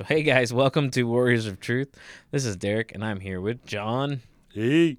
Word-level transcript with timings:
So, 0.00 0.04
hey 0.04 0.22
guys, 0.22 0.50
welcome 0.50 0.90
to 0.92 1.02
Warriors 1.02 1.44
of 1.46 1.60
Truth. 1.60 1.94
This 2.30 2.46
is 2.46 2.56
Derek, 2.56 2.94
and 2.94 3.04
I'm 3.04 3.20
here 3.20 3.38
with 3.38 3.66
John 3.66 4.22
Hey. 4.48 4.96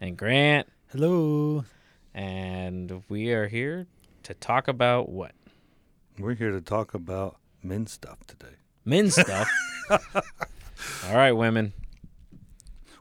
and 0.00 0.16
Grant, 0.16 0.68
Hello. 0.92 1.64
and 2.14 3.02
we 3.08 3.32
are 3.32 3.48
here 3.48 3.88
to 4.22 4.34
talk 4.34 4.68
about 4.68 5.08
what? 5.08 5.32
We're 6.16 6.36
here 6.36 6.52
to 6.52 6.60
talk 6.60 6.94
about 6.94 7.38
men 7.60 7.88
stuff 7.88 8.24
today. 8.28 8.54
Men 8.84 9.10
stuff. 9.10 9.50
All 9.90 11.16
right, 11.16 11.32
women. 11.32 11.72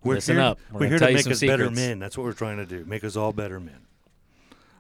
We're 0.04 0.16
Listen 0.16 0.38
here, 0.38 0.46
up. 0.46 0.60
We're 0.72 0.80
We're, 0.80 0.88
here 0.88 0.98
tell 0.98 1.08
to 1.10 1.12
you 1.12 1.18
make 1.18 1.24
some 1.26 1.34
us 1.34 1.42
better 1.42 1.70
men. 1.70 2.00
That's 2.00 2.18
what 2.18 2.24
we're 2.24 2.34
trying 2.34 2.58
to 2.58 2.66
do. 2.66 2.86
Make 2.86 3.04
us 3.04 3.16
all 3.16 3.34
better 3.34 3.60
men. 3.60 3.86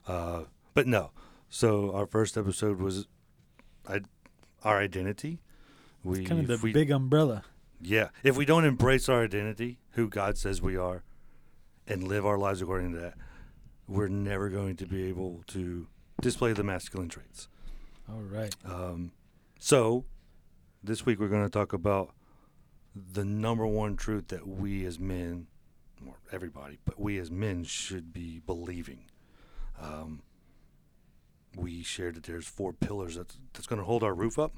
Uh, 0.07 0.45
but 0.73 0.87
no. 0.87 1.11
So 1.47 1.91
our 1.93 2.07
first 2.07 2.35
episode 2.35 2.79
was 2.81 3.05
I, 3.87 3.99
our 4.63 4.79
identity. 4.79 5.41
We 6.05 6.23
Kind 6.23 6.41
of 6.41 6.47
the 6.47 6.59
we, 6.61 6.71
big 6.71 6.91
umbrella. 6.91 7.43
yeah. 7.81 8.09
If 8.23 8.37
we 8.37 8.45
don't 8.45 8.63
embrace 8.63 9.09
our 9.09 9.23
identity, 9.23 9.79
who 9.91 10.07
God 10.07 10.37
says 10.37 10.61
we 10.61 10.77
are, 10.77 11.03
and 11.87 12.03
live 12.03 12.25
our 12.25 12.37
lives 12.37 12.61
according 12.61 12.93
to 12.93 12.99
that, 12.99 13.15
we're 13.87 14.07
never 14.07 14.49
going 14.49 14.75
to 14.77 14.85
be 14.85 15.03
able 15.09 15.43
to 15.47 15.87
display 16.21 16.53
the 16.53 16.63
masculine 16.63 17.09
traits. 17.09 17.47
All 18.07 18.21
right. 18.21 18.55
Um, 18.63 19.11
so, 19.59 20.05
this 20.83 21.05
week 21.05 21.19
we're 21.19 21.27
going 21.27 21.43
to 21.43 21.49
talk 21.49 21.73
about 21.73 22.13
the 22.95 23.25
number 23.25 23.65
one 23.65 23.95
truth 23.95 24.27
that 24.27 24.47
we 24.47 24.85
as 24.85 24.99
men, 24.99 25.47
or 26.07 26.15
everybody, 26.31 26.77
but 26.85 26.99
we 26.99 27.17
as 27.17 27.31
men 27.31 27.63
should 27.63 28.13
be 28.13 28.39
believing. 28.45 29.05
Um, 29.81 30.21
we 31.55 31.81
shared 31.81 32.15
that 32.15 32.23
there's 32.23 32.45
four 32.47 32.73
pillars 32.73 33.15
that's, 33.15 33.37
that's 33.53 33.65
going 33.65 33.79
to 33.79 33.85
hold 33.85 34.03
our 34.03 34.13
roof 34.13 34.37
up 34.37 34.53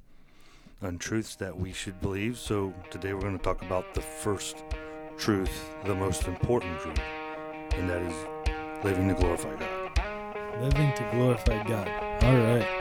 on 0.81 0.97
truths 0.97 1.35
that 1.35 1.57
we 1.57 1.71
should 1.71 1.99
believe. 2.01 2.37
So, 2.37 2.73
today 2.89 3.13
we're 3.13 3.21
going 3.21 3.37
to 3.37 3.43
talk 3.43 3.61
about 3.61 3.93
the 3.93 4.01
first 4.01 4.63
truth, 5.17 5.69
the 5.85 5.95
most 5.95 6.27
important 6.27 6.79
truth, 6.79 6.99
and 7.71 7.89
that 7.89 8.01
is 8.01 8.83
living 8.83 9.07
to 9.07 9.15
glorify 9.15 9.55
God. 9.55 10.61
Living 10.61 10.93
to 10.93 11.09
glorify 11.11 11.63
God. 11.67 11.87
All 12.23 12.37
right. 12.37 12.76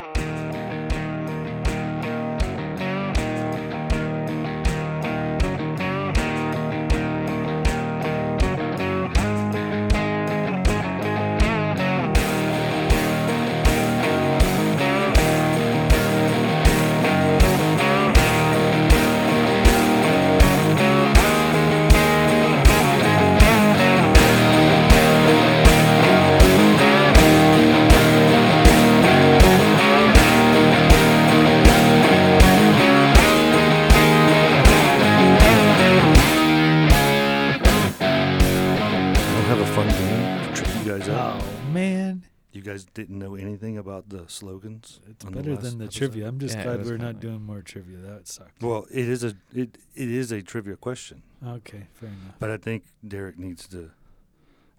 Have 39.47 39.59
a 39.61 39.67
fun 39.67 39.89
game 39.89 40.55
to 40.55 40.63
trip 40.63 40.85
you 40.85 40.93
guys 40.99 41.09
up. 41.09 41.41
Oh 41.43 41.71
man, 41.73 42.25
You 42.53 42.63
guys 42.63 42.85
didn't 42.95 43.19
know 43.19 43.35
anything 43.35 43.77
about 43.79 44.09
the 44.09 44.25
slogans. 44.29 45.01
it's 45.09 45.25
on 45.27 45.33
better 45.35 45.53
last 45.55 45.63
than 45.63 45.79
the 45.79 45.85
episode? 45.85 45.99
trivia. 45.99 46.29
I'm 46.29 46.39
just 46.39 46.55
Yeah, 46.55 46.61
it 46.61 46.65
glad 46.65 46.79
was 46.79 46.89
we're 46.89 46.95
kinda 46.97 47.05
not 47.07 47.15
like- 47.17 47.21
doing 47.21 47.43
more 47.43 47.61
trivia. 47.63 47.99
That 47.99 48.15
would 48.15 48.29
suck. 48.29 48.51
Well, 48.61 48.87
it 48.91 49.09
is 49.09 49.23
a 49.25 49.35
it 49.55 49.77
it 49.95 50.09
is 50.11 50.33
a 50.33 50.43
trivia 50.43 50.77
question, 50.77 51.23
Okay, 51.45 51.87
fair 51.95 52.09
enough. 52.09 52.35
but 52.39 52.51
I 52.51 52.57
think 52.57 52.85
Derek 53.07 53.39
needs 53.39 53.69
to 53.69 53.91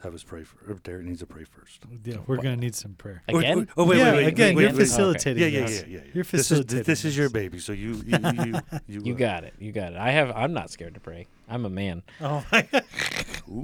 have 0.03 0.13
us 0.13 0.23
pray 0.23 0.43
for. 0.43 0.71
Or 0.71 0.75
Derek 0.75 1.05
needs 1.05 1.19
to 1.19 1.25
pray 1.25 1.43
first. 1.43 1.83
Yeah, 2.03 2.17
we're 2.27 2.37
gonna 2.37 2.55
need 2.55 2.75
some 2.75 2.93
prayer. 2.93 3.23
Wait, 3.29 3.37
Again? 3.39 3.57
wait, 3.59 3.67
oh 3.77 3.85
wait, 3.85 3.97
yeah, 3.97 4.11
wait, 4.11 4.17
wait, 4.17 4.27
again, 4.27 4.55
wait, 4.55 4.61
you're 4.63 4.71
wait, 4.71 4.77
wait. 4.77 4.83
facilitating. 4.83 5.41
Yeah, 5.41 5.49
yeah, 5.49 5.65
this. 5.65 5.81
yeah, 5.81 5.87
yeah, 5.87 5.97
yeah. 6.05 6.11
You're 6.13 6.23
This 6.23 6.39
is 6.39 6.47
facilitating. 6.47 6.83
this 6.83 7.05
is 7.05 7.17
your 7.17 7.29
baby, 7.29 7.59
so 7.59 7.71
you 7.71 8.01
you 8.05 8.17
you 8.19 8.61
you, 8.87 9.01
You 9.05 9.13
uh, 9.13 9.17
got 9.17 9.43
it. 9.43 9.53
You 9.59 9.71
got 9.71 9.93
it. 9.93 9.97
I 9.97 10.11
have. 10.11 10.31
I'm 10.35 10.53
not 10.53 10.69
scared 10.69 10.93
to 10.93 10.99
pray. 10.99 11.27
I'm 11.49 11.65
a 11.65 11.69
man. 11.69 12.03
Oh 12.21 12.45
my 12.51 12.61
God. 12.63 12.83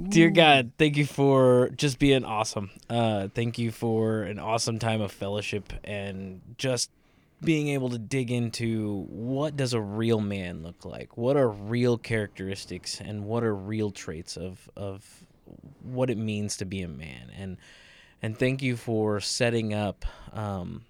Dear 0.08 0.30
God, 0.30 0.72
thank 0.78 0.96
you 0.96 1.04
for 1.04 1.70
just 1.76 1.98
being 1.98 2.24
awesome. 2.24 2.70
Uh, 2.88 3.28
thank 3.34 3.58
you 3.58 3.70
for 3.70 4.22
an 4.22 4.38
awesome 4.38 4.78
time 4.78 5.02
of 5.02 5.12
fellowship 5.12 5.72
and 5.84 6.40
just 6.56 6.90
being 7.42 7.68
able 7.68 7.90
to 7.90 7.98
dig 7.98 8.30
into 8.30 9.04
what 9.10 9.56
does 9.56 9.74
a 9.74 9.80
real 9.80 10.20
man 10.20 10.62
look 10.62 10.86
like? 10.86 11.18
What 11.18 11.36
are 11.36 11.48
real 11.48 11.98
characteristics 11.98 13.00
and 13.00 13.26
what 13.26 13.44
are 13.44 13.54
real 13.54 13.90
traits 13.90 14.36
of 14.38 14.68
of 14.74 15.04
what 15.82 16.10
it 16.10 16.18
means 16.18 16.56
to 16.58 16.64
be 16.64 16.82
a 16.82 16.88
man? 16.88 17.30
And 17.36 17.56
and 18.22 18.38
thank 18.38 18.62
you 18.62 18.76
for 18.76 19.20
setting 19.20 19.74
up 19.74 20.04
um, 20.32 20.84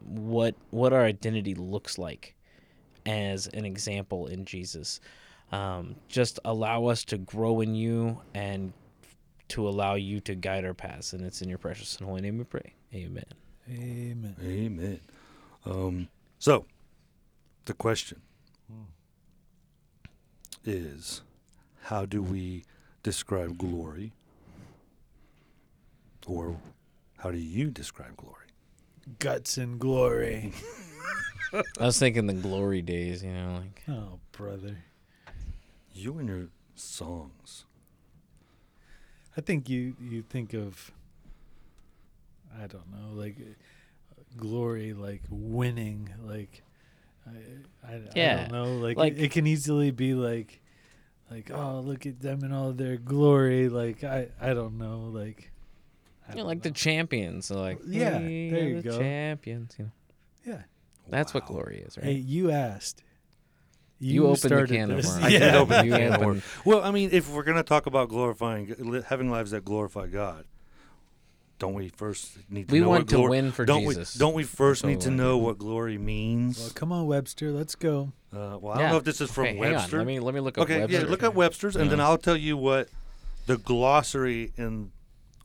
what 0.00 0.54
what 0.70 0.92
our 0.92 1.04
identity 1.04 1.54
looks 1.54 1.98
like 1.98 2.34
as 3.06 3.46
an 3.48 3.64
example 3.64 4.26
in 4.26 4.44
Jesus. 4.44 5.00
Um, 5.52 5.96
just 6.08 6.38
allow 6.44 6.86
us 6.86 7.04
to 7.06 7.18
grow 7.18 7.60
in 7.60 7.74
you 7.74 8.20
and 8.34 8.72
to 9.48 9.68
allow 9.68 9.94
you 9.94 10.20
to 10.20 10.34
guide 10.34 10.64
our 10.64 10.74
paths. 10.74 11.12
And 11.12 11.24
it's 11.24 11.42
in 11.42 11.48
your 11.48 11.58
precious 11.58 11.96
and 11.96 12.06
holy 12.08 12.20
name 12.20 12.38
we 12.38 12.44
pray. 12.44 12.72
Amen. 12.94 13.24
Amen. 13.68 14.36
Amen. 14.42 15.00
Um, 15.66 16.08
so, 16.38 16.66
the 17.66 17.74
question 17.74 18.22
is, 20.64 21.22
how 21.82 22.06
do 22.06 22.22
we 22.22 22.64
describe 23.02 23.56
glory, 23.58 24.12
or 26.26 26.56
how 27.18 27.30
do 27.30 27.38
you 27.38 27.70
describe 27.70 28.16
glory? 28.16 28.36
Guts 29.18 29.56
and 29.58 29.78
glory. 29.78 30.52
I 31.80 31.86
was 31.86 31.98
thinking 31.98 32.26
the 32.26 32.34
glory 32.34 32.82
days, 32.82 33.22
you 33.24 33.32
know, 33.32 33.60
like 33.62 33.82
Oh, 33.88 34.20
brother. 34.32 34.78
You 35.92 36.18
and 36.18 36.28
your 36.28 36.48
songs. 36.74 37.64
I 39.36 39.40
think 39.40 39.68
you 39.68 39.96
you 40.00 40.22
think 40.22 40.54
of 40.54 40.92
I 42.56 42.66
don't 42.66 42.90
know 42.90 43.14
like 43.14 43.36
uh, 43.40 44.22
glory 44.36 44.92
like 44.92 45.22
winning 45.30 46.10
like 46.24 46.62
I 47.26 47.88
I, 47.88 47.94
I 47.94 47.98
don't 48.48 48.52
know 48.52 48.72
like, 48.76 48.96
like- 48.96 49.12
it, 49.14 49.24
it 49.24 49.30
can 49.32 49.46
easily 49.46 49.90
be 49.90 50.14
like 50.14 50.60
like 51.30 51.50
oh 51.52 51.80
look 51.80 52.06
at 52.06 52.20
them 52.20 52.42
in 52.44 52.52
all 52.52 52.72
their 52.72 52.96
glory 52.96 53.68
like 53.68 54.02
I 54.04 54.28
I 54.40 54.54
don't 54.54 54.78
know 54.78 55.10
like 55.12 55.50
I 56.28 56.32
you 56.32 56.36
know, 56.36 56.42
don't 56.42 56.48
like 56.48 56.62
the 56.62 56.70
champions. 56.70 57.46
So 57.46 57.60
like, 57.60 57.78
Yeah, 57.86 58.18
"We 58.20 58.50
there 58.50 58.64
you 58.68 58.82
the 58.82 58.88
go. 58.90 58.98
champions. 58.98 59.74
You 59.78 59.84
know, 59.86 59.90
yeah 60.46 60.62
that's 61.08 61.34
what 61.34 61.46
glory 61.46 61.82
is, 61.86 61.96
right? 61.96 62.04
hey 62.06 62.12
you 62.12 62.50
asked 62.50 63.02
You 63.98 64.24
opened 64.26 64.36
the 64.42 64.48
started 64.48 64.68
can 64.70 64.90
of 64.92 64.96
worms. 65.04 65.16
I 65.24 65.28
yeah 65.36 65.38
did 65.40 65.54
open 65.56 65.90
the 65.90 65.96
can 65.96 66.12
of 66.14 66.20
worms. 66.20 66.42
Well, 66.64 66.82
I 66.82 66.90
mean, 66.90 67.10
if 67.12 67.28
we're 67.30 67.42
going 67.42 67.56
to 67.56 67.62
talk 67.64 67.86
about 67.86 68.08
glorifying, 68.08 69.02
having 69.06 69.30
lives 69.30 69.50
that 69.50 69.64
glorify 69.64 70.06
God, 70.06 70.44
don't 71.60 71.74
we 71.74 71.88
first 71.90 72.36
need 72.50 72.66
to 72.68 72.72
We 72.74 72.80
know 72.80 72.88
want 72.88 73.02
what 73.02 73.08
to 73.10 73.14
glory, 73.16 73.30
win 73.30 73.52
for 73.52 73.64
don't 73.64 73.82
Jesus. 73.84 74.16
We, 74.16 74.18
don't 74.18 74.34
we 74.34 74.42
first 74.42 74.82
That's 74.82 74.90
need 74.90 75.00
to 75.02 75.10
know 75.12 75.38
what 75.38 75.58
glory 75.58 75.96
means? 75.98 76.58
well 76.58 76.70
come 76.74 76.90
on 76.90 77.06
Webster 77.06 77.52
let's 77.52 77.76
go 77.76 78.12
Uh, 78.32 78.58
well, 78.60 78.72
I 78.72 78.78
don't 78.78 78.90
know 78.90 78.96
if 78.96 79.04
this 79.04 79.20
is 79.20 79.30
from 79.30 79.44
Hey, 79.46 79.56
hang 79.56 79.66
on. 79.66 79.72
Webster. 79.74 79.98
Let 79.98 80.06
me 80.08 80.18
let 80.18 80.34
me 80.34 80.40
look 80.40 80.58
up 80.58 80.64
okay, 80.64 80.80
Webster. 80.80 81.00
yeah, 81.02 81.06
look 81.06 81.22
at 81.22 81.34
Webster's, 81.34 81.76
and 81.76 81.88
then 81.90 82.00
I'll 82.00 82.18
tell 82.18 82.36
you 82.36 82.56
what 82.56 82.88
the 83.46 83.56
glossary 83.58 84.52
in 84.56 84.90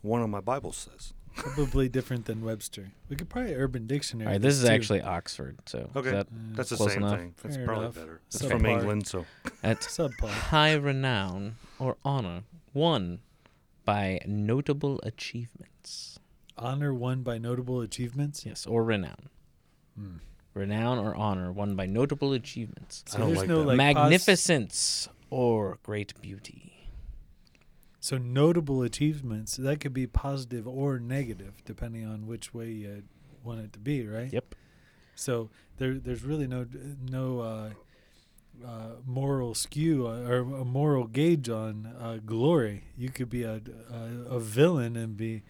one 0.02 0.22
of 0.22 0.30
my 0.30 0.40
Bibles 0.42 0.78
says. 0.78 1.14
probably 1.36 1.90
different 1.90 2.26
than 2.26 2.46
Webster 2.46 2.92
we 3.10 3.16
could 3.18 3.28
probably 3.28 3.54
Urban 3.56 3.86
Dictionary 3.88 4.28
All 4.28 4.32
right, 4.34 4.42
this 4.42 4.56
is 4.56 4.64
too. 4.64 4.70
actually 4.70 5.02
Oxford. 5.02 5.58
So 5.66 5.90
Okay. 5.96 6.12
that- 6.12 6.28
Uh, 6.28 6.56
That's 6.56 6.70
the 6.70 6.78
Close 6.78 6.94
same 6.94 7.04
enough. 7.04 7.20
thing. 7.20 7.36
That's 7.44 7.56
Fair 7.58 7.66
probably 7.66 7.84
enough. 7.86 7.96
better. 7.96 8.22
It's 8.28 8.42
Subpar. 8.42 8.50
from 8.50 8.66
England, 8.66 9.08
so 9.08 9.26
that's 9.62 9.86
subpar 9.98 10.30
high 10.30 10.76
renown 10.76 11.56
or 11.78 11.98
honor 12.06 12.44
won 12.74 13.20
by 13.84 14.20
notable 14.26 15.00
achievements. 15.04 15.72
Honor 16.58 16.94
won 16.94 17.22
by 17.24 17.38
notable 17.38 17.82
achievements 17.82 18.46
Yes, 18.46 18.66
or 18.66 18.84
renown. 18.84 19.30
Hmm. 19.98 20.18
Renown 20.54 21.00
or 21.00 21.14
honor 21.16 21.52
won 21.52 21.76
by 21.76 21.86
notable 21.86 22.32
achievements. 22.34 23.04
So 23.08 23.18
I 23.18 23.20
don't 23.20 23.28
there's 23.30 23.40
like 23.40 23.48
no 23.50 23.60
that. 23.60 23.66
like 23.66 23.78
pos- 23.78 24.04
Magnificence 24.04 25.10
or 25.30 25.80
great 25.84 26.14
beauty. 26.22 26.90
so 28.00 28.18
notable 28.18 28.82
achievements 28.84 29.58
that 29.58 29.80
could 29.80 29.94
be 29.94 30.08
positive 30.08 30.68
or 30.68 31.00
negative 31.00 31.56
depending 31.66 32.06
on 32.06 32.26
which 32.28 32.54
way 32.54 32.70
you 32.72 33.04
want 33.44 33.60
it 33.60 33.74
to 33.74 33.80
be, 33.80 34.08
right? 34.08 34.32
Yep. 34.32 34.56
So 35.16 35.50
there 35.78 35.96
there's 35.96 36.24
really 36.24 36.48
no 36.48 36.66
no 37.10 37.40
uh, 37.42 37.70
uh, 38.66 38.90
moral 39.06 39.54
skew 39.56 40.08
uh, 40.08 40.20
or 40.30 40.38
a 40.40 40.64
moral 40.66 41.06
gauge 41.08 41.50
on 41.50 41.86
uh, 42.00 42.20
glory. 42.26 42.86
You 42.98 43.10
could 43.10 43.30
be 43.30 43.44
a, 43.44 43.62
a 43.92 44.36
a 44.36 44.40
villain 44.40 44.96
and 44.96 45.18
be 45.18 45.44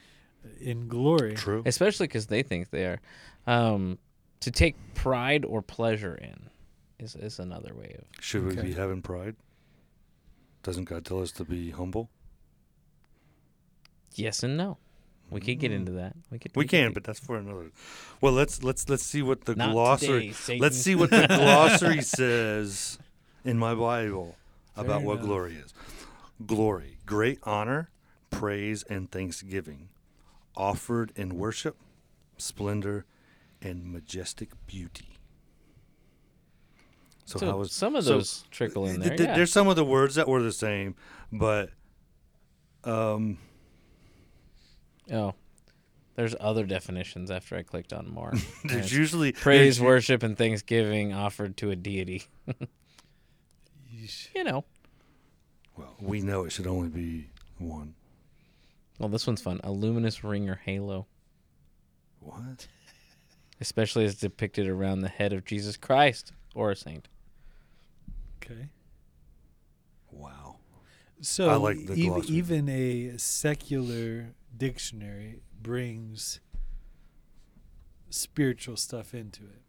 in 0.59 0.88
glory. 0.88 1.36
true. 1.36 1.63
Especially 1.65 2.07
because 2.07 2.27
they 2.27 2.44
think 2.44 2.69
they 2.69 2.86
are. 2.86 3.00
Um, 3.47 3.97
to 4.42 4.51
take 4.51 4.75
pride 4.95 5.45
or 5.45 5.62
pleasure 5.62 6.15
in. 6.15 6.50
is 7.00 7.15
is 7.15 7.39
another 7.39 7.74
way 7.74 7.95
of 8.00 8.06
Should 8.24 8.45
we 8.45 8.56
be 8.62 8.74
having 8.74 9.01
pride? 9.01 9.36
Doesn't 10.63 10.86
God 10.86 11.06
tell 11.06 11.21
us 11.21 11.31
to 11.33 11.44
be 11.45 11.71
humble? 11.71 12.09
yes 14.13 14.44
and 14.44 14.56
no. 14.57 14.77
We 15.30 15.42
could 15.42 15.59
get 15.59 15.71
Mm. 15.71 15.75
into 15.75 15.92
that. 15.94 16.15
We 16.30 16.38
could. 16.39 16.56
We 16.56 16.63
could 16.65 16.69
can, 16.69 16.88
do- 16.89 16.94
but 16.94 17.03
that's 17.03 17.19
for 17.19 17.38
another. 17.38 17.71
Well, 18.21 18.33
let's 18.33 18.63
let's 18.63 18.88
let's 18.89 19.03
see 19.03 19.21
what 19.24 19.45
the 19.45 19.56
Not 19.56 19.71
glossary. 19.71 20.33
today, 20.45 20.59
Let's 20.59 20.77
see 20.77 20.94
what 20.95 21.09
the 21.09 21.25
glossary 21.27 22.01
says 22.01 23.00
in 23.44 23.57
my 23.57 23.74
Bible 23.74 24.36
about 24.77 25.00
Fair 25.00 25.07
what 25.07 25.13
enough. 25.15 25.25
glory 25.25 25.56
is. 25.56 25.74
Glory, 26.45 26.98
great 27.06 27.39
honor, 27.44 27.89
praise, 28.30 28.83
and 28.83 29.09
thanksgiving, 29.09 29.89
offered 30.57 31.11
in 31.15 31.37
worship, 31.37 31.77
splendor, 32.37 33.05
and 33.61 33.91
majestic 33.91 34.49
beauty. 34.67 35.17
So, 37.25 37.39
So, 37.39 37.45
how 37.47 37.61
is 37.61 37.71
some 37.71 37.95
of 37.95 38.03
so 38.03 38.11
those 38.11 38.43
trickle 38.51 38.85
in 38.85 38.99
there. 38.99 39.09
th- 39.17 39.19
yeah. 39.29 39.35
There's 39.35 39.51
some 39.51 39.67
of 39.67 39.75
the 39.75 39.85
words 39.85 40.15
that 40.15 40.27
were 40.27 40.41
the 40.43 40.51
same, 40.51 40.95
but 41.31 41.71
um, 42.83 43.39
Oh, 45.11 45.33
there's 46.15 46.35
other 46.39 46.65
definitions 46.65 47.31
after 47.31 47.55
I 47.55 47.63
clicked 47.63 47.93
on 47.93 48.07
more. 48.09 48.31
there's 48.63 48.91
Yes. 48.91 48.91
usually 48.91 49.31
Praise, 49.31 49.77
there's- 49.77 49.79
worship, 49.85 50.21
and 50.23 50.37
thanksgiving 50.37 51.13
offered 51.13 51.57
to 51.57 51.71
a 51.71 51.75
deity. 51.75 52.23
You 54.35 54.43
know. 54.43 54.65
Well, 55.75 55.95
we 55.99 56.21
know 56.21 56.43
it 56.43 56.51
should 56.51 56.67
only 56.67 56.89
be 56.89 57.31
one. 57.57 57.95
Well, 59.00 59.09
this 59.09 59.27
one's 59.27 59.42
fun. 59.42 59.59
A 59.63 59.71
luminous 59.71 60.24
ring 60.24 60.50
or 60.50 60.56
halo, 60.63 61.07
What? 62.19 62.68
especially 63.62 64.06
as 64.06 64.15
depicted 64.15 64.68
around 64.68 65.01
the 65.01 65.09
head 65.09 65.33
of 65.33 65.45
Jesus 65.45 65.77
Christ 65.77 66.31
or 66.53 66.71
a 66.71 66.75
saint. 66.75 67.07
Okay. 68.44 68.69
Wow. 70.12 70.57
So 71.21 71.50
I 71.50 71.56
like 71.56 71.86
the 71.86 72.09
ev- 72.09 72.25
even 72.30 72.69
a 72.69 73.18
secular 73.18 74.33
dictionary 74.56 75.41
brings 75.62 76.39
spiritual 78.09 78.77
stuff 78.77 79.13
into 79.13 79.44
it. 79.44 79.62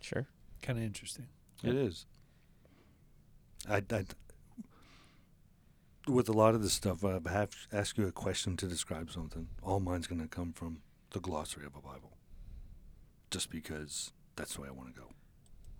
Sure. 0.00 0.26
Kind 0.62 0.78
of 0.78 0.84
interesting. 0.84 1.26
It 1.62 1.74
is. 1.74 2.06
I, 3.68 3.82
I, 3.90 4.04
with 6.08 6.28
a 6.28 6.32
lot 6.32 6.54
of 6.54 6.62
this 6.62 6.72
stuff, 6.72 7.04
I 7.04 7.12
have 7.30 7.50
to 7.50 7.76
ask 7.76 7.96
you 7.98 8.06
a 8.06 8.12
question 8.12 8.56
to 8.58 8.66
describe 8.66 9.10
something. 9.10 9.48
All 9.62 9.80
mine's 9.80 10.06
going 10.06 10.20
to 10.20 10.28
come 10.28 10.52
from 10.52 10.78
the 11.10 11.20
glossary 11.20 11.66
of 11.66 11.74
a 11.76 11.80
Bible, 11.80 12.16
just 13.30 13.50
because 13.50 14.12
that's 14.36 14.54
the 14.54 14.62
way 14.62 14.68
I 14.68 14.72
want 14.72 14.94
to 14.94 15.00
go, 15.00 15.06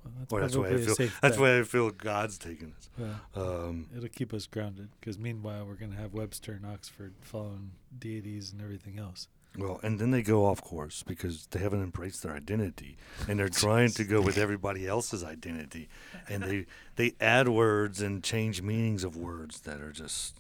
Well, 0.05 0.13
that's 0.19 0.33
or 0.33 0.41
that's 0.41 0.57
way 0.57 0.83
I 0.83 0.87
feel. 0.87 1.09
That's 1.23 1.37
bet. 1.37 1.43
way 1.43 1.59
I 1.61 1.63
feel 1.63 1.91
God's 1.91 2.39
taking 2.39 2.75
us. 2.79 2.91
Well, 2.99 3.69
Um, 3.69 3.89
it'll 3.97 4.09
keep 4.09 4.33
us 4.33 4.47
grounded 4.47 4.89
because 5.01 5.19
meanwhile 5.19 5.65
we're 5.67 5.75
going 5.75 5.93
to 5.93 5.99
have 5.99 6.15
Webster 6.15 6.53
and 6.53 6.67
Oxford 6.67 7.15
following 7.21 7.73
deities 7.99 8.53
and 8.53 8.61
everything 8.63 8.99
else. 8.99 9.29
Well, 9.59 9.81
and 9.83 9.99
then 9.99 10.11
they 10.13 10.23
go 10.23 10.47
off 10.47 10.63
course 10.63 11.03
because 11.03 11.47
they 11.51 11.59
haven't 11.59 11.83
embraced 11.83 12.23
their 12.23 12.33
identity, 12.33 12.97
and 13.29 13.39
they're 13.39 13.49
trying 13.67 13.91
to 13.91 14.05
go 14.05 14.21
with 14.21 14.39
everybody 14.39 14.87
else's 14.87 15.23
identity, 15.25 15.89
and 16.29 16.43
they 16.45 16.67
they 16.97 17.15
add 17.21 17.49
words 17.49 18.01
and 18.01 18.23
change 18.23 18.63
meanings 18.63 19.05
of 19.05 19.17
words 19.17 19.61
that 19.63 19.81
are 19.81 19.93
just, 19.93 20.37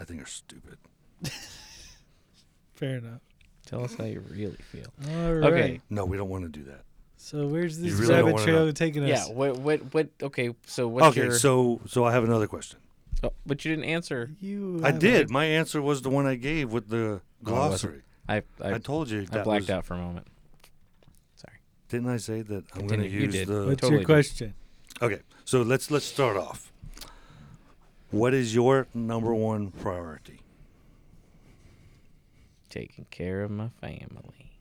I 0.00 0.04
think, 0.04 0.22
are 0.22 0.26
stupid. 0.26 0.78
Fair 2.74 2.96
enough. 2.98 3.20
Tell 3.66 3.82
us 3.84 3.94
how 3.94 4.04
you 4.04 4.20
really 4.30 4.56
feel. 4.70 4.86
All 5.10 5.32
right. 5.34 5.52
Okay. 5.52 5.80
No, 5.90 6.04
we 6.04 6.16
don't 6.16 6.28
want 6.28 6.44
to 6.44 6.48
do 6.48 6.62
that. 6.70 6.82
So 7.16 7.46
where's 7.46 7.78
You 7.80 7.90
this 7.90 8.00
really 8.00 8.08
don't 8.14 8.16
rabbit 8.26 8.32
wanna 8.34 8.44
trail 8.44 8.64
know. 8.66 8.70
taking 8.72 9.02
us? 9.10 9.28
Yeah. 9.28 9.34
What? 9.34 9.58
What? 9.58 9.94
What? 9.94 10.08
Okay. 10.22 10.54
So 10.66 10.86
what's 10.86 11.06
okay, 11.08 11.22
your? 11.22 11.32
so 11.32 11.80
so 11.86 12.04
I 12.04 12.12
have 12.12 12.22
another 12.24 12.46
question. 12.46 12.78
oh, 13.24 13.32
but 13.44 13.64
you 13.64 13.72
didn't 13.74 13.86
answer. 13.90 14.30
You. 14.40 14.80
I 14.84 14.88
have 14.92 14.98
did. 15.00 15.30
a- 15.30 15.32
My 15.32 15.46
answer 15.46 15.82
was 15.82 16.02
the 16.02 16.10
one 16.10 16.26
I 16.26 16.36
gave 16.36 16.70
with 16.72 16.88
the 16.88 16.96
No, 16.96 17.14
it 17.16 17.20
glossary. 17.42 18.02
I 18.28 18.42
I, 18.62 18.74
I, 18.74 18.78
told 18.78 19.10
you 19.10 19.22
I 19.22 19.24
that 19.36 19.44
blacked 19.44 19.62
was, 19.62 19.70
out 19.70 19.84
for 19.84 19.94
a 19.94 19.98
moment. 19.98 20.26
Sorry. 21.36 21.58
Didn't 21.88 22.10
I 22.10 22.16
say 22.16 22.42
that 22.42 22.64
I'm 22.74 22.86
going 22.86 23.00
to 23.00 23.08
Continue. 23.08 23.18
You 23.18 23.24
use 23.26 23.34
did. 23.34 23.48
the? 23.48 23.66
What's 23.66 23.80
Totally 23.80 23.92
your 23.92 23.98
did. 24.00 24.06
question? 24.06 24.54
Okay, 25.02 25.20
so 25.44 25.62
let's 25.62 25.90
let's 25.90 26.06
start 26.06 26.36
off. 26.36 26.72
What 28.10 28.34
is 28.34 28.54
your 28.54 28.86
number 28.94 29.34
one 29.34 29.70
priority? 29.70 30.40
Taking 32.68 33.06
care 33.10 33.42
of 33.42 33.50
my 33.50 33.68
family. 33.80 34.55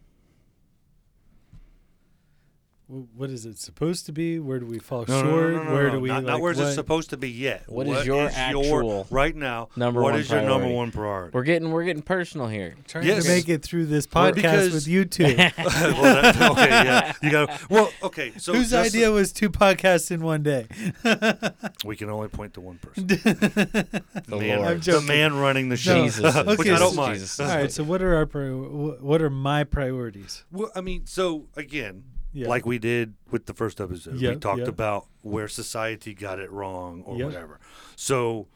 Wh- 2.87 3.17
What 3.17 3.29
is 3.29 3.45
it 3.45 3.57
supposed 3.57 4.05
to 4.07 4.11
be? 4.11 4.39
Where 4.39 4.59
do 4.59 4.65
we 4.65 4.79
fall 4.79 5.05
No, 5.07 5.21
no, 5.21 5.23
no, 5.23 5.31
short? 5.31 5.53
no, 5.53 5.63
no, 5.63 5.73
Where 5.73 5.89
do 5.89 5.99
we 5.99 6.09
not, 6.09 6.15
like, 6.17 6.25
not 6.33 6.41
where's 6.41 6.57
what? 6.57 6.67
it 6.67 6.73
supposed 6.73 7.09
to 7.11 7.17
be 7.17 7.29
yet? 7.29 7.63
What 7.67 7.87
is 7.87 8.05
your 8.05 8.29
actual 8.29 9.07
right 9.09 9.35
now? 9.35 9.69
number 9.75 10.01
What 10.01 10.11
one 10.13 10.19
is 10.21 10.29
your 10.29 10.41
number 10.41 10.67
one 10.67 10.91
priority? 10.91 11.31
We're 11.33 11.43
getting 11.43 11.71
we're 11.71 11.83
getting 11.85 12.03
personal 12.03 12.47
here. 12.47 12.75
trying 12.87 13.05
Yes. 13.07 13.23
to 13.23 13.29
make 13.29 13.49
it 13.49 13.63
through 13.63 13.87
this 13.87 14.05
podcast 14.05 14.35
because- 14.35 14.73
with 14.73 14.87
you 14.87 15.05
two. 15.05 15.23
well, 15.23 15.35
that, 15.35 16.51
okay, 16.51 16.69
yeah, 16.69 17.13
you 17.23 17.31
got. 17.31 17.69
Well, 17.69 17.91
okay, 18.03 18.33
so 18.37 18.53
Whose 18.53 18.69
just- 18.69 18.93
idea 18.95 19.09
was 19.11 19.31
two 19.31 19.49
podcasts 19.49 20.11
in 20.11 20.21
one 20.21 20.43
day? 20.43 20.67
We 21.85 21.95
can 21.95 22.09
only 22.09 22.27
point 22.29 22.53
to 22.55 22.61
one 22.61 22.77
person. 22.79 23.07
The 24.27 24.37
man, 24.37 24.59
Lord. 24.59 24.71
I'm 24.71 24.79
the 24.79 25.01
man 25.01 25.35
running 25.35 25.69
the 25.69 25.77
show. 25.77 26.03
Jesus. 26.03 26.35
Okay, 26.35 26.55
which 26.55 26.67
I 26.69 26.79
don't 26.79 26.95
mind. 26.95 27.15
Jesus. 27.19 27.39
All 27.39 27.47
right. 27.47 27.71
So 27.71 27.83
what 27.83 28.01
are 28.01 28.15
our 28.15 28.25
what 28.25 29.21
are 29.21 29.29
my 29.29 29.63
priorities? 29.63 30.43
Well, 30.51 30.71
I 30.75 30.81
mean, 30.81 31.05
so 31.05 31.45
again, 31.55 32.03
Yeah. 32.35 32.49
like 32.49 32.65
we 32.65 32.79
did 32.79 33.13
with 33.31 33.45
the 33.45 33.53
first 33.53 33.79
episode, 33.79 34.19
we 34.21 34.35
talked 34.35 34.59
yep. 34.59 34.67
about 34.67 35.07
where 35.21 35.47
society 35.47 36.13
got 36.13 36.39
it 36.39 36.51
wrong 36.51 37.01
or 37.05 37.15
whatever. 37.17 37.59
So 37.95 38.47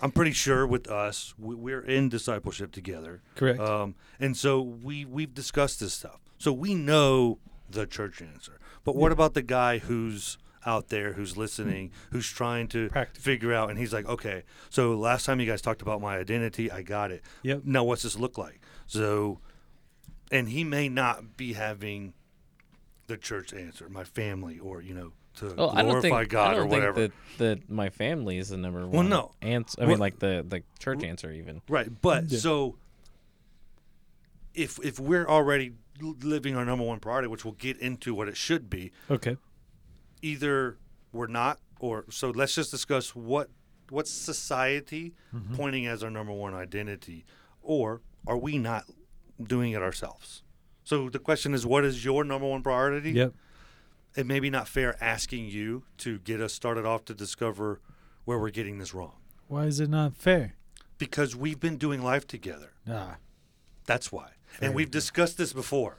I'm 0.00 0.10
pretty 0.10 0.32
sure 0.32 0.66
with 0.66 0.90
us, 0.90 1.34
we, 1.38 1.54
we're 1.54 1.84
in 1.84 2.08
discipleship 2.08 2.72
together, 2.72 3.22
correct. 3.36 3.60
um, 3.60 3.94
and 4.18 4.36
so 4.36 4.60
we 4.60 5.04
we've 5.04 5.32
discussed 5.34 5.78
this 5.80 5.94
stuff. 5.94 6.20
So 6.38 6.52
we 6.52 6.74
know 6.74 7.38
the 7.70 7.86
church 7.86 8.20
answer. 8.20 8.58
But 8.84 8.96
what 8.96 9.08
Yeah. 9.08 9.12
about 9.12 9.34
the 9.34 9.42
guy 9.42 9.78
who's 9.78 10.38
out 10.64 10.88
there 10.88 11.12
who's 11.14 11.36
listening, 11.36 11.90
who's 12.10 12.28
trying 12.28 12.68
to 12.68 12.88
Practical. 12.88 13.22
figure 13.22 13.52
out, 13.52 13.68
and 13.70 13.78
he's 13.78 13.92
like, 13.92 14.06
okay, 14.06 14.44
so 14.70 14.94
last 14.94 15.26
time 15.26 15.40
you 15.40 15.46
guys 15.46 15.60
talked 15.60 15.82
about 15.82 16.00
my 16.00 16.16
identity, 16.16 16.70
I 16.70 16.82
got 16.82 17.10
it 17.10 17.22
yep. 17.42 17.62
now 17.64 17.82
what's 17.84 18.02
this 18.02 18.16
look 18.16 18.38
like 18.38 18.60
so 18.86 19.40
and 20.32 20.48
he 20.48 20.64
may 20.64 20.88
not 20.88 21.36
be 21.36 21.52
having 21.52 22.12
the 23.06 23.16
church 23.16 23.52
answer 23.54 23.88
my 23.88 24.02
family 24.04 24.58
or 24.58 24.80
you 24.82 24.94
know 24.94 25.12
to 25.36 25.54
Oh, 25.56 25.68
I 25.70 25.76
don't 25.82 25.90
glorify 26.00 26.18
think 26.20 26.30
god 26.30 26.50
I 26.50 26.54
don't 26.54 26.62
or 26.62 26.66
whatever 26.66 26.94
think 27.08 27.12
that, 27.38 27.58
that 27.60 27.70
my 27.70 27.88
family 27.90 28.38
is 28.38 28.48
the 28.50 28.56
number 28.56 28.80
one. 28.80 28.90
Well, 28.90 29.02
no. 29.04 29.32
answer. 29.42 29.76
I 29.80 29.84
Well- 29.84 29.90
mean, 29.90 29.98
like 30.00 30.18
the 30.18 30.44
the 30.48 30.62
church 30.78 31.04
answer 31.04 31.30
even. 31.30 31.62
right 31.68 31.88
but 32.02 32.24
Yeah. 32.30 32.38
so 32.38 32.76
if 34.54 34.78
if 34.84 34.98
we're 34.98 35.26
already 35.26 35.72
living 36.00 36.56
our 36.56 36.64
number 36.64 36.84
one 36.84 36.98
priority 37.00 37.28
which 37.28 37.44
we'll 37.44 37.54
get 37.54 37.78
into 37.78 38.14
what 38.14 38.28
it 38.28 38.36
should 38.36 38.68
be 38.68 38.92
Okay. 39.10 39.36
either 40.20 40.76
we're 41.12 41.26
not 41.26 41.60
or 41.80 42.04
so 42.10 42.30
let's 42.30 42.54
just 42.54 42.70
discuss 42.70 43.14
what 43.14 43.48
what's 43.90 44.10
society 44.10 45.14
Mm-hmm. 45.34 45.54
pointing 45.54 45.86
as 45.86 46.02
our 46.04 46.10
number 46.10 46.32
one 46.32 46.54
identity 46.54 47.24
or 47.62 48.00
are 48.26 48.36
we 48.38 48.58
not 48.58 48.84
doing 49.44 49.72
it 49.72 49.82
ourselves 49.82 50.42
so 50.84 51.08
the 51.08 51.18
question 51.18 51.54
is 51.54 51.64
what 51.66 51.84
is 51.84 52.04
your 52.04 52.24
number 52.24 52.46
one 52.46 52.62
priority 52.62 53.12
Yep. 53.12 53.32
it 54.16 54.26
may 54.26 54.40
be 54.40 54.50
not 54.50 54.68
fair 54.68 54.96
asking 55.02 55.46
you 55.46 55.84
to 55.98 56.18
get 56.18 56.40
us 56.40 56.52
started 56.52 56.84
off 56.84 57.04
to 57.06 57.14
discover 57.14 57.80
where 58.24 58.38
we're 58.38 58.50
getting 58.50 58.78
this 58.78 58.92
wrong 58.94 59.14
Why 59.48 59.64
is 59.66 59.80
it 59.80 59.90
not 59.90 60.16
fair? 60.16 60.54
because 60.98 61.34
we've 61.34 61.58
been 61.60 61.76
doing 61.76 62.02
life 62.02 62.26
together 62.26 62.72
Ah. 62.88 63.16
that's 63.86 64.10
why 64.12 64.30
Fair 64.46 64.66
and 64.68 64.74
we've 64.76 64.86
enough. 64.86 64.92
discussed 64.92 65.38
this 65.38 65.52
before 65.52 65.98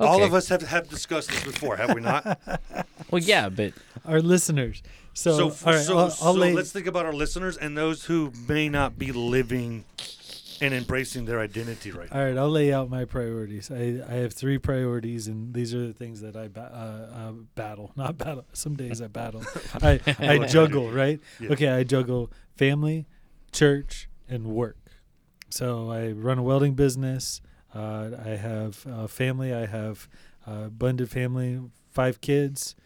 all 0.00 0.24
of 0.24 0.34
us 0.34 0.48
have, 0.48 0.62
have 0.62 0.88
discussed 0.88 1.28
this 1.30 1.44
before 1.44 1.76
have 1.76 1.94
we 1.94 2.00
not 2.00 2.40
Well, 3.10 3.22
yeah, 3.22 3.48
but 3.50 3.74
Our 4.06 4.20
listeners. 4.22 4.82
So, 5.12 5.50
so, 5.50 5.66
all 5.68 5.74
right. 5.76 5.84
so, 5.84 5.98
I'll, 5.98 6.16
I'll 6.22 6.34
lay. 6.34 6.54
let's 6.54 6.72
think 6.72 6.86
about 6.86 7.04
our 7.04 7.12
listeners 7.12 7.58
and 7.58 7.76
those 7.76 8.04
who 8.06 8.32
may 8.48 8.70
not 8.70 8.98
be 8.98 9.12
living 9.12 9.84
and 10.62 10.72
embracing 10.72 11.24
their 11.24 11.40
identity 11.40 11.90
right 11.90 12.10
now. 12.10 12.18
All 12.20 12.24
right, 12.24 12.38
I'll 12.38 12.48
lay 12.48 12.72
out 12.72 12.88
my 12.88 13.04
priorities. 13.04 13.70
I, 13.70 14.00
I 14.08 14.14
have 14.14 14.32
three 14.32 14.58
priorities, 14.58 15.26
and 15.26 15.52
these 15.52 15.74
are 15.74 15.86
the 15.86 15.92
things 15.92 16.20
that 16.20 16.36
I 16.36 16.46
ba- 16.48 16.70
uh, 16.72 17.16
uh, 17.18 17.32
battle. 17.56 17.92
Not 17.96 18.16
battle. 18.16 18.44
Some 18.52 18.76
days 18.76 19.02
I 19.02 19.08
battle. 19.08 19.42
I, 19.82 20.00
I 20.18 20.38
juggle, 20.46 20.90
right? 20.90 21.18
Yeah. 21.40 21.50
Okay, 21.52 21.68
I 21.68 21.82
juggle 21.82 22.30
family, 22.56 23.06
church, 23.50 24.08
and 24.28 24.46
work. 24.46 24.76
So 25.50 25.90
I 25.90 26.12
run 26.12 26.38
a 26.38 26.42
welding 26.42 26.74
business. 26.74 27.42
Uh, 27.74 28.10
I 28.24 28.30
have 28.30 28.86
uh, 28.86 29.06
family. 29.08 29.52
I 29.52 29.66
have 29.66 30.08
uh, 30.46 30.68
blended 30.68 31.10
family, 31.10 31.60
five 31.90 32.20
kids, 32.20 32.76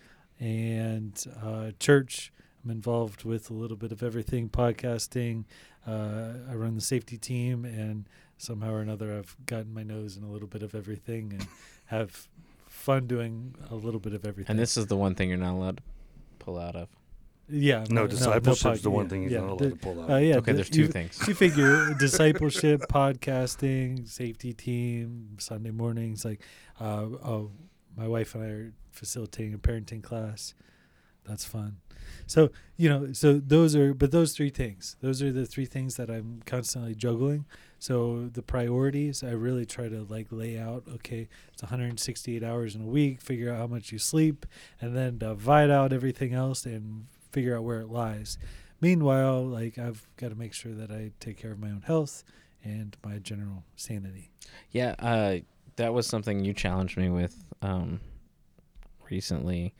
and 0.40 1.22
uh, 1.44 1.72
church. 1.78 2.32
I'm 2.66 2.70
involved 2.72 3.22
with 3.24 3.48
a 3.48 3.52
little 3.52 3.76
bit 3.76 3.92
of 3.92 4.02
everything, 4.02 4.48
podcasting. 4.48 5.44
Uh, 5.86 6.32
I 6.50 6.54
run 6.54 6.74
the 6.74 6.80
safety 6.80 7.16
team, 7.16 7.64
and 7.64 8.08
somehow 8.38 8.72
or 8.72 8.80
another, 8.80 9.16
I've 9.16 9.36
gotten 9.46 9.72
my 9.72 9.84
nose 9.84 10.16
in 10.16 10.24
a 10.24 10.28
little 10.30 10.48
bit 10.48 10.64
of 10.64 10.74
everything 10.74 11.32
and 11.32 11.46
have 11.86 12.26
fun 12.68 13.06
doing 13.06 13.54
a 13.70 13.76
little 13.76 14.00
bit 14.00 14.14
of 14.14 14.24
everything. 14.26 14.50
And 14.50 14.58
this 14.58 14.76
is 14.76 14.88
the 14.88 14.96
one 14.96 15.14
thing 15.14 15.28
you're 15.28 15.38
not 15.38 15.52
allowed 15.54 15.76
to 15.76 15.82
pull 16.40 16.58
out 16.58 16.74
of. 16.74 16.88
yeah, 17.48 17.84
No, 17.88 18.08
discipleship's 18.08 18.62
pod- 18.64 18.78
the 18.78 18.90
one 18.90 19.04
yeah, 19.04 19.08
thing 19.10 19.22
he's 19.22 19.30
yeah, 19.32 19.38
not 19.42 19.46
allowed 19.50 19.58
the- 19.60 19.70
to 19.70 19.76
pull 19.76 20.00
out. 20.02 20.10
Uh, 20.10 20.16
yeah, 20.16 20.34
okay, 20.38 20.50
the- 20.50 20.56
there's 20.56 20.70
two 20.70 20.82
you, 20.82 20.88
things. 20.88 21.22
you 21.28 21.34
figure 21.34 21.94
discipleship, 22.00 22.80
podcasting, 22.90 24.08
safety 24.08 24.52
team, 24.52 25.36
Sunday 25.38 25.70
mornings. 25.70 26.24
Like, 26.24 26.40
uh, 26.80 27.06
oh, 27.24 27.52
my 27.96 28.08
wife 28.08 28.34
and 28.34 28.42
I 28.42 28.48
are 28.48 28.72
facilitating 28.90 29.54
a 29.54 29.58
parenting 29.58 30.02
class. 30.02 30.52
That's 31.24 31.44
fun. 31.44 31.76
So 32.26 32.50
you 32.76 32.88
know, 32.88 33.12
so 33.12 33.38
those 33.38 33.74
are, 33.74 33.94
but 33.94 34.10
those 34.10 34.34
three 34.34 34.50
things, 34.50 34.96
those 35.00 35.22
are 35.22 35.32
the 35.32 35.46
three 35.46 35.64
things 35.64 35.96
that 35.96 36.10
I'm 36.10 36.42
constantly 36.44 36.94
juggling. 36.94 37.46
So 37.78 38.28
the 38.32 38.42
priorities, 38.42 39.22
I 39.22 39.30
really 39.30 39.64
try 39.64 39.88
to 39.88 40.04
like 40.08 40.26
lay 40.30 40.58
out. 40.58 40.84
Okay, 40.96 41.28
it's 41.52 41.62
168 41.62 42.42
hours 42.42 42.74
in 42.74 42.82
a 42.82 42.86
week. 42.86 43.22
Figure 43.22 43.52
out 43.52 43.58
how 43.58 43.66
much 43.66 43.92
you 43.92 43.98
sleep, 43.98 44.44
and 44.80 44.94
then 44.94 45.18
divide 45.18 45.70
out 45.70 45.92
everything 45.92 46.34
else 46.34 46.66
and 46.66 47.06
figure 47.32 47.56
out 47.56 47.64
where 47.64 47.80
it 47.80 47.88
lies. 47.88 48.38
Meanwhile, 48.80 49.44
like 49.46 49.78
I've 49.78 50.06
got 50.16 50.28
to 50.28 50.34
make 50.34 50.52
sure 50.52 50.72
that 50.72 50.90
I 50.90 51.12
take 51.18 51.38
care 51.38 51.52
of 51.52 51.58
my 51.58 51.68
own 51.68 51.82
health 51.86 52.24
and 52.62 52.96
my 53.04 53.18
general 53.18 53.64
sanity. 53.76 54.30
Yeah, 54.70 54.94
uh, 54.98 55.36
that 55.76 55.94
was 55.94 56.06
something 56.06 56.44
you 56.44 56.52
challenged 56.52 56.98
me 56.98 57.08
with 57.08 57.42
um, 57.62 58.00
recently. 59.10 59.74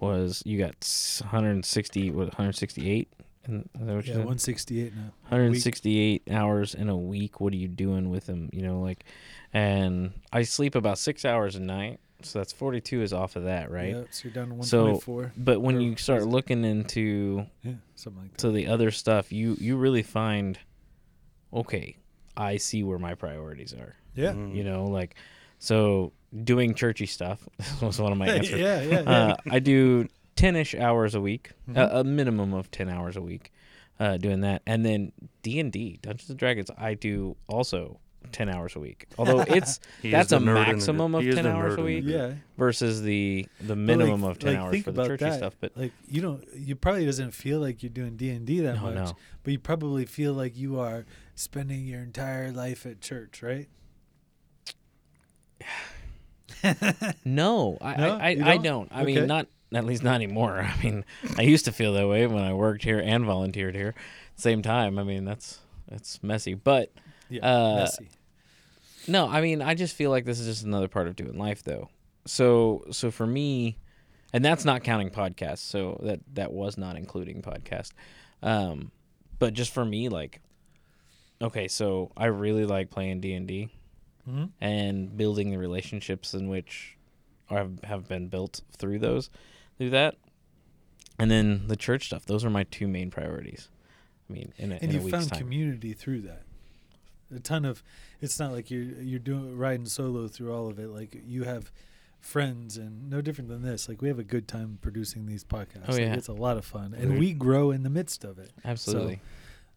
Was 0.00 0.42
you 0.46 0.58
got 0.58 0.74
160 1.20 2.10
what 2.10 2.26
168? 2.28 3.08
And 3.44 3.68
is 3.80 3.86
that 3.86 3.94
what 3.94 4.06
you 4.06 4.10
Yeah, 4.12 4.14
said? 4.14 4.16
168 4.18 4.94
now. 4.94 5.12
168 5.28 6.22
hours 6.30 6.74
in 6.74 6.88
a 6.88 6.96
week. 6.96 7.40
What 7.40 7.52
are 7.52 7.56
you 7.56 7.68
doing 7.68 8.10
with 8.10 8.26
them? 8.26 8.50
You 8.52 8.62
know, 8.62 8.80
like, 8.80 9.04
and 9.52 10.12
I 10.32 10.42
sleep 10.42 10.74
about 10.74 10.98
six 10.98 11.24
hours 11.24 11.56
a 11.56 11.60
night, 11.60 12.00
so 12.22 12.38
that's 12.38 12.52
42 12.52 13.02
is 13.02 13.12
off 13.12 13.36
of 13.36 13.44
that, 13.44 13.70
right? 13.70 13.94
Yeah, 13.96 14.02
so 14.10 14.28
you're 14.28 14.34
down 14.34 14.50
to 14.58 14.62
So- 14.64 14.84
124. 14.84 15.32
But 15.36 15.60
when 15.60 15.80
you 15.80 15.96
start 15.96 16.26
looking 16.26 16.64
into 16.64 17.46
yeah, 17.62 17.72
something 17.94 18.22
like 18.22 18.32
that. 18.32 18.38
to 18.38 18.50
the 18.52 18.66
other 18.66 18.90
stuff, 18.90 19.32
you 19.32 19.56
you 19.58 19.76
really 19.76 20.02
find, 20.02 20.58
okay, 21.52 21.96
I 22.36 22.58
see 22.58 22.82
where 22.82 22.98
my 22.98 23.14
priorities 23.14 23.72
are. 23.74 23.96
yeah. 24.14 24.32
Mhm. 24.32 24.54
You 24.54 24.64
know, 24.64 24.84
like, 24.86 25.14
so 25.60 26.12
doing 26.44 26.74
churchy 26.74 27.06
stuff 27.06 27.48
was 27.82 28.00
one 28.00 28.10
of 28.10 28.18
my 28.18 28.26
answers. 28.38 28.58
yeah, 28.58 28.80
yeah, 28.82 29.00
yeah. 29.02 29.10
Uh, 29.10 29.36
I 29.50 29.58
do 29.60 30.08
10ish 30.36 30.78
hours 30.80 31.14
a 31.14 31.20
week, 31.20 31.50
Mhm. 31.70 31.76
a, 31.76 32.00
a 32.00 32.04
minimum 32.04 32.52
of 32.54 32.70
10 32.70 32.88
hours 32.88 33.16
a 33.16 33.20
week, 33.22 33.52
uh, 34.00 34.16
doing 34.16 34.40
that. 34.40 34.62
And 34.66 34.84
then 34.84 35.12
D&D, 35.42 35.98
Dungeons 36.02 36.30
and 36.30 36.38
Dragons, 36.38 36.70
I 36.78 36.94
do 36.94 37.36
also 37.46 37.98
10 38.32 38.48
hours 38.48 38.76
a 38.76 38.80
week. 38.80 39.06
Although 39.18 39.40
it's 39.40 39.80
that's 40.02 40.30
a 40.32 40.36
nerd 40.38 40.44
the 40.44 40.52
maximum 40.54 41.14
of 41.14 41.22
10 41.24 41.46
hours 41.46 41.76
a 41.78 41.82
week. 41.82 42.04
yeah. 42.06 42.32
versus 42.56 43.02
the 43.02 43.46
the 43.60 43.74
minimum 43.76 44.22
like- 44.22 44.30
of 44.32 44.38
10 44.38 44.52
like, 44.54 44.62
hours 44.62 44.72
think 44.72 44.84
for 44.84 44.92
the 44.92 45.06
churchy 45.06 45.24
that. 45.24 45.38
stuff. 45.38 45.56
But 45.60 45.72
Like 45.76 45.92
you 46.08 46.20
don't, 46.22 46.44
you 46.54 46.76
probably 46.76 47.04
doesn't 47.06 47.32
feel 47.32 47.60
like 47.60 47.82
you're 47.82 47.90
doing 47.90 48.16
D 48.16 48.30
and 48.30 48.46
D 48.46 48.60
that 48.60 48.76
no, 48.76 48.82
much, 48.82 48.94
no. 48.94 49.16
but 49.42 49.52
you 49.52 49.58
probably 49.58 50.04
feel 50.06 50.32
like 50.34 50.56
you 50.56 50.78
are 50.80 51.04
spending 51.34 51.86
your 51.86 52.00
entire 52.02 52.52
life 52.52 52.84
at 52.86 53.00
church, 53.00 53.42
right? 53.42 53.68
No, 57.24 57.78
I, 57.80 57.94
No? 57.96 58.16
I, 58.16 58.28
I, 58.28 58.34
don't? 58.34 58.62
don't. 58.62 58.88
I 58.92 59.02
Okay. 59.02 59.14
mean, 59.14 59.26
not 59.26 59.46
at 59.72 59.84
least 59.84 60.02
not 60.02 60.14
anymore. 60.14 60.58
I 60.78 60.82
mean, 60.82 61.04
I 61.38 61.42
used 61.42 61.64
to 61.66 61.72
feel 61.72 61.92
that 61.94 62.08
way 62.08 62.26
when 62.26 62.42
I 62.42 62.52
worked 62.52 62.82
here 62.84 62.98
and 63.00 63.24
volunteered 63.24 63.74
here. 63.74 63.94
Same 64.36 64.62
time. 64.62 64.98
I 64.98 65.04
mean, 65.04 65.24
that's 65.24 65.58
that's 65.88 66.22
messy. 66.22 66.54
But 66.54 66.92
Yeah, 67.28 67.46
Uh, 67.46 67.74
messy. 67.76 68.10
no, 69.06 69.28
I 69.28 69.40
mean, 69.40 69.62
I 69.62 69.74
just 69.74 69.94
feel 69.96 70.10
like 70.10 70.24
this 70.24 70.40
is 70.40 70.46
just 70.46 70.64
another 70.64 70.88
part 70.88 71.06
of 71.08 71.16
doing 71.16 71.38
life, 71.38 71.62
though. 71.62 71.88
So, 72.26 72.84
so 72.90 73.10
for 73.10 73.26
me, 73.26 73.78
and 74.32 74.44
that's 74.44 74.64
not 74.64 74.84
counting 74.84 75.10
podcasts. 75.10 75.58
So 75.58 75.98
that 76.04 76.20
that 76.34 76.52
was 76.52 76.76
not 76.76 76.96
including 76.96 77.42
podcast. 77.42 77.92
Um, 78.42 78.90
but 79.38 79.54
just 79.54 79.72
for 79.72 79.84
me, 79.84 80.08
like, 80.08 80.40
okay, 81.40 81.68
so 81.68 82.10
I 82.16 82.26
really 82.26 82.66
like 82.66 82.90
playing 82.90 83.20
D 83.20 83.32
and 83.34 83.46
D 83.46 83.70
hmm 84.24 84.44
and 84.60 85.16
building 85.16 85.50
the 85.50 85.58
relationships 85.58 86.34
in 86.34 86.48
which 86.48 86.96
have 87.48 87.82
have 87.84 88.06
been 88.08 88.28
built 88.28 88.60
through 88.76 88.98
those 88.98 89.30
through 89.78 89.90
that 89.90 90.16
and 91.18 91.30
then 91.30 91.66
the 91.68 91.76
church 91.76 92.06
stuff 92.06 92.24
those 92.26 92.44
are 92.44 92.50
my 92.50 92.64
two 92.64 92.86
main 92.88 93.10
priorities 93.10 93.68
i 94.28 94.32
mean 94.32 94.52
in 94.56 94.72
a, 94.72 94.76
and 94.76 94.84
in 94.84 95.02
you 95.02 95.10
found 95.10 95.28
time 95.30 95.38
community 95.38 95.92
through 95.92 96.20
that. 96.22 96.42
A 97.34 97.38
ton 97.38 97.64
of. 97.64 97.84
It's 98.20 98.40
not 98.40 98.50
like 98.50 98.72
you're 98.72 98.82
you're 98.82 99.20
doing 99.20 99.56
riding 99.56 99.86
solo 99.86 100.26
through 100.26 100.52
all 100.52 100.68
of 100.68 100.80
it. 100.80 100.88
Like 100.88 101.16
you 101.24 101.44
have 101.44 101.70
friends 102.18 102.76
and 102.76 103.08
no 103.08 103.20
different 103.20 103.48
than 103.48 103.62
this. 103.62 103.88
Like 103.88 104.02
we 104.02 104.08
have 104.08 104.18
a 104.18 104.24
good 104.24 104.48
time 104.48 104.78
producing 104.82 105.26
these 105.26 105.44
podcasts. 105.44 105.84
Oh, 105.88 105.92
Like, 105.92 106.00
yeah. 106.00 106.14
it's 106.14 106.26
a 106.26 106.32
lot 106.32 106.56
of 106.56 106.64
fun, 106.64 106.92
and 106.92 107.18
we 107.20 107.32
grow 107.32 107.70
in 107.70 107.84
the 107.84 107.90
midst 107.90 108.24
of 108.24 108.38
it. 108.40 108.50
absolutely 108.64 109.20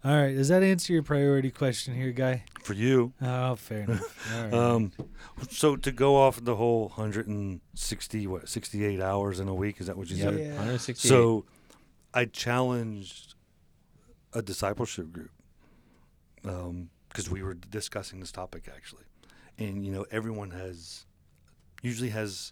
All 0.05 0.15
right, 0.15 0.35
does 0.35 0.49
that 0.49 0.63
answer 0.63 0.91
your 0.91 1.03
priority 1.03 1.49
question 1.49 1.95
here, 1.95 2.11
guy? 2.11 2.43
For 2.61 2.73
you, 2.73 3.13
Oh, 3.21 3.55
fair 3.55 3.81
enough. 3.83 4.31
All 4.35 4.43
right. 4.43 4.53
um, 4.53 4.91
so 5.49 5.77
to 5.77 5.91
go 5.93 6.17
off 6.17 6.43
the 6.43 6.55
whole 6.57 6.89
160, 6.95 8.27
what, 8.27 8.49
68 8.49 8.99
hours 8.99 9.39
in 9.39 9.47
a 9.47 9.53
week? 9.53 9.79
Is 9.79 9.87
that 9.87 9.97
what 9.97 10.09
you 10.09 10.17
Yep. 10.17 10.29
said? 10.33 10.39
Yeah. 10.41 10.47
168 10.57 11.07
So 11.09 11.45
I 12.13 12.25
challenged 12.25 13.35
a 14.33 14.41
discipleship 14.41 15.11
group 15.13 15.31
because 16.41 17.29
we 17.29 17.41
were 17.41 17.53
discussing 17.53 18.19
this 18.19 18.31
topic 18.31 18.67
actually, 18.73 19.03
and 19.57 19.85
you 19.85 19.91
know 19.93 20.05
everyone 20.11 20.51
has 20.51 21.05
usually 21.81 22.09
has 22.09 22.51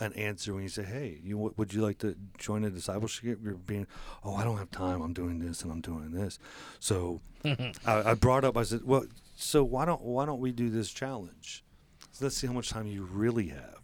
an 0.00 0.12
answer 0.14 0.54
when 0.54 0.62
you 0.62 0.68
say, 0.68 0.82
"Hey, 0.82 1.20
you 1.22 1.38
would 1.56 1.72
you 1.72 1.82
like 1.82 1.98
to 1.98 2.16
join 2.38 2.64
a 2.64 2.70
discipleship 2.70 3.22
group?" 3.22 3.44
You 3.44 3.50
are 3.52 3.54
being, 3.58 3.86
"Oh, 4.22 4.34
I 4.34 4.44
don't 4.44 4.58
have 4.58 4.70
time. 4.70 5.00
I'm 5.02 5.12
doing 5.12 5.38
this 5.38 5.62
and 5.62 5.70
I'm 5.72 5.80
doing 5.80 6.10
this." 6.10 6.38
So 6.80 7.20
I, 7.44 7.62
I 7.86 8.14
brought 8.14 8.44
up. 8.44 8.56
I 8.56 8.64
said, 8.64 8.84
"Well, 8.84 9.04
so 9.36 9.62
why 9.64 9.84
don't 9.84 10.02
why 10.02 10.26
don't 10.26 10.40
we 10.40 10.52
do 10.52 10.70
this 10.70 10.90
challenge? 10.90 11.64
So 12.12 12.24
let's 12.24 12.36
see 12.36 12.46
how 12.46 12.52
much 12.52 12.70
time 12.70 12.86
you 12.86 13.04
really 13.04 13.48
have. 13.48 13.80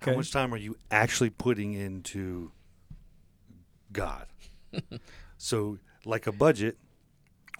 How 0.00 0.14
much 0.14 0.32
time 0.32 0.54
are 0.54 0.58
you 0.58 0.76
actually 0.90 1.30
putting 1.30 1.74
into 1.74 2.52
God?" 3.92 4.26
so, 5.36 5.78
like 6.04 6.26
a 6.26 6.32
budget, 6.32 6.78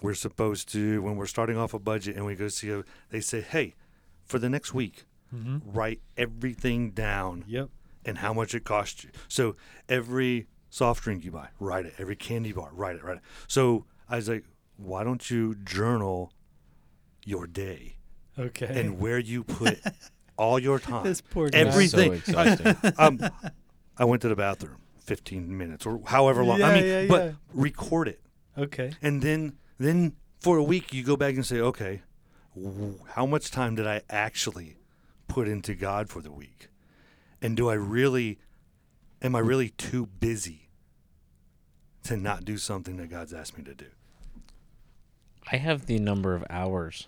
we're 0.01 0.15
supposed 0.15 0.69
to 0.69 1.01
when 1.01 1.15
we're 1.17 1.27
starting 1.27 1.57
off 1.57 1.73
a 1.73 1.79
budget 1.79 2.15
and 2.15 2.25
we 2.25 2.35
go 2.35 2.47
see 2.47 2.71
a, 2.71 2.83
they 3.09 3.21
say, 3.21 3.41
"Hey, 3.41 3.75
for 4.23 4.39
the 4.39 4.49
next 4.49 4.73
week, 4.73 5.05
hmm 5.29 5.59
write 5.65 6.01
everything 6.17 6.91
down 6.91 7.43
Yep. 7.47 7.69
And 8.05 8.17
how 8.19 8.33
much 8.33 8.53
it 8.55 8.63
cost 8.63 9.03
you. 9.03 9.09
So 9.27 9.55
every 9.89 10.47
soft 10.69 11.03
drink 11.03 11.23
you 11.23 11.31
buy, 11.31 11.49
write 11.59 11.85
it. 11.85 11.93
Every 11.97 12.15
candy 12.15 12.51
bar, 12.51 12.69
write 12.73 12.95
it, 12.95 13.03
write 13.03 13.17
it. 13.17 13.23
So 13.47 13.85
I 14.09 14.15
was 14.17 14.29
like, 14.29 14.45
why 14.77 15.03
don't 15.03 15.29
you 15.29 15.55
journal 15.63 16.31
your 17.25 17.45
day 17.47 17.97
Okay. 18.39 18.67
and 18.79 18.99
where 18.99 19.19
you 19.19 19.43
put 19.43 19.79
all 20.37 20.57
your 20.59 20.79
time? 20.79 21.03
this 21.03 21.21
poor 21.21 21.49
guy. 21.49 21.59
everything. 21.59 22.21
so 22.21 22.39
exhausting. 22.39 22.93
um, 22.97 23.19
I 23.97 24.05
went 24.05 24.21
to 24.23 24.29
the 24.29 24.35
bathroom 24.35 24.77
15 24.99 25.55
minutes 25.57 25.85
or 25.85 26.01
however 26.05 26.43
long. 26.43 26.61
I 26.61 26.69
Yeah, 26.69 26.73
mean, 26.81 26.85
yeah, 26.85 27.07
but 27.07 27.23
yeah. 27.25 27.31
record 27.53 28.07
it. 28.07 28.21
Okay. 28.57 28.93
And 29.01 29.21
then 29.21 29.57
then 29.77 30.13
for 30.39 30.57
a 30.57 30.63
week 30.63 30.93
you 30.93 31.03
go 31.03 31.15
back 31.15 31.35
and 31.35 31.45
say, 31.45 31.59
okay, 31.59 32.01
w- 32.55 32.99
how 33.13 33.25
much 33.25 33.51
time 33.51 33.75
did 33.75 33.85
I 33.85 34.01
actually 34.09 34.77
put 35.27 35.47
into 35.47 35.75
God 35.75 36.09
for 36.09 36.21
the 36.21 36.31
week? 36.31 36.67
And 37.41 37.57
do 37.57 37.69
I 37.69 37.73
really 37.73 38.37
am 39.21 39.35
I 39.35 39.39
really 39.39 39.69
too 39.69 40.05
busy 40.05 40.69
to 42.03 42.17
not 42.17 42.45
do 42.45 42.57
something 42.57 42.97
that 42.97 43.09
God's 43.09 43.33
asked 43.33 43.57
me 43.57 43.63
to 43.65 43.73
do? 43.73 43.85
i 45.51 45.57
have 45.57 45.87
the 45.87 45.97
number 45.97 46.35
of 46.35 46.43
hours 46.51 47.07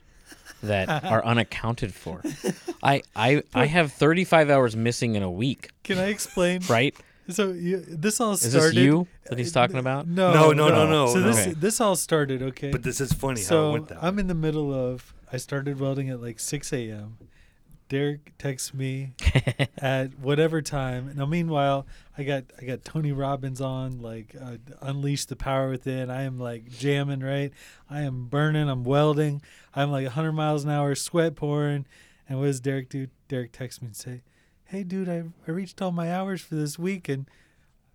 that 0.63 0.90
are 1.04 1.24
unaccounted 1.34 1.94
for 1.94 2.22
i 2.82 3.02
i 3.16 3.44
i 3.54 3.68
have 3.68 3.92
35 3.92 4.50
hours 4.50 4.75
missing 4.75 5.13
in 5.13 5.22
a 5.22 5.30
week 5.30 5.70
Can 5.84 6.00
I 6.00 6.08
explain? 6.08 6.62
right 6.70 6.96
So 7.30 7.52
you, 7.52 7.78
this 7.88 8.20
all 8.20 8.32
is 8.34 8.42
started. 8.50 8.75
this 8.75 8.84
you 8.84 9.08
that 9.30 9.38
he's 9.38 9.52
talking 9.52 9.75
uh, 9.78 9.82
about 9.82 10.08
No, 10.08 10.34
No, 10.34 10.52
no, 10.52 10.70
no, 10.70 10.90
no, 10.90 11.13
So 11.13 11.20
no. 11.20 11.28
this 11.28 11.40
Okay. 11.48 11.54
this 11.54 11.80
all 11.80 11.96
started. 11.96 12.42
Okay. 12.42 12.72
But 12.72 12.82
this 12.82 13.00
is 13.00 13.13
funny 13.13 13.40
how 13.42 13.46
it 13.46 13.48
so 13.48 13.72
went 13.72 13.88
that 13.90 14.04
I'm 14.04 14.16
way. 14.16 14.22
in 14.22 14.28
the 14.28 14.34
middle 14.36 14.74
of. 14.74 15.13
I 15.32 15.38
started 15.38 15.80
welding 15.80 16.10
at 16.10 16.20
like 16.20 16.40
6 16.40 16.74
a.m. 16.74 17.18
Derek 17.93 18.35
texts 18.39 18.73
me 18.73 19.12
at 19.77 20.17
whatever 20.17 20.63
time. 20.63 21.13
Now, 21.15 21.27
meanwhile, 21.27 21.85
I 22.17 22.23
got 22.23 22.45
I 22.59 22.65
got 22.65 22.83
Tony 22.83 23.12
Robbins 23.12 23.62
on, 23.62 24.01
like 24.01 24.35
uh, 24.41 24.55
unleash 24.81 25.25
the 25.25 25.35
power 25.35 25.69
within. 25.69 26.09
I 26.09 26.23
am 26.23 26.39
like 26.39 26.71
jamming, 26.71 27.19
right? 27.19 27.53
I 27.91 28.01
am 28.01 28.25
burning. 28.25 28.67
I'm 28.67 28.83
welding. 28.83 29.43
I'm 29.75 29.91
like 29.91 30.05
100 30.05 30.31
miles 30.31 30.63
an 30.63 30.71
hour, 30.71 30.95
sweat 30.95 31.35
pouring. 31.35 31.85
And 32.27 32.39
what 32.39 32.45
does 32.45 32.59
Derek 32.59 32.89
do? 32.89 33.09
Derek 33.27 33.51
texts 33.51 33.79
me 33.79 33.89
and 33.89 33.95
say, 33.95 34.23
"Hey, 34.65 34.81
dude, 34.81 35.07
I 35.07 35.25
I 35.47 35.51
reached 35.51 35.79
all 35.79 35.91
my 35.91 36.12
hours 36.12 36.41
for 36.41 36.55
this 36.55 36.79
week, 36.79 37.07
and 37.07 37.29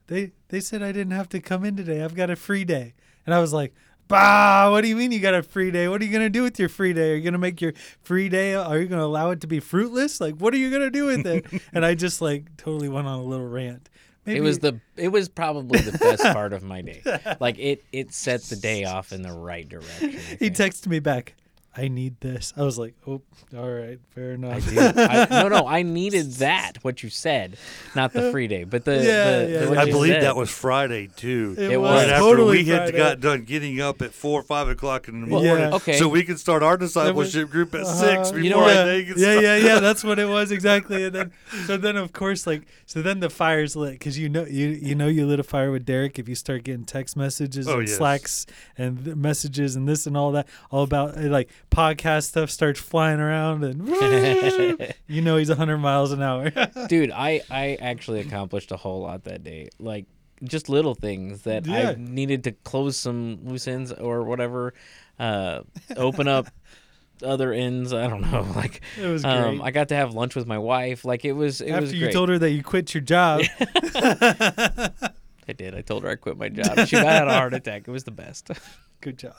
they 0.06 0.30
they 0.50 0.60
said 0.60 0.80
I 0.80 0.92
didn't 0.92 1.10
have 1.10 1.28
to 1.30 1.40
come 1.40 1.64
in 1.64 1.74
today. 1.74 2.04
I've 2.04 2.14
got 2.14 2.30
a 2.30 2.36
free 2.36 2.64
day." 2.64 2.94
And 3.26 3.34
I 3.34 3.40
was 3.40 3.52
like, 3.52 3.74
Bah, 4.08 4.70
what 4.70 4.80
do 4.80 4.88
you 4.88 4.96
mean 4.96 5.12
you 5.12 5.20
got 5.20 5.34
a 5.34 5.42
free 5.42 5.70
day? 5.70 5.86
What 5.86 6.00
are 6.00 6.04
you 6.04 6.10
going 6.10 6.24
to 6.24 6.30
do 6.30 6.42
with 6.42 6.58
your 6.58 6.68
free 6.70 6.92
day? 6.94 7.12
Are 7.12 7.14
you 7.14 7.22
going 7.22 7.32
to 7.34 7.38
make 7.38 7.60
your 7.60 7.74
free 8.00 8.28
day, 8.28 8.54
are 8.54 8.78
you 8.78 8.86
going 8.86 8.98
to 8.98 9.04
allow 9.04 9.30
it 9.30 9.40
to 9.42 9.46
be 9.46 9.60
fruitless? 9.60 10.20
Like, 10.20 10.36
what 10.36 10.54
are 10.54 10.56
you 10.56 10.70
going 10.70 10.82
to 10.82 10.90
do 10.90 11.04
with 11.04 11.26
it? 11.26 11.44
and 11.72 11.84
I 11.84 11.94
just 11.94 12.20
like 12.22 12.56
totally 12.56 12.88
went 12.88 13.06
on 13.06 13.18
a 13.18 13.22
little 13.22 13.46
rant. 13.46 13.90
Maybe, 14.24 14.38
It 14.38 14.42
was 14.42 14.58
the 14.58 14.78
it 14.96 15.08
was 15.08 15.28
probably 15.28 15.80
the 15.80 15.96
best 15.96 16.22
part 16.22 16.52
of 16.52 16.62
my 16.62 16.82
day. 16.82 17.02
Like 17.40 17.58
it 17.58 17.82
it 17.92 18.12
set 18.12 18.42
the 18.42 18.56
day 18.56 18.84
off 18.84 19.12
in 19.12 19.22
the 19.22 19.32
right 19.32 19.66
direction. 19.66 20.18
He 20.38 20.50
texted 20.50 20.86
me 20.88 20.98
back, 21.00 21.34
I 21.78 21.88
need 21.88 22.20
this. 22.20 22.52
I 22.56 22.62
was 22.62 22.78
like, 22.78 22.94
oh, 23.06 23.23
all 23.56 23.70
right, 23.70 23.99
fair 24.14 24.32
I 24.32 24.35
enough. 24.35 24.68
do. 24.68 24.78
I, 24.80 25.26
no, 25.30 25.49
no, 25.49 25.66
I 25.66 25.82
needed 25.99 26.32
that. 26.35 26.73
What 26.82 27.02
you 27.02 27.08
said, 27.11 27.56
not 27.94 28.12
the 28.12 28.30
free 28.32 28.49
day, 28.49 28.64
but 28.64 28.85
the. 28.85 28.97
Yeah, 28.97 29.00
the, 29.02 29.06
yeah, 29.52 29.64
the 29.66 29.75
yeah. 29.75 29.80
I 29.80 29.85
believe 29.85 30.12
said. 30.14 30.23
that 30.25 30.35
was 30.37 30.50
Friday 30.50 31.08
too. 31.14 31.54
It, 31.56 31.73
It 31.73 31.76
was, 31.76 31.88
was. 31.90 32.02
right 32.02 32.11
after 32.11 32.23
totally 32.25 32.58
we 32.58 32.64
had 32.64 32.94
got 32.97 33.20
done 33.20 33.44
getting 33.44 33.80
up 33.80 34.02
at 34.02 34.12
four 34.12 34.40
or 34.40 34.42
five 34.42 34.68
o'clock 34.68 35.08
in 35.08 35.20
the 35.23 35.28
Well, 35.32 35.44
morning, 35.44 35.73
okay. 35.75 35.99
so 35.99 36.08
we 36.08 36.25
could 36.25 36.40
start 36.40 36.62
our 36.62 36.76
discipleship 36.76 37.49
group 37.50 37.75
at 37.75 37.87
six 37.87 38.00
Uh-huh. 38.02 38.23
before 38.25 38.38
You 38.40 38.50
know 38.50 38.58
our 38.58 38.62
what? 38.64 38.85
day 38.85 39.04
gets 39.04 39.20
yeah, 39.20 39.26
started. 39.32 39.42
yeah, 39.44 39.56
yeah. 39.75 39.80
That's 39.88 40.02
what 40.04 40.18
it 40.18 40.28
was 40.28 40.50
exactly. 40.50 41.04
And 41.04 41.14
then, 41.14 41.32
so 41.66 41.76
then 41.76 41.97
of 41.97 42.12
course, 42.12 42.47
like, 42.47 42.62
so 42.87 43.02
then 43.02 43.20
the 43.20 43.30
fire's 43.30 43.76
lit 43.76 43.92
because 43.92 44.18
you 44.18 44.28
know, 44.28 44.44
you 44.44 44.68
you 44.68 44.94
know, 44.94 45.06
you 45.06 45.26
lit 45.26 45.38
a 45.38 45.44
fire 45.44 45.70
with 45.70 45.85
Derek 45.87 46.18
if 46.18 46.28
you 46.28 46.35
start 46.35 46.64
getting 46.64 46.85
text 46.85 47.16
messages 47.16 47.68
Oh, 47.68 47.78
and 47.78 47.88
yes. 47.88 47.97
slacks 47.97 48.47
and 48.76 49.04
th- 49.04 49.16
messages 49.16 49.76
and 49.76 49.88
this 49.88 50.06
and 50.06 50.16
all 50.16 50.32
that, 50.32 50.49
all 50.70 50.82
about 50.82 51.16
like 51.18 51.49
podcast 51.70 52.25
stuff 52.28 52.50
starts 52.50 52.80
flying 52.80 53.20
around 53.20 53.62
and 53.64 53.87
you 55.06 55.22
know 55.22 55.37
he's 55.37 55.48
hundred 55.50 55.78
miles 55.78 56.12
an 56.12 56.22
hour. 56.22 56.50
Dude, 56.88 57.10
I 57.10 57.42
I 57.50 57.76
actually 57.80 58.20
accomplished 58.20 58.72
a 58.72 58.76
whole 58.76 59.00
lot 59.02 59.25
that 59.25 59.44
day. 59.44 59.68
Like 59.78 60.06
just 60.44 60.68
little 60.68 60.94
things 60.94 61.42
that 61.42 61.66
Yeah. 61.66 61.90
I 61.90 61.94
needed 61.98 62.44
to 62.44 62.52
close 62.52 62.96
some 62.96 63.40
loose 63.44 63.66
ends 63.68 63.92
or 63.92 64.22
whatever, 64.22 64.72
uh, 65.18 65.62
open 65.96 66.28
up 66.28 66.46
other 67.25 67.52
ends. 67.52 67.92
I 67.92 68.06
don't 68.08 68.20
know. 68.30 68.46
Like 68.54 68.80
it 69.00 69.06
was 69.06 69.22
great. 69.22 69.34
um, 69.34 69.60
I 69.60 69.70
got 69.72 69.88
to 69.88 69.96
have 69.96 70.14
lunch 70.14 70.34
with 70.37 70.46
my 70.46 70.58
wife. 70.58 71.04
Like 71.04 71.25
it 71.25 71.32
was 71.32 71.60
it 71.60 71.70
After 71.70 71.80
was 71.82 71.92
you 71.94 72.10
told 72.12 72.28
her 72.28 72.38
that 72.38 72.50
you 72.50 72.62
quit 72.62 72.94
your 72.94 73.02
job, 73.02 73.42
I 73.60 75.52
did. 75.56 75.75
I 75.75 75.80
told 75.80 76.02
her 76.04 76.10
I 76.10 76.16
quit 76.16 76.37
my 76.38 76.48
job. 76.48 76.87
She 76.87 76.96
had 76.96 77.26
a 77.26 77.32
heart 77.32 77.54
attack. 77.54 77.88
It 77.88 77.90
was 77.90 78.04
the 78.04 78.10
best. 78.10 78.50
good 79.00 79.18
job. 79.18 79.37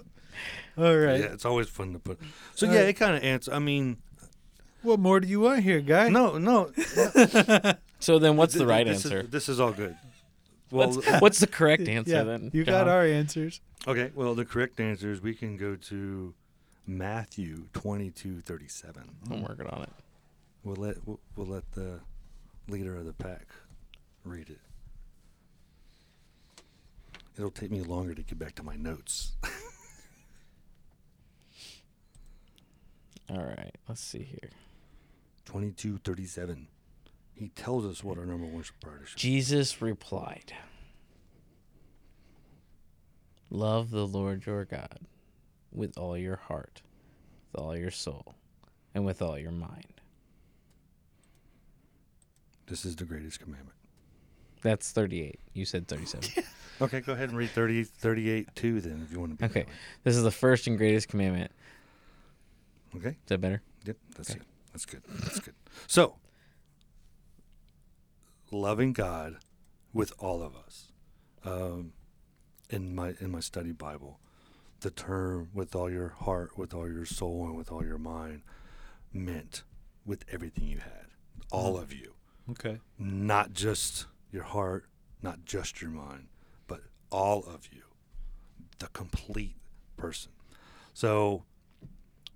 All 0.79 0.97
right. 0.97 1.19
Yeah, 1.19 1.25
it's 1.27 1.45
always 1.45 1.67
fun 1.67 1.93
to 1.93 1.99
put. 1.99 2.19
So 2.55 2.67
Uh, 2.69 2.73
yeah, 2.73 2.79
it 2.81 2.93
kind 2.93 3.15
of 3.17 3.23
answers. 3.23 3.53
I 3.53 3.59
mean, 3.59 3.97
What 4.81 4.99
more 4.99 5.19
do 5.19 5.27
you 5.27 5.41
want 5.41 5.61
here, 5.63 5.81
guy? 5.81 6.09
no, 6.09 6.37
no. 6.37 6.71
So 8.01 8.17
then, 8.17 8.37
what's 8.37 8.53
the 8.53 8.65
right 8.65 8.87
this 8.87 9.03
answer? 9.05 9.19
Is, 9.21 9.29
this 9.29 9.49
is 9.49 9.59
all 9.59 9.71
good. 9.73 9.95
Well, 10.71 10.91
What's, 10.91 11.21
what's 11.21 11.39
the 11.39 11.47
correct 11.47 11.87
answer 11.87 12.11
yeah, 12.11 12.21
then? 12.23 12.51
you 12.53 12.63
got 12.63 12.85
John? 12.85 12.89
our 12.89 13.03
answers. 13.03 13.59
okay. 13.87 14.11
Well, 14.13 14.35
the 14.35 14.45
correct 14.45 14.79
answer 14.79 15.11
is 15.11 15.19
we 15.19 15.33
can 15.33 15.57
go 15.57 15.75
to 15.75 16.35
Matthew 16.85 17.65
twenty-two 17.73 18.41
thirty-seven. 18.41 19.03
I'm 19.31 19.41
working 19.41 19.65
on 19.65 19.81
it. 19.81 19.89
We'll 20.63 20.75
let 20.75 20.97
we'll, 21.07 21.19
we'll 21.35 21.47
let 21.47 21.71
the 21.71 22.01
leader 22.67 22.95
of 22.95 23.05
the 23.05 23.13
pack 23.13 23.47
read 24.23 24.49
it. 24.51 24.59
It'll 27.35 27.49
take 27.49 27.71
me 27.71 27.81
longer 27.81 28.13
to 28.13 28.21
get 28.21 28.37
back 28.37 28.53
to 28.55 28.63
my 28.63 28.75
notes. 28.75 29.31
All 33.29 33.37
right. 33.43 33.75
Let's 33.87 34.01
see 34.01 34.23
here. 34.23 34.49
Twenty-two 35.45 35.99
thirty-seven. 36.03 36.67
He 37.33 37.49
tells 37.49 37.85
us 37.85 38.03
what 38.03 38.17
our 38.17 38.25
number 38.25 38.45
one 38.45 38.63
priority 38.81 39.05
should. 39.05 39.15
be. 39.15 39.21
Jesus 39.21 39.81
replied, 39.81 40.53
Love 43.49 43.91
the 43.91 44.05
Lord 44.05 44.45
your 44.45 44.65
God 44.65 44.99
with 45.71 45.97
all 45.97 46.17
your 46.17 46.35
heart, 46.35 46.81
with 47.51 47.61
all 47.61 47.77
your 47.77 47.91
soul, 47.91 48.35
and 48.93 49.05
with 49.05 49.21
all 49.21 49.37
your 49.39 49.51
mind. 49.51 49.85
This 52.67 52.85
is 52.85 52.95
the 52.95 53.05
greatest 53.05 53.39
commandment. 53.39 53.75
That's 54.61 54.91
38. 54.91 55.39
You 55.53 55.65
said 55.65 55.87
37. 55.87 56.43
Okay, 56.81 57.01
go 57.01 57.11
ahead 57.11 57.27
and 57.27 57.37
read 57.37 57.49
30, 57.49 57.83
38 57.83 58.55
too 58.55 58.79
then 58.79 59.01
if 59.05 59.11
you 59.11 59.19
want 59.19 59.33
to 59.33 59.37
be 59.37 59.43
Okay. 59.51 59.63
that. 59.63 59.69
This 60.05 60.15
is 60.15 60.23
the 60.23 60.31
first 60.31 60.65
and 60.65 60.77
greatest 60.77 61.09
commandment. 61.09 61.51
Okay. 62.95 63.09
Is 63.09 63.15
that 63.27 63.39
better? 63.41 63.61
Yep, 63.85 63.97
that's 64.15 64.31
Okay. 64.31 64.39
it. 64.39 64.45
That's 64.71 64.85
good. 64.85 65.01
That's 65.23 65.39
good. 65.39 65.53
So, 65.87 66.15
loving 68.51 68.93
God 68.93 69.37
with 69.93 70.13
all 70.19 70.41
of 70.41 70.55
us. 70.55 70.91
Um, 71.43 71.93
in 72.69 72.93
my 72.93 73.15
in 73.19 73.31
my 73.31 73.39
study 73.39 73.71
Bible, 73.71 74.19
the 74.81 74.91
term 74.91 75.49
"with 75.53 75.75
all 75.75 75.89
your 75.89 76.09
heart, 76.09 76.57
with 76.57 76.73
all 76.73 76.87
your 76.91 77.05
soul, 77.05 77.45
and 77.45 77.55
with 77.55 77.71
all 77.71 77.83
your 77.83 77.97
mind" 77.97 78.43
meant 79.13 79.63
with 80.05 80.23
everything 80.29 80.65
you 80.67 80.77
had, 80.79 81.07
all 81.51 81.77
of 81.77 81.91
you, 81.93 82.13
Okay. 82.49 82.79
not 82.97 83.53
just 83.53 84.05
your 84.31 84.43
heart, 84.43 84.85
not 85.21 85.45
just 85.45 85.81
your 85.81 85.89
mind, 85.91 86.27
but 86.67 86.81
all 87.11 87.43
of 87.45 87.69
you, 87.73 87.83
the 88.79 88.87
complete 88.87 89.55
person. 89.97 90.31
So 90.93 91.45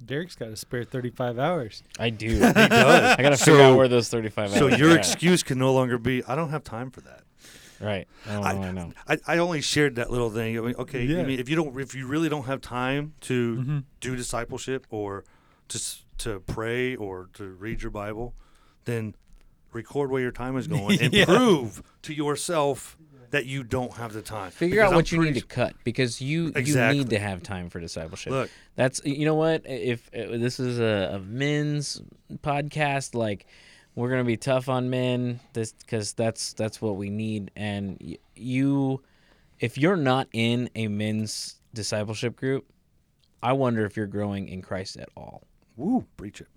Derek's 0.03 0.35
got 0.35 0.47
to 0.47 0.55
spare 0.55 0.83
35 0.83 1.39
hours. 1.39 1.83
I 1.99 2.09
do. 2.09 2.27
he 2.27 2.39
does. 2.39 2.55
I 2.55 3.21
got 3.21 3.29
to 3.29 3.37
figure 3.37 3.61
out 3.61 3.77
where 3.77 3.87
those 3.87 4.09
35 4.09 4.49
So 4.51 4.65
hours 4.65 4.73
So 4.73 4.77
your 4.77 4.91
are 4.91 4.97
excuse 4.97 5.43
can 5.43 5.57
no 5.57 5.73
longer 5.73 5.97
be, 5.97 6.23
I 6.25 6.35
don't 6.35 6.49
have 6.49 6.63
time 6.63 6.91
for 6.91 7.01
that. 7.01 7.23
Right. 7.79 8.07
I 8.27 8.33
don't 8.33 8.43
know. 8.43 8.67
I, 8.67 8.71
know. 8.71 8.93
I, 9.07 9.17
I 9.27 9.37
only 9.39 9.61
shared 9.61 9.95
that 9.95 10.09
little 10.11 10.29
thing. 10.29 10.57
I 10.57 10.61
mean, 10.61 10.75
okay, 10.77 11.03
Yeah. 11.05 11.19
I 11.19 11.23
mean, 11.23 11.39
if 11.39 11.49
you 11.49 11.55
don't, 11.55 11.77
if 11.79 11.95
you 11.95 12.07
really 12.07 12.29
don't 12.29 12.45
have 12.45 12.61
time 12.61 13.13
to 13.21 13.55
Mm-hmm. 13.57 13.77
do 13.99 14.15
discipleship 14.15 14.85
or 14.89 15.23
to 15.69 15.81
to 16.19 16.39
pray 16.41 16.95
or 16.95 17.29
to 17.33 17.45
read 17.45 17.81
your 17.81 17.91
Bible, 17.91 18.35
then 18.85 19.15
record 19.73 20.11
where 20.11 20.21
your 20.21 20.31
time 20.31 20.55
is 20.57 20.67
going 20.67 20.99
and 21.01 21.13
Yeah. 21.13 21.25
prove 21.25 21.81
to 22.03 22.13
yourself 22.13 22.97
that 23.33 23.45
you 23.45 23.63
don't 23.63 23.93
have 23.93 24.13
the 24.13 24.21
time. 24.21 24.51
Figure 24.51 24.75
Because 24.75 24.85
out 24.85 24.91
I'm 24.91 24.95
what 24.95 25.11
you 25.11 25.21
need 25.21 25.33
to 25.35 25.41
cut 25.41 25.75
because 25.83 26.21
you 26.21 26.53
you 26.55 26.75
need 26.91 27.09
to 27.09 27.19
have 27.19 27.41
time 27.41 27.69
for 27.69 27.79
discipleship. 27.79 28.31
Look, 28.31 28.49
That's 28.75 29.01
you 29.03 29.25
know 29.25 29.35
what 29.35 29.63
if 29.65 30.09
uh, 30.13 30.37
this 30.37 30.59
is 30.59 30.79
a, 30.79 31.15
a 31.15 31.19
men's 31.19 32.01
podcast 32.37 33.15
like 33.15 33.47
we're 33.95 34.09
gonna 34.09 34.23
be 34.23 34.37
tough 34.37 34.69
on 34.69 34.89
men 34.89 35.39
this 35.53 35.73
because 35.73 36.13
that's 36.13 36.53
that's 36.53 36.81
what 36.81 36.95
we 36.95 37.09
need 37.09 37.49
and 37.55 37.97
y- 37.99 38.17
you 38.35 39.01
if 39.59 39.77
you're 39.77 39.97
not 39.97 40.27
in 40.31 40.69
a 40.75 40.87
men's 40.87 41.55
discipleship 41.73 42.35
group 42.35 42.65
I 43.41 43.53
wonder 43.53 43.85
if 43.85 43.97
you're 43.97 44.07
growing 44.07 44.47
in 44.47 44.61
Christ 44.61 44.95
at 44.95 45.09
all. 45.17 45.43
Woo, 45.75 46.05
preach 46.15 46.39
it. 46.39 46.47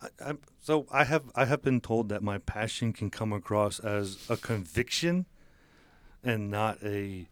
I, 0.00 0.30
I, 0.30 0.32
so 0.60 0.86
I 0.92 1.04
have 1.04 1.24
I 1.34 1.46
have 1.46 1.62
been 1.62 1.80
told 1.80 2.10
that 2.10 2.22
my 2.22 2.38
passion 2.38 2.92
can 2.92 3.10
come 3.10 3.32
across 3.32 3.80
as 3.80 4.18
a 4.28 4.36
conviction, 4.36 5.26
and 6.24 6.50
not 6.50 6.78
a 6.84 7.26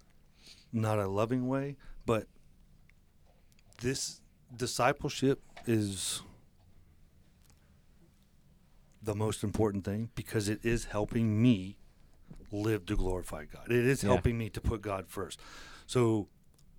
not 0.72 0.98
a 0.98 1.06
loving 1.08 1.48
way. 1.48 1.76
But 2.06 2.26
this 3.80 4.20
discipleship 4.56 5.40
is 5.66 6.22
the 9.02 9.14
most 9.14 9.42
important 9.42 9.84
thing 9.84 10.10
because 10.14 10.48
it 10.48 10.60
is 10.64 10.86
helping 10.86 11.40
me 11.42 11.76
live 12.52 12.84
to 12.86 12.96
glorify 12.96 13.44
God. 13.44 13.70
It 13.70 13.86
is 13.86 14.02
Yeah. 14.02 14.10
helping 14.10 14.36
me 14.36 14.50
to 14.50 14.60
put 14.60 14.82
God 14.82 15.08
first. 15.08 15.40
So 15.86 16.28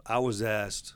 I 0.05 0.19
was 0.19 0.41
asked 0.41 0.95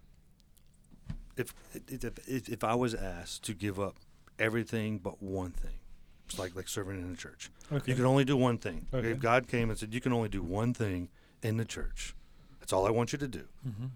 if 1.38 1.54
if, 1.88 2.04
if 2.28 2.50
if 2.50 2.64
I 2.64 2.76
was 2.76 2.94
asked 2.94 3.44
to 3.44 3.54
give 3.54 3.80
up 3.80 3.98
everything 4.38 5.00
but 5.00 5.22
one 5.22 5.52
thing, 5.52 5.80
it's 6.28 6.40
like 6.40 6.56
like 6.56 6.68
serving 6.68 6.98
in 7.00 7.12
the 7.12 7.18
church. 7.18 7.50
Okay. 7.72 7.92
You 7.92 7.96
can 7.96 8.06
only 8.06 8.26
do 8.26 8.36
one 8.38 8.58
thing. 8.58 8.88
Okay. 8.94 9.12
If 9.12 9.20
God 9.20 9.48
came 9.48 9.70
and 9.70 9.78
said 9.78 9.94
you 9.94 10.02
can 10.02 10.14
only 10.14 10.30
do 10.30 10.42
one 10.42 10.74
thing 10.74 11.10
in 11.44 11.58
the 11.58 11.66
church, 11.66 12.16
that's 12.60 12.74
all 12.74 12.86
I 12.86 12.90
want 12.92 13.12
you 13.14 13.20
to 13.20 13.28
do. 13.28 13.48
Mhm. 13.68 13.90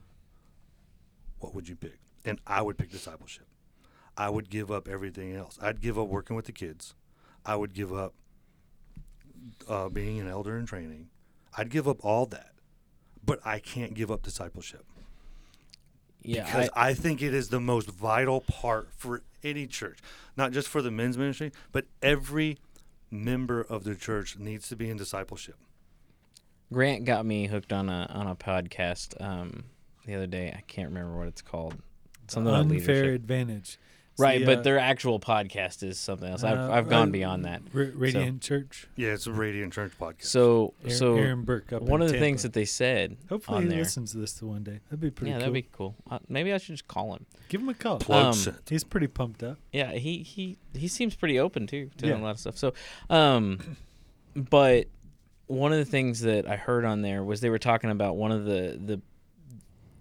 What 1.40 1.56
would 1.56 1.68
you 1.70 1.76
pick? 1.76 2.00
And 2.26 2.40
I 2.46 2.62
would 2.62 2.78
pick 2.78 2.92
discipleship. 2.92 3.48
I 4.18 4.30
would 4.30 4.50
give 4.50 4.70
up 4.70 4.88
everything 4.88 5.34
else. 5.36 5.58
I'd 5.62 5.82
give 5.82 5.98
up 5.98 6.08
working 6.10 6.36
with 6.36 6.46
the 6.46 6.52
kids. 6.52 6.94
I 7.46 7.56
would 7.56 7.74
give 7.74 7.94
up 7.94 8.14
uh, 9.68 9.88
being 9.90 10.20
an 10.20 10.28
elder 10.28 10.58
in 10.58 10.66
training. 10.66 11.10
I'd 11.58 11.70
give 11.70 11.88
up 11.88 12.04
all 12.04 12.26
that, 12.28 12.52
but 13.26 13.40
I 13.46 13.60
can't 13.60 13.94
give 13.94 14.12
up 14.12 14.22
discipleship 14.22 14.86
Yeah, 16.22 16.44
because 16.44 16.70
I, 16.76 16.90
I, 16.90 16.94
think 16.94 17.22
it 17.22 17.34
is 17.34 17.50
the 17.50 17.62
most 17.62 17.90
vital 17.90 18.42
part 18.42 18.90
for 18.96 19.22
any 19.44 19.68
church, 19.68 20.00
not 20.36 20.52
just 20.52 20.68
for 20.68 20.82
the 20.82 20.92
men's 20.92 21.18
ministry, 21.18 21.52
but 21.72 21.86
every 22.02 22.58
member 23.10 23.62
of 23.62 23.84
the 23.84 23.96
church 23.96 24.38
needs 24.38 24.68
to 24.70 24.76
be 24.76 24.90
in 24.90 24.98
discipleship. 24.98 25.56
Grant 26.72 27.06
got 27.06 27.26
me 27.26 27.48
hooked 27.48 27.74
on 27.74 27.90
a 27.90 28.08
on 28.14 28.28
a 28.28 28.36
podcast 28.36 29.20
um, 29.22 29.66
the 30.06 30.16
other 30.16 30.28
day. 30.28 30.54
I 30.56 30.62
can't 30.68 30.90
remember 30.90 31.18
what 31.18 31.28
it's 31.28 31.42
called. 31.42 31.76
Something 32.28 32.54
about 32.54 32.62
Unfair 32.62 32.96
leadership. 32.96 33.16
advantage. 33.16 33.80
Right, 34.20 34.40
the, 34.40 34.46
but 34.46 34.58
uh, 34.60 34.62
their 34.62 34.80
actual 34.80 35.20
podcast 35.20 35.84
is 35.84 36.00
something 36.00 36.30
else. 36.30 36.44
I've 36.44 36.58
uh, 36.58 36.72
I've 36.72 36.90
gone 36.90 37.10
uh, 37.10 37.12
beyond 37.12 37.46
that. 37.46 37.62
Ra- 37.74 37.88
Radiant 37.94 38.42
Church. 38.42 38.88
Yeah, 38.96 39.10
it's 39.10 39.28
a 39.28 39.32
Radiant 39.32 39.74
Church 39.74 39.94
podcast. 40.00 40.26
So 40.26 40.74
Aaron, 40.84 40.96
so 40.96 41.16
Aaron 41.18 41.44
Burke 41.44 41.74
up 41.74 41.82
one 41.82 42.02
of 42.02 42.12
the 42.12 42.20
things 42.20 42.44
that 42.44 42.54
they 42.54 42.66
said 42.66 43.18
hopefully 43.30 43.58
on 43.58 43.64
he 43.64 43.70
there. 43.70 43.80
listens 43.80 44.12
to 44.12 44.18
this 44.18 44.42
one 44.42 44.64
day. 44.64 44.80
That'd 44.90 45.00
be 45.00 45.10
pretty 45.12 45.32
yeah, 45.32 45.38
cool. 45.38 45.40
that'd 45.40 45.54
be 45.54 45.68
cool. 45.72 45.96
Uh, 46.10 46.20
maybe 46.28 46.54
I 46.54 46.58
should 46.58 46.74
just 46.76 46.88
call 46.88 47.14
him. 47.16 47.26
Give 47.48 47.62
him 47.62 47.70
a 47.70 47.74
call. 47.74 48.00
Plug 48.00 48.48
um. 48.48 48.56
He's 48.70 48.84
pretty 48.84 49.08
pumped 49.08 49.44
up. 49.44 49.58
Yeah, 49.72 49.92
he 49.94 50.20
he 50.20 50.58
he 50.74 50.88
seems 50.88 51.16
pretty 51.16 51.40
open 51.40 51.68
too 51.68 51.90
to 51.98 52.08
Yeah. 52.08 52.18
a 52.18 52.20
lot 52.20 52.32
of 52.32 52.40
stuff. 52.40 52.58
So, 52.58 52.74
um, 53.10 53.78
but 54.36 54.88
one 55.48 55.72
of 55.72 55.80
the 55.80 55.86
things 55.86 56.22
that 56.22 56.48
I 56.48 56.56
heard 56.58 56.86
on 56.86 57.02
there 57.02 57.24
was 57.24 57.42
they 57.42 57.50
were 57.50 57.58
talking 57.60 57.90
about 57.90 58.16
one 58.18 58.32
of 58.32 58.46
the 58.46 58.80
the 58.84 59.02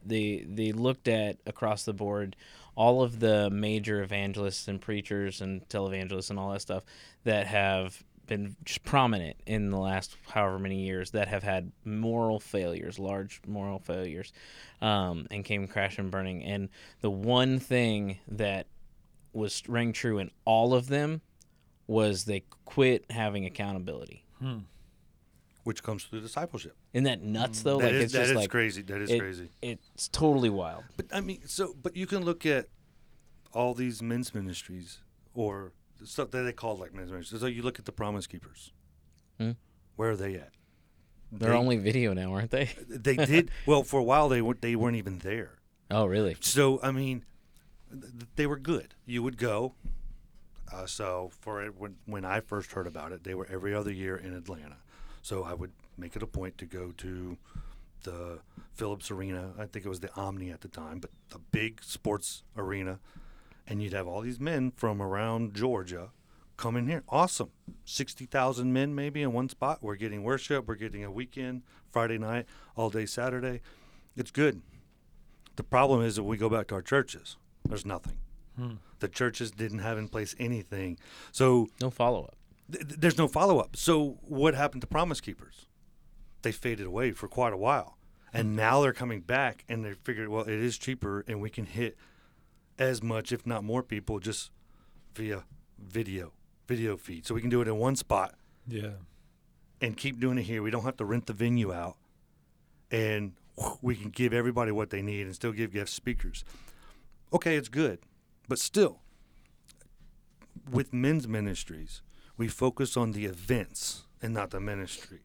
they 0.05 0.45
they 0.49 0.73
looked 0.73 1.09
at 1.09 1.37
across 1.47 1.85
the 1.85 1.93
board 1.93 2.37
all 2.79 3.03
of 3.03 3.19
the 3.19 3.51
major 3.51 4.03
evangelists 4.03 4.69
and 4.69 4.81
preachers 4.81 5.41
and 5.41 5.69
televangelists 5.69 6.31
and 6.31 6.39
all 6.39 6.53
that 6.53 6.61
stuff 6.61 6.85
that 7.25 7.45
have 7.49 8.05
been 8.29 8.55
just 8.65 8.85
prominent 8.85 9.37
in 9.47 9.71
the 9.71 9.77
last 9.77 10.17
however 10.29 10.61
many 10.61 10.85
years 10.85 11.11
that 11.11 11.27
have 11.27 11.43
had 11.43 11.73
moral 11.85 12.39
failures, 12.39 12.97
large 12.97 13.41
moral 13.49 13.81
failures, 13.81 14.33
um, 14.81 15.27
and 15.33 15.45
came 15.45 15.67
crashing 15.67 16.09
burning. 16.09 16.45
And 16.45 16.69
the 17.01 17.11
one 17.11 17.59
thing 17.59 18.21
that 18.29 18.69
was 19.33 19.61
rang 19.67 19.93
true 19.93 20.19
in 20.21 20.31
all 20.45 20.73
of 20.73 20.87
them 20.87 21.21
was 21.89 22.27
they 22.27 22.45
quit 22.65 23.11
having 23.11 23.45
accountability. 23.45 24.25
Hmm. 24.39 24.59
Which 25.69 25.83
comes 25.83 26.05
through 26.05 26.23
discipleship. 26.23 26.75
Isn't 26.95 27.05
that 27.05 27.23
nuts 27.23 27.63
though? 27.63 27.79
That 27.79 27.85
like 27.85 27.95
is- 27.95 28.05
it's 28.05 28.13
that 28.15 28.19
just 28.21 28.31
is 28.31 28.37
like 28.37 28.51
crazy. 28.51 28.83
That 28.83 29.03
is 29.03 29.11
it- 29.11 29.19
crazy. 29.21 29.51
it's 29.63 30.09
totally 30.09 30.49
wild. 30.51 30.85
But 30.97 31.07
I 31.13 31.21
mean, 31.21 31.43
so 31.47 31.75
but 31.83 31.95
you 31.95 32.07
can 32.07 32.25
look 32.25 32.47
at 32.47 32.67
all 33.53 33.75
these 33.75 34.01
men's 34.03 34.35
ministries 34.35 34.99
or 35.35 35.73
the 36.01 36.07
stuff 36.07 36.31
that 36.31 36.43
they 36.43 36.53
call 36.53 36.77
like 36.77 36.95
men's 36.95 37.11
ministries. 37.11 37.41
So 37.43 37.47
you 37.47 37.63
look 37.63 37.79
at 37.79 37.85
the 37.85 37.93
Promise 37.93 38.27
Keepers. 38.27 38.73
Hmm. 39.39 39.53
Where 39.97 40.11
are 40.13 40.17
they 40.17 40.35
at? 40.37 40.53
They're 41.31 41.51
They- 41.51 41.57
only 41.57 41.77
video 41.77 42.15
now, 42.15 42.33
aren't 42.33 42.51
they? 42.51 42.71
They 42.89 43.17
did 43.17 43.51
well 43.67 43.83
for 43.85 44.01
a 44.01 44.03
while. 44.03 44.29
They 44.31 44.41
weren't. 44.41 44.63
They 44.63 44.75
weren't 44.75 44.97
even 44.97 45.19
there. 45.19 45.59
Oh, 45.91 46.07
really? 46.07 46.37
So 46.41 46.81
I 46.83 46.91
mean, 46.93 47.25
th- 47.91 48.13
they 48.37 48.47
were 48.47 48.59
good. 48.59 48.95
You 49.05 49.23
would 49.23 49.37
go. 49.37 49.75
Uh, 50.73 50.87
so 50.87 51.31
for 51.41 51.63
it, 51.63 51.77
when 51.79 51.97
when 52.07 52.25
I 52.25 52.41
first 52.41 52.73
heard 52.73 52.87
about 52.87 53.13
it, 53.13 53.25
they 53.25 53.35
were 53.35 53.47
every 53.51 53.75
other 53.75 53.93
year 53.93 54.17
in 54.17 54.33
Atlanta. 54.35 54.79
So 55.23 55.45
I 55.45 55.55
would 55.55 55.73
make 55.97 56.17
it 56.17 56.23
a 56.23 56.27
point 56.27 56.59
to 56.59 56.65
go 56.65 56.93
to 56.99 57.37
the 58.05 58.39
Phillips 58.75 59.11
Arena. 59.11 59.53
I 59.59 59.67
think 59.67 59.85
it 59.85 59.89
was 59.89 60.01
the 60.01 60.15
Omni 60.15 60.51
at 60.51 60.61
the 60.61 60.69
time, 60.69 61.01
but 61.01 61.11
the 61.31 61.39
big 61.39 61.83
sports 61.83 62.45
arena, 62.57 63.01
and 63.67 63.83
you'd 63.83 63.93
have 63.93 64.07
all 64.07 64.21
these 64.21 64.41
men 64.41 64.71
from 64.71 65.03
around 65.03 65.55
Georgia 65.55 66.11
come 66.57 66.77
in 66.77 66.87
here. 66.89 67.03
Awesome, 67.09 67.51
sixty 67.85 68.25
thousand 68.27 68.73
men 68.73 68.95
maybe 68.95 69.23
in 69.23 69.33
one 69.33 69.49
spot. 69.49 69.79
We're 69.83 69.97
getting 69.97 70.23
worship. 70.23 70.67
We're 70.69 70.77
getting 70.77 71.05
a 71.05 71.11
weekend, 71.11 71.63
Friday 71.91 72.19
night, 72.19 72.47
all 72.77 72.91
day 72.91 73.07
Saturday. 73.07 73.61
It's 74.17 74.31
good. 74.31 74.63
The 75.57 75.65
problem 75.65 76.03
is 76.03 76.17
that 76.17 76.23
we 76.23 76.37
go 76.37 76.49
back 76.49 76.69
to 76.69 76.77
our 76.77 76.83
churches. 76.83 77.37
There's 77.69 77.85
nothing. 77.85 78.19
Hmm. 78.57 78.75
The 79.01 79.09
churches 79.09 79.51
didn't 79.51 79.81
have 79.81 79.99
in 79.99 80.09
place 80.09 80.35
anything. 80.39 80.99
So 81.33 81.69
No 81.81 81.91
follow 81.91 82.25
up. 82.25 82.38
Th- 82.71 82.87
th- 82.89 83.01
there's 83.01 83.19
no 83.19 83.29
follow 83.29 83.59
up. 83.59 83.77
So 83.77 84.19
what 84.23 84.55
happened 84.55 84.83
to 84.83 84.87
Promise 84.87 85.21
Keepers? 85.21 85.67
They 86.43 86.53
faded 86.53 86.87
away 86.87 87.13
for 87.13 87.29
quite 87.29 87.53
a 87.53 87.57
while. 87.57 87.99
And 88.33 88.49
mm-hmm. 88.49 88.57
now 88.57 88.83
they're 88.83 88.93
coming 88.93 89.21
back 89.21 89.65
and 89.69 89.85
they 89.85 89.95
figured, 89.95 90.29
well, 90.29 90.43
it 90.43 90.51
is 90.51 90.79
cheaper 90.79 91.25
and 91.27 91.41
we 91.41 91.51
can 91.51 91.67
hit 91.67 91.97
as 92.79 93.03
much, 93.03 93.33
if 93.33 93.47
not 93.47 93.65
more 93.65 93.83
people, 93.83 94.21
just 94.21 94.51
via 95.15 95.45
video, 95.79 96.33
video 96.67 96.97
feed. 96.97 97.27
So 97.27 97.35
we 97.35 97.41
can 97.41 97.51
do 97.51 97.61
it 97.61 97.69
in 97.69 97.77
one 97.77 97.97
spot 97.97 98.35
Yeah. 98.67 98.93
and 99.81 99.97
keep 99.97 100.21
doing 100.21 100.39
it 100.39 100.45
here. 100.45 100.63
We 100.63 100.71
don't 100.71 100.85
have 100.85 100.97
to 100.99 101.05
rent 101.05 101.27
the 101.27 101.33
venue 101.33 101.73
out, 101.73 101.97
and 102.91 103.33
we 103.83 103.97
can 103.97 104.11
give 104.11 104.33
everybody 104.33 104.71
what 104.71 104.91
they 104.91 105.03
need 105.03 105.27
and 105.27 105.35
still 105.35 105.53
give 105.53 105.73
guest 105.73 105.93
speakers. 105.93 106.45
Okay, 107.33 107.57
it's 107.57 107.69
good, 107.69 107.99
but 108.49 108.59
still, 108.59 109.01
with 110.71 110.93
men's 110.93 111.27
ministries, 111.27 112.03
we 112.39 112.49
focus 112.49 112.97
on 112.97 113.13
the 113.13 113.27
events 113.27 114.05
and 114.23 114.33
not 114.33 114.51
the 114.51 114.61
ministry. 114.61 115.19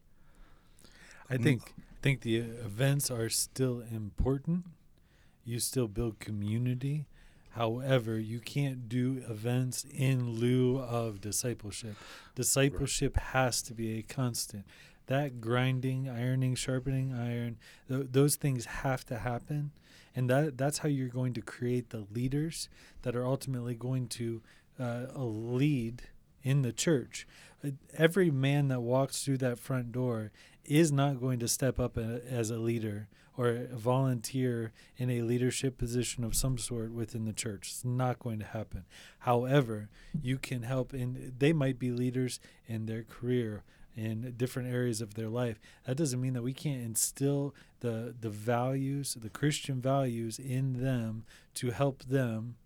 I 1.30 1.38
think 1.38 1.62
I 1.78 2.02
think 2.02 2.20
the 2.20 2.36
events 2.36 3.10
are 3.10 3.30
still 3.30 3.82
important. 3.90 4.64
You 5.44 5.58
still 5.58 5.88
build 5.88 6.18
community. 6.18 7.06
However, 7.52 8.18
you 8.18 8.40
can't 8.40 8.88
do 8.88 9.22
events 9.28 9.86
in 9.90 10.32
lieu 10.32 10.78
of 10.80 11.20
discipleship. 11.20 11.94
Discipleship 12.34 13.16
has 13.16 13.62
to 13.62 13.74
be 13.74 13.98
a 13.98 14.02
constant. 14.02 14.64
That 15.06 15.40
grinding, 15.40 16.08
ironing, 16.08 16.56
sharpening 16.56 17.14
iron, 17.14 17.58
th- 17.88 18.08
those 18.10 18.36
things 18.36 18.64
have 18.66 19.06
to 19.06 19.18
happen. 19.18 19.70
And 20.16 20.28
that 20.28 20.58
that's 20.58 20.78
how 20.78 20.88
you're 20.88 21.08
going 21.08 21.32
to 21.34 21.40
create 21.40 21.90
the 21.90 22.06
leaders 22.12 22.68
that 23.02 23.14
are 23.14 23.24
ultimately 23.24 23.74
going 23.74 24.08
to 24.08 24.42
uh, 24.78 25.06
lead 25.14 26.02
in 26.44 26.62
the 26.62 26.72
church. 26.72 27.26
Uh, 27.64 27.70
Every 27.96 28.30
man 28.30 28.68
that 28.68 28.82
walks 28.82 29.24
through 29.24 29.38
that 29.38 29.58
front 29.58 29.90
door 29.90 30.30
is 30.64 30.92
not 30.92 31.20
going 31.20 31.40
to 31.40 31.48
step 31.48 31.80
up 31.80 31.98
as 31.98 32.50
a 32.50 32.58
leader 32.58 33.08
or 33.36 33.66
volunteer 33.72 34.72
in 34.96 35.10
a 35.10 35.22
leadership 35.22 35.76
position 35.76 36.22
of 36.22 36.36
some 36.36 36.56
sort 36.56 36.92
within 36.92 37.24
the 37.24 37.32
church. 37.32 37.68
It's 37.68 37.84
not 37.84 38.20
going 38.20 38.38
to 38.38 38.44
happen. 38.44 38.84
However, 39.20 39.88
you 40.22 40.38
can 40.38 40.62
help 40.62 40.92
and 40.92 41.32
they 41.36 41.52
might 41.52 41.78
be 41.78 41.90
leaders 41.90 42.38
in 42.68 42.86
their 42.86 43.02
career 43.02 43.64
in 43.96 44.34
different 44.36 44.72
areas 44.72 45.00
of 45.00 45.14
their 45.14 45.28
life. 45.28 45.60
That 45.84 45.96
doesn't 45.96 46.20
mean 46.20 46.32
that 46.34 46.42
we 46.42 46.52
can't 46.52 46.82
instill 46.82 47.54
the 47.80 48.14
the 48.18 48.30
values, 48.30 49.16
the 49.20 49.30
Christian 49.30 49.80
values 49.80 50.38
in 50.38 50.82
them 50.82 51.24
to 51.54 51.70
help 51.70 52.04
them 52.04 52.56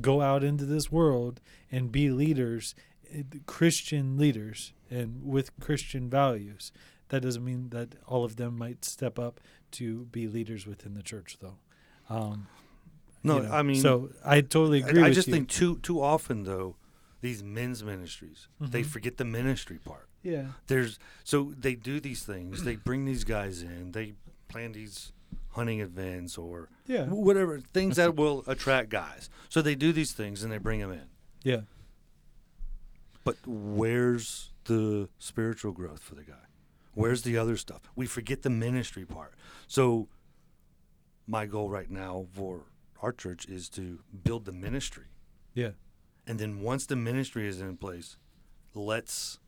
go 0.00 0.20
out 0.20 0.42
into 0.44 0.64
this 0.64 0.90
world 0.90 1.40
and 1.70 1.90
be 1.92 2.10
leaders, 2.10 2.74
eh, 3.12 3.22
Christian 3.46 4.16
leaders, 4.16 4.72
and 4.90 5.22
with 5.24 5.58
Christian 5.60 6.08
values. 6.10 6.72
That 7.08 7.20
doesn't 7.22 7.44
mean 7.44 7.68
that 7.70 7.94
all 8.06 8.24
of 8.24 8.36
them 8.36 8.56
might 8.56 8.84
step 8.84 9.18
up 9.18 9.40
to 9.72 10.06
be 10.06 10.26
leaders 10.28 10.66
within 10.66 10.94
the 10.94 11.02
church, 11.02 11.38
though. 11.40 11.58
Um, 12.08 12.48
No, 13.24 13.36
you 13.36 13.42
know, 13.44 13.52
I 13.52 13.62
mean, 13.62 13.80
so 13.80 14.10
I 14.24 14.40
totally 14.40 14.80
agree. 14.82 15.00
I, 15.02 15.08
with 15.08 15.14
just 15.14 15.28
you. 15.28 15.34
think 15.34 15.48
too 15.48 15.76
too 15.78 16.02
often 16.02 16.42
though, 16.42 16.74
these 17.20 17.40
men's 17.42 17.84
ministries 17.84 18.48
they 18.60 18.82
Mhm. 18.82 18.86
forget 18.86 19.16
the 19.16 19.24
ministry 19.24 19.78
part. 19.78 20.08
yeah, 20.24 20.52
there's 20.66 20.98
so 21.22 21.54
they 21.56 21.76
do 21.76 22.00
these 22.00 22.24
things 22.24 22.64
they 22.64 22.74
bring 22.76 23.04
these 23.04 23.22
guys 23.24 23.62
in 23.62 23.92
they 23.92 24.14
plan 24.48 24.72
these 24.72 25.12
hunting 25.52 25.80
events 25.80 26.36
or 26.38 26.68
yeah, 26.86 27.04
whatever 27.06 27.60
things 27.60 27.96
that 27.96 28.16
will 28.16 28.42
attract 28.46 28.88
guys. 28.90 29.28
So 29.48 29.62
they 29.62 29.74
do 29.74 29.92
these 29.92 30.12
things 30.12 30.42
and 30.42 30.52
they 30.52 30.58
bring 30.58 30.80
them 30.80 30.92
in. 30.92 31.06
Yeah. 31.42 31.62
but 33.24 33.36
where's 33.46 34.50
the 34.64 35.08
spiritual 35.18 35.72
growth 35.72 36.00
for 36.02 36.14
the 36.14 36.22
guy? 36.24 36.44
Where's 36.94 37.22
the 37.22 37.36
other 37.38 37.56
stuff? 37.56 37.82
We 37.96 38.06
forget 38.06 38.42
the 38.42 38.50
ministry 38.50 39.04
part. 39.04 39.34
So 39.66 40.08
my 41.26 41.46
goal 41.46 41.68
right 41.70 41.90
now 41.90 42.26
for 42.32 42.66
our 43.00 43.12
church 43.12 43.46
is 43.46 43.68
to 43.70 44.00
build 44.24 44.44
the 44.44 44.52
ministry. 44.52 45.06
Yeah. 45.54 45.70
And 46.26 46.38
then 46.38 46.60
once 46.60 46.86
the 46.86 46.96
ministry 46.96 47.48
is 47.48 47.60
in 47.60 47.76
place, 47.76 48.16
let's 48.74 49.38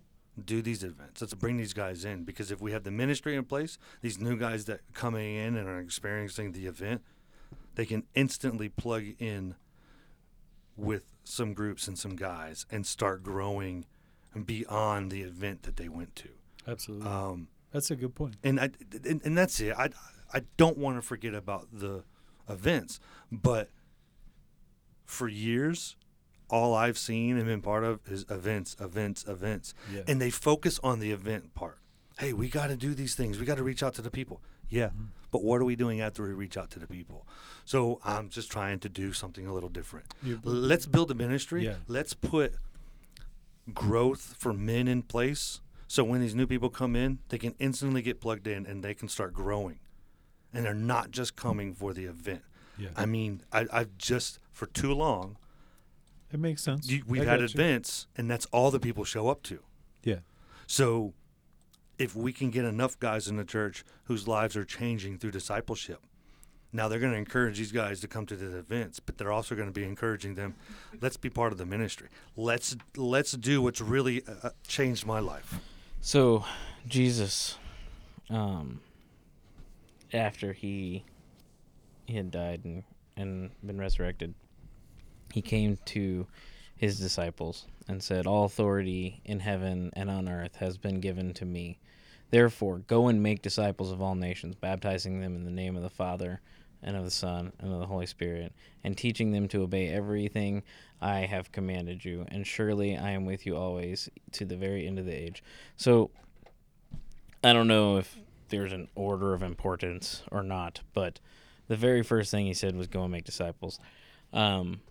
do 0.43 0.63
these 0.63 0.83
events. 0.83 1.21
Let's 1.21 1.35
bring 1.35 1.57
these 1.57 1.73
guys 1.73 2.05
in 2.05 2.25
because 2.25 2.51
if 2.51 2.61
we 2.61 2.73
have 2.73 2.83
the 2.85 2.91
ministry 2.91 3.37
in 3.37 3.45
place, 3.45 3.79
these 4.01 4.19
new 4.19 4.37
guys 4.37 4.65
that 4.65 4.81
coming 4.93 5.37
in 5.37 5.57
and 5.57 5.69
are 5.69 5.79
experiencing 5.79 6.53
the 6.53 6.67
event, 6.67 7.03
they 7.77 7.87
can 7.87 8.05
instantly 8.15 8.69
plug 8.69 9.05
in 9.19 9.55
with 10.77 11.13
some 11.25 11.55
groups 11.55 11.87
and 11.87 11.99
some 11.99 12.17
guys 12.17 12.67
and 12.71 12.87
start 12.87 13.23
growing 13.23 13.85
beyond 14.45 15.11
the 15.13 15.23
event 15.23 15.63
that 15.63 15.77
they 15.77 15.89
went 15.89 16.17
to. 16.17 16.29
Absolutely. 16.67 17.07
Um, 17.09 17.49
That's 17.73 17.91
a 17.91 17.97
good 17.97 18.15
point. 18.15 18.37
and 18.43 18.59
I 18.59 18.71
and, 19.09 19.21
and 19.25 19.39
that's 19.39 19.61
it. 19.61 19.75
I 19.77 19.91
I 20.33 20.43
don't 20.57 20.77
want 20.79 20.97
to 20.97 21.03
forget 21.03 21.35
about 21.35 21.69
the 21.73 22.03
events, 22.49 22.99
but 23.31 23.71
for 25.05 25.29
years, 25.29 25.97
all 26.51 26.75
I've 26.75 26.99
seen 26.99 27.37
and 27.37 27.47
been 27.47 27.63
part 27.63 27.85
of 27.85 28.01
is 28.07 28.25
events, 28.31 28.77
events, 28.81 29.25
events, 29.27 29.75
Yeah. 29.93 30.03
and 30.07 30.21
they 30.21 30.31
focus 30.31 30.79
on 30.83 31.01
the 31.01 31.11
event 31.11 31.55
part. 31.55 31.79
Hey, 32.19 32.33
we 32.33 32.49
got 32.49 32.69
to 32.69 32.77
do 32.77 32.95
these 32.95 33.15
things. 33.15 33.39
We 33.39 33.47
got 33.47 33.57
to 33.57 33.63
reach 33.65 33.83
out 33.83 33.95
to 33.95 34.03
the 34.03 34.11
people. 34.11 34.41
Yeah, 34.69 34.89
Mhm. 34.89 35.09
but 35.31 35.43
what 35.43 35.61
are 35.61 35.65
we 35.65 35.77
doing 35.77 36.01
after 36.01 36.23
we 36.27 36.33
reach 36.33 36.57
out 36.57 36.71
to 36.73 36.79
the 36.79 36.87
people? 36.87 37.27
So 37.65 38.01
I'm 38.05 38.29
just 38.29 38.51
trying 38.51 38.79
to 38.81 38.89
do 38.89 39.13
something 39.13 39.47
a 39.47 39.53
little 39.55 39.69
different. 39.69 40.07
Let's 40.43 40.87
build 40.87 41.11
a 41.11 41.15
ministry. 41.15 41.65
Yeah. 41.65 41.77
Let's 41.89 42.15
put 42.15 42.55
growth 43.73 44.35
for 44.39 44.53
men 44.53 44.89
in 44.89 45.03
place 45.03 45.61
so 45.87 46.03
when 46.05 46.21
these 46.21 46.35
new 46.35 46.47
people 46.47 46.71
come 46.71 46.97
in, 46.97 47.19
they 47.29 47.39
can 47.39 47.55
instantly 47.59 48.03
get 48.03 48.21
plugged 48.21 48.47
in 48.47 48.67
and 48.67 48.83
they 48.83 48.95
can 48.95 49.09
start 49.09 49.33
growing. 49.33 49.79
And 50.53 50.65
they're 50.65 50.75
not 50.75 51.11
just 51.11 51.37
coming 51.37 51.73
for 51.75 51.93
the 51.93 52.05
event. 52.05 52.43
yeah. 52.79 52.89
I 52.97 53.07
mean, 53.07 53.43
I, 53.53 53.67
I've 53.73 53.97
just, 53.99 54.39
for 54.53 54.67
too 54.67 54.93
long, 54.93 55.37
It 56.35 56.41
makes 56.41 56.63
sense. 56.63 56.91
You, 56.91 57.05
we've 57.07 57.23
I 57.23 57.27
had 57.27 57.41
got 57.41 57.55
you. 57.55 57.63
events, 57.63 58.09
and 58.17 58.29
that's 58.29 58.45
all 58.47 58.73
the 58.73 58.81
people 58.81 59.05
show 59.05 59.29
up 59.29 59.45
to. 59.45 59.61
Yeah. 60.03 60.19
So, 60.67 61.15
if 61.97 62.17
we 62.17 62.33
can 62.33 62.51
get 62.51 62.65
enough 62.65 62.99
guys 62.99 63.29
in 63.29 63.37
the 63.37 63.45
church 63.45 63.85
whose 64.05 64.27
lives 64.27 64.57
are 64.57 64.65
changing 64.65 65.19
through 65.19 65.31
discipleship, 65.31 66.01
now 66.73 66.89
they're 66.89 66.99
going 66.99 67.13
to 67.13 67.19
encourage 67.19 67.59
these 67.59 67.71
guys 67.71 68.01
to 68.01 68.09
come 68.09 68.27
to 68.27 68.35
the 68.35 68.59
events, 68.59 68.99
but 68.99 69.17
they're 69.17 69.31
also 69.31 69.55
going 69.55 69.69
to 69.69 69.73
be 69.73 69.85
encouraging 69.85 70.35
them. 70.35 70.57
Let's 71.01 71.17
be 71.17 71.31
part 71.31 71.53
of 71.53 71.59
the 71.59 71.67
ministry. 71.67 72.09
Let's 72.37 72.75
let's 72.97 73.31
do 73.31 73.63
what's 73.63 73.81
really 73.81 74.25
uh, 74.27 74.49
uh, 74.49 74.51
changed 74.67 75.07
my 75.07 75.21
life. 75.21 75.61
So, 76.01 76.45
Jesus, 76.89 77.59
um, 78.29 78.81
after 80.13 80.53
he 80.53 81.05
he 82.07 82.17
had 82.17 82.33
died 82.33 82.63
and 82.65 82.83
and 83.17 83.51
been 83.65 83.79
resurrected, 83.79 84.35
he 85.35 85.43
came 85.43 85.79
to 85.85 86.27
his 86.77 86.99
disciples 86.99 87.67
and 87.89 88.03
said, 88.03 88.27
"All 88.27 88.45
authority 88.45 89.21
in 89.25 89.41
heaven 89.41 89.91
and 89.95 90.09
on 90.09 90.29
earth 90.29 90.57
has 90.57 90.79
been 90.79 91.01
given 91.01 91.35
to 91.35 91.45
me. 91.45 91.79
Therefore, 92.31 92.79
go 92.79 93.09
and 93.09 93.23
make 93.23 93.43
disciples 93.43 93.91
of 93.91 94.01
all 94.01 94.15
nations, 94.15 94.55
baptizing 94.55 95.21
them 95.21 95.37
in 95.37 95.45
the 95.45 95.51
name 95.51 95.77
of 95.77 95.83
the 95.83 95.91
Father." 95.91 96.41
And 96.87 96.97
of 96.99 97.05
the 97.05 97.11
Son 97.11 97.51
and 97.61 97.73
of 97.73 97.81
the 97.81 97.87
Holy 97.87 98.05
Spirit, 98.05 98.53
and 98.83 98.95
teaching 98.95 99.33
them 99.33 99.49
to 99.49 99.63
obey 99.63 99.89
everything 99.89 100.63
I 101.01 101.21
have 101.21 101.51
commanded 101.51 102.05
you. 102.05 102.27
And 102.29 102.47
surely 102.47 102.95
I 102.95 103.13
am 103.13 103.25
with 103.25 103.47
you 103.47 103.57
always 103.57 104.11
to 104.33 104.45
the 104.45 104.59
very 104.59 104.87
end 104.87 104.99
of 104.99 105.07
the 105.07 105.15
age. 105.15 105.43
So 105.79 106.11
I 107.43 107.55
don't 107.55 107.69
know 107.69 107.97
if 107.97 108.19
there's 108.51 108.75
an 108.75 108.89
order 108.95 109.33
of 109.33 109.43
importance 109.43 110.25
or 110.31 110.43
not, 110.43 110.83
but 110.93 111.21
the 111.69 111.77
very 111.77 112.03
first 112.03 112.31
thing 112.31 112.45
he 112.45 112.53
said 112.53 112.77
was 112.77 112.87
go 112.87 113.05
and 113.05 113.13
make 113.13 113.25
disciples. 113.25 113.81
Um, 114.35 114.83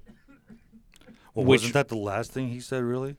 Well, 1.33 1.45
Which- 1.45 1.61
wasn't 1.61 1.73
that 1.73 1.87
the 1.87 1.95
last 1.97 2.31
thing 2.31 2.49
he 2.49 2.59
said? 2.59 2.83
Really? 2.83 3.15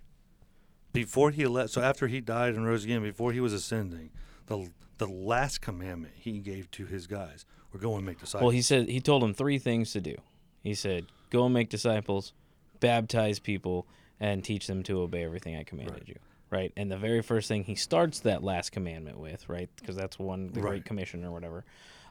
Before 0.93 1.31
he 1.33 1.47
left, 1.47 1.71
so 1.71 1.83
after 1.83 2.07
he 2.07 2.21
died 2.21 2.55
and 2.55 2.65
rose 2.65 2.85
again, 2.85 3.03
before 3.03 3.33
he 3.33 3.41
was 3.41 3.53
ascending, 3.53 4.11
the 4.47 4.71
the 4.99 5.09
last 5.09 5.61
commandment 5.61 6.15
he 6.17 6.39
gave 6.39 6.71
to 6.71 6.87
his 6.87 7.09
guys 7.09 7.45
were 7.73 7.81
go 7.81 7.97
and 7.97 8.07
make 8.07 8.21
disciples. 8.21 8.43
well, 8.43 8.51
he 8.51 8.63
said 8.63 8.89
he 8.89 9.01
told 9.01 9.23
them 9.23 9.35
three 9.35 9.59
things 9.59 9.91
to 9.93 10.01
do. 10.01 10.15
He 10.63 10.75
said, 10.75 11.07
"Go 11.31 11.45
and 11.47 11.53
make 11.53 11.69
disciples, 11.69 12.33
baptize 12.79 13.41
people, 13.41 13.89
and 14.21 14.45
teach 14.45 14.69
them 14.69 14.85
to 14.85 15.01
obey 15.01 15.25
everything 15.25 15.57
I 15.57 15.65
commanded 15.65 15.95
Right. 15.95 16.09
you." 16.09 16.17
Right, 16.51 16.73
and 16.77 16.89
the 16.89 16.97
very 16.99 17.23
first 17.23 17.49
thing 17.49 17.65
he 17.65 17.75
starts 17.75 18.21
that 18.21 18.45
last 18.45 18.71
commandment 18.71 19.19
with, 19.19 19.49
right, 19.49 19.69
because 19.75 19.97
that's 19.97 20.17
one 20.21 20.53
the 20.53 20.61
Right. 20.61 20.71
Great 20.71 20.85
Commission 20.85 21.25
or 21.25 21.33
whatever. 21.33 21.65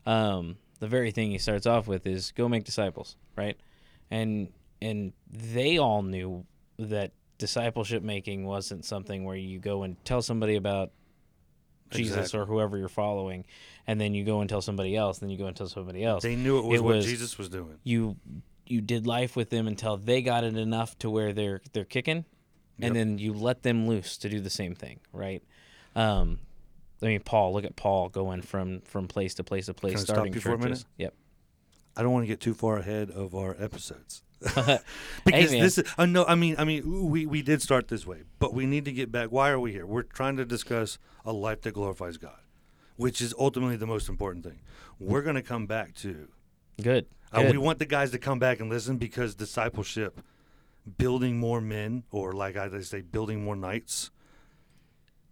Um, 0.06 0.58
the 0.80 0.88
very 0.90 1.12
thing 1.12 1.32
he 1.32 1.38
starts 1.38 1.66
off 1.66 1.88
with 1.88 2.06
is 2.06 2.34
go 2.34 2.50
make 2.50 2.66
disciples, 2.66 3.16
right? 3.38 3.56
And 4.12 4.52
and 4.84 5.14
they 5.32 5.78
all 5.78 6.02
knew 6.04 6.46
that 6.78 7.12
discipleship 7.38 8.04
making 8.04 8.46
wasn't 8.46 8.86
something 8.86 9.24
where 9.26 9.36
you 9.36 9.60
go 9.60 9.84
and 9.84 10.04
tell 10.06 10.22
somebody 10.22 10.56
about 10.56 10.92
Jesus 11.92 12.18
Exactly. 12.18 12.40
or 12.40 12.46
whoever 12.46 12.78
you're 12.78 12.90
following, 12.90 13.46
and 13.86 14.00
then 14.02 14.14
you 14.14 14.24
go 14.24 14.42
and 14.42 14.50
tell 14.50 14.62
somebody 14.62 14.96
else, 14.96 15.20
then 15.20 15.30
you 15.30 15.38
go 15.38 15.46
and 15.46 15.56
tell 15.56 15.68
somebody 15.68 16.04
else. 16.04 16.24
they 16.24 16.36
knew 16.36 16.58
it 16.58 16.66
was 16.66 16.80
it 16.80 16.84
what 16.84 16.96
was- 16.98 17.06
Jesus 17.06 17.38
was 17.38 17.50
doing. 17.50 17.78
you 17.84 18.16
you 18.66 18.80
did 18.82 19.06
life 19.06 19.36
with 19.36 19.50
them 19.50 19.68
until 19.68 19.98
they 19.98 20.22
got 20.22 20.44
it 20.44 20.56
enough 20.58 20.98
to 21.00 21.10
where 21.10 21.34
they're 21.34 21.62
they're 21.74 21.86
kicking, 21.86 22.26
Yep. 22.80 22.88
and 22.88 22.96
then 22.96 23.18
you 23.20 23.34
let 23.34 23.62
them 23.64 23.88
loose 23.88 24.18
to 24.18 24.30
do 24.30 24.40
the 24.40 24.50
same 24.50 24.74
thing, 24.74 25.00
right? 25.12 25.44
Um, 25.96 26.40
I 27.02 27.08
mean, 27.08 27.20
Paul. 27.20 27.54
Look 27.54 27.66
at 27.66 27.76
Paul 27.76 28.10
going 28.10 28.42
from 28.42 28.80
from 28.82 29.08
place 29.08 29.34
to 29.36 29.44
place 29.44 29.66
to 29.68 29.74
place, 29.74 29.94
Can 29.94 30.00
I 30.00 30.04
stop 30.06 30.16
starting 30.16 30.34
you 30.34 30.40
for 30.40 30.54
a 30.54 30.58
minute? 30.58 30.70
churches. 30.70 30.86
Yep. 30.98 31.14
I 31.98 32.02
don't 32.02 32.12
want 32.14 32.24
to 32.24 32.28
get 32.28 32.40
too 32.40 32.54
far 32.56 32.78
ahead 32.78 33.12
of 33.12 33.36
our 33.36 33.56
episodes. 33.60 34.24
because 35.26 35.52
man. 35.52 35.62
this 35.62 35.78
is 35.78 35.94
I 35.98 36.06
know 36.06 36.26
I 36.26 36.36
mean 36.36 36.56
I 36.58 36.66
mean 36.66 37.10
we 37.10 37.26
we 37.26 37.42
did 37.42 37.62
start 37.62 37.88
this 37.88 38.06
way, 38.06 38.24
but 38.40 38.54
we 38.54 38.66
need 38.66 38.86
to 38.86 38.92
get 38.92 39.12
back. 39.12 39.32
Why 39.32 39.50
are 39.50 39.60
we 39.60 39.72
here? 39.72 39.86
We're 39.86 40.04
trying 40.04 40.38
to 40.38 40.46
discuss 40.46 40.98
a 41.26 41.32
life 41.32 41.62
that 41.62 41.74
glorifies 41.74 42.18
God, 42.18 42.40
which 42.98 43.22
is 43.22 43.34
ultimately 43.40 43.78
the 43.78 43.88
most 43.88 44.10
important 44.10 44.44
thing. 44.44 44.60
We're 45.00 45.22
going 45.22 45.36
to 45.36 45.42
come 45.42 45.66
back 45.66 45.96
to 45.96 46.28
Good. 46.82 47.06
Uh, 47.32 47.44
Good. 47.44 47.52
we 47.54 47.58
want 47.58 47.80
the 47.80 47.86
guys 47.86 48.12
to 48.12 48.20
come 48.20 48.40
back 48.40 48.60
and 48.60 48.70
listen 48.70 48.98
because 48.98 49.36
discipleship, 49.36 50.22
building 50.98 51.38
more 51.38 51.62
men, 51.62 52.04
or 52.12 52.34
like 52.34 52.58
I 52.58 52.82
say, 52.82 53.02
building 53.02 53.44
more 53.44 53.56
knights, 53.56 54.12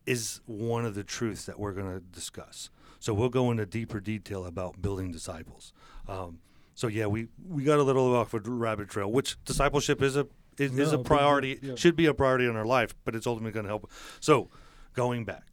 is 0.06 0.42
one 0.46 0.86
of 0.86 0.96
the 0.96 1.04
truths 1.04 1.46
that 1.46 1.60
we're 1.60 1.74
going 1.74 1.92
to 1.92 2.00
discuss. 2.00 2.70
So 3.00 3.14
we'll 3.14 3.30
go 3.30 3.52
into 3.52 3.66
deeper 3.66 4.00
detail 4.00 4.46
about 4.46 4.82
building 4.82 5.12
disciples. 5.12 5.74
Um, 6.08 6.40
so 6.82 6.88
yeah, 6.88 7.06
we, 7.06 7.28
we 7.48 7.64
got 7.64 7.78
a 7.78 7.84
little 7.84 8.16
off 8.16 8.34
a 8.34 8.40
rabbit 8.40 8.90
trail, 8.90 9.12
which 9.12 9.38
discipleship 9.46 10.02
is 10.02 10.18
a 10.18 10.26
is, 10.58 10.76
is 10.80 10.94
a 10.94 10.98
priority. 10.98 11.60
yeah. 11.62 11.76
Should 11.76 11.96
be 11.96 12.08
a 12.08 12.14
priority 12.16 12.48
in 12.48 12.56
our 12.56 12.66
life, 12.66 12.96
but 13.06 13.16
it's 13.16 13.28
ultimately 13.28 13.52
going 13.52 13.66
to 13.66 13.70
help. 13.70 13.92
So 14.20 14.50
going 14.96 15.24
back, 15.24 15.44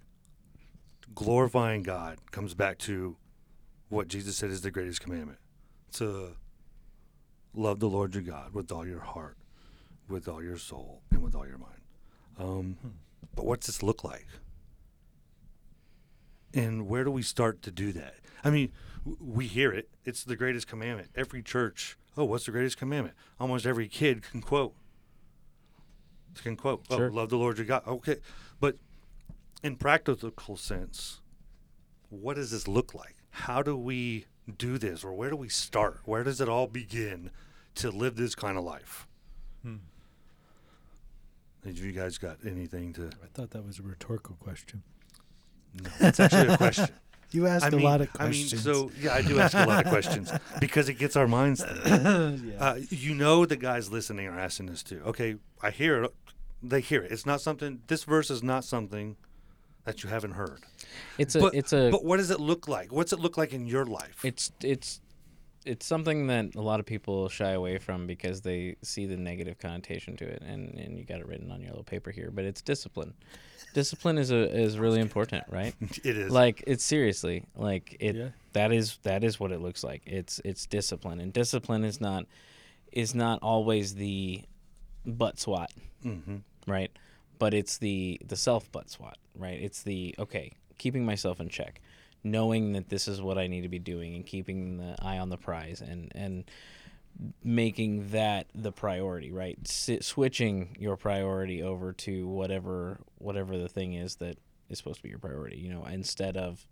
glorifying 1.15 1.83
God 1.83 2.19
comes 2.31 2.55
back 2.55 2.79
to 2.79 3.19
what 3.91 4.09
Jesus 4.09 4.39
said 4.39 4.49
is 4.49 4.63
the 4.63 4.71
greatest 4.71 5.03
commandment 5.03 5.39
to 5.97 6.31
love 7.53 7.79
the 7.79 7.91
Lord 7.91 8.15
your 8.15 8.23
God 8.23 8.55
with 8.55 8.73
all 8.73 8.87
your 8.87 9.01
heart, 9.01 9.37
with 10.09 10.29
all 10.29 10.43
your 10.43 10.57
soul, 10.57 11.03
and 11.11 11.23
with 11.23 11.35
all 11.35 11.47
your 11.47 11.59
mind. 11.59 11.83
Um, 12.39 12.79
but 13.37 13.45
what's 13.45 13.67
this 13.67 13.83
look 13.83 14.03
like? 14.03 14.27
And 16.55 16.89
where 16.89 17.05
do 17.05 17.11
we 17.11 17.21
start 17.21 17.61
to 17.65 17.71
do 17.71 17.93
that? 17.93 18.15
I 18.43 18.49
mean, 18.49 18.73
we 19.21 19.47
hear 19.47 19.73
it. 19.73 19.89
It's 20.05 20.25
the 20.25 20.37
greatest 20.37 20.67
commandment. 20.67 21.11
Every 21.15 21.43
church, 21.43 21.97
oh, 22.17 22.25
what's 22.25 22.47
the 22.47 22.53
greatest 22.53 22.77
commandment? 22.79 23.17
Almost 23.41 23.67
every 23.67 23.89
kid 23.89 24.23
can 24.23 24.41
quote. 24.41 24.75
Can 26.43 26.57
quote, 26.57 26.85
oh, 26.91 26.97
Sure. 26.97 27.11
love 27.11 27.31
the 27.31 27.37
Lord 27.37 27.59
your 27.59 27.67
God. 27.67 27.83
Okay. 27.87 28.17
But 28.61 28.77
in 29.63 29.75
practical 29.77 30.57
sense, 30.57 31.21
what 32.11 32.35
does 32.37 32.51
this 32.53 32.69
look 32.69 32.95
like? 32.95 33.17
How 33.31 33.63
do 33.63 33.77
we 33.77 34.27
do 34.57 34.79
this, 34.79 35.03
or 35.05 35.13
where 35.13 35.31
do 35.31 35.37
we 35.37 35.49
start? 35.49 36.01
Where 36.05 36.23
does 36.23 36.41
it 36.41 36.49
all 36.49 36.67
begin 36.69 37.31
to 37.77 37.91
live 37.91 38.17
this 38.17 38.35
kind 38.35 38.57
of 38.57 38.65
life? 38.65 39.07
Hmm. 39.63 39.77
Have 41.65 41.77
you 41.79 41.93
guys 41.93 42.19
got 42.19 42.39
anything 42.47 42.93
to? 42.95 43.11
I 43.23 43.27
thought 43.35 43.51
that 43.51 43.67
was 43.67 43.79
a 43.79 43.83
rhetorical 43.83 44.37
question. 44.41 44.83
No, 45.83 45.91
it's 46.01 46.21
actually 46.21 46.49
a 46.49 46.57
question. 46.57 46.89
You 47.31 47.47
asked 47.47 47.65
I 47.65 47.69
a 47.69 47.71
mean, 47.73 47.83
lot 47.83 48.01
of 48.01 48.13
questions. 48.13 48.65
I 48.65 48.71
mean, 48.71 48.89
questions. 48.89 48.93
so 48.95 49.01
yeah, 49.01 49.15
I 49.15 49.23
do 49.23 49.39
ask 49.39 49.55
a 49.55 49.67
lot 49.67 49.85
of 49.85 49.91
questions 49.91 50.33
because 50.61 50.89
it 50.89 50.95
gets 50.95 51.15
our 51.17 51.29
minds. 51.29 51.63
yeah. 51.87 52.33
Uh, 52.59 52.79
you 52.89 53.15
know, 53.15 53.45
the 53.45 53.57
guys 53.57 53.91
listening 53.93 54.27
are 54.29 54.39
asking 54.39 54.67
this 54.67 54.83
too. 54.83 55.03
Okay, 55.07 55.37
I 55.63 55.71
hear 55.71 56.05
it. 56.05 56.15
They 56.63 56.81
hear 56.81 57.03
it. 57.03 57.13
It's 57.13 57.27
not 57.27 57.41
something. 57.41 57.83
This 57.87 58.05
verse 58.05 58.31
is 58.31 58.43
not 58.43 58.65
something 58.65 59.17
that 59.85 60.03
you 60.03 60.09
haven't 60.11 60.33
heard. 60.33 60.61
It's 61.19 61.35
a 61.35 61.41
but, 61.41 61.55
it's 61.55 61.73
a 61.73 61.91
But 61.91 62.05
what 62.05 62.17
does 62.17 62.31
it 62.31 62.41
look 62.41 62.67
like? 62.67 62.93
What's 62.93 63.13
it 63.13 63.19
look 63.21 63.37
like 63.37 63.53
in 63.53 63.67
your 63.67 63.85
life? 63.85 64.25
it's 64.25 64.53
it's 64.63 65.01
it's 65.65 65.85
something 65.87 66.29
that 66.29 66.55
a 66.55 66.61
lot 66.61 66.81
of 66.81 66.87
people 66.87 67.29
shy 67.29 67.51
away 67.51 67.79
from 67.79 68.07
because 68.07 68.41
they 68.43 68.77
see 68.83 69.07
the 69.07 69.17
negative 69.17 69.59
connotation 69.59 70.17
to 70.17 70.25
it 70.25 70.43
and, 70.43 70.75
and 70.79 70.99
you 70.99 71.05
got 71.05 71.21
it 71.21 71.27
written 71.27 71.51
on 71.51 71.61
your 71.61 71.71
little 71.71 71.85
paper 71.85 72.11
here 72.11 72.31
but 72.31 72.45
it's 72.45 72.63
discipline. 72.63 73.15
Discipline 73.75 74.17
is 74.19 74.31
a 74.31 74.51
is 74.59 74.79
really 74.79 75.01
important 75.01 75.45
right? 75.51 75.75
It 76.05 76.17
is. 76.17 76.31
like 76.31 76.65
it's 76.67 76.85
seriously 76.85 77.45
like 77.57 77.97
it 78.01 78.17
Yeah. 78.17 78.29
that 78.55 78.73
is 78.73 78.99
that 79.03 79.25
is 79.25 79.39
what 79.39 79.53
it 79.53 79.61
looks 79.61 79.85
like. 79.85 80.03
It's 80.07 80.41
it's 80.45 80.67
discipline 80.67 81.21
and 81.21 81.33
discipline 81.33 81.85
is 81.85 82.01
not 82.01 82.25
is 82.93 83.15
not 83.15 83.41
always 83.43 83.95
the 83.95 84.43
butt 85.05 85.39
swat 85.39 85.71
hmm 86.03 86.37
right? 86.67 86.91
But 87.39 87.55
it's 87.55 87.79
the 87.79 88.21
the 88.27 88.37
self 88.37 88.71
butt 88.73 88.89
swat 88.91 89.19
right? 89.37 89.61
It's 89.61 89.83
the 89.83 90.15
okay 90.19 90.53
keeping 90.79 91.05
myself 91.05 91.41
in 91.41 91.49
check 91.49 91.81
knowing 92.25 92.73
that 92.73 92.89
this 92.89 93.09
is 93.09 93.21
what 93.21 93.39
i 93.39 93.47
need 93.47 93.63
to 93.63 93.69
be 93.69 93.79
doing 93.79 94.15
and 94.15 94.27
keeping 94.27 94.77
the 94.77 94.97
eye 95.01 95.19
on 95.19 95.29
the 95.29 95.37
prize 95.37 95.81
and 95.81 96.13
and 96.15 96.51
making 97.43 98.11
that 98.11 98.47
the 98.55 98.71
priority 98.71 99.33
right 99.33 99.59
Si 99.67 100.01
switching 100.01 100.77
your 100.79 100.97
priority 100.97 101.63
over 101.63 101.93
to 101.95 102.29
whatever 102.29 102.99
whatever 103.19 103.59
the 103.59 103.69
thing 103.69 103.95
is 103.95 104.17
that 104.17 104.39
is 104.69 104.79
supposed 104.79 104.99
to 104.99 105.03
be 105.03 105.09
your 105.09 105.19
priority 105.19 105.57
you 105.57 105.69
know 105.69 105.85
instead 105.85 106.37
of 106.37 106.67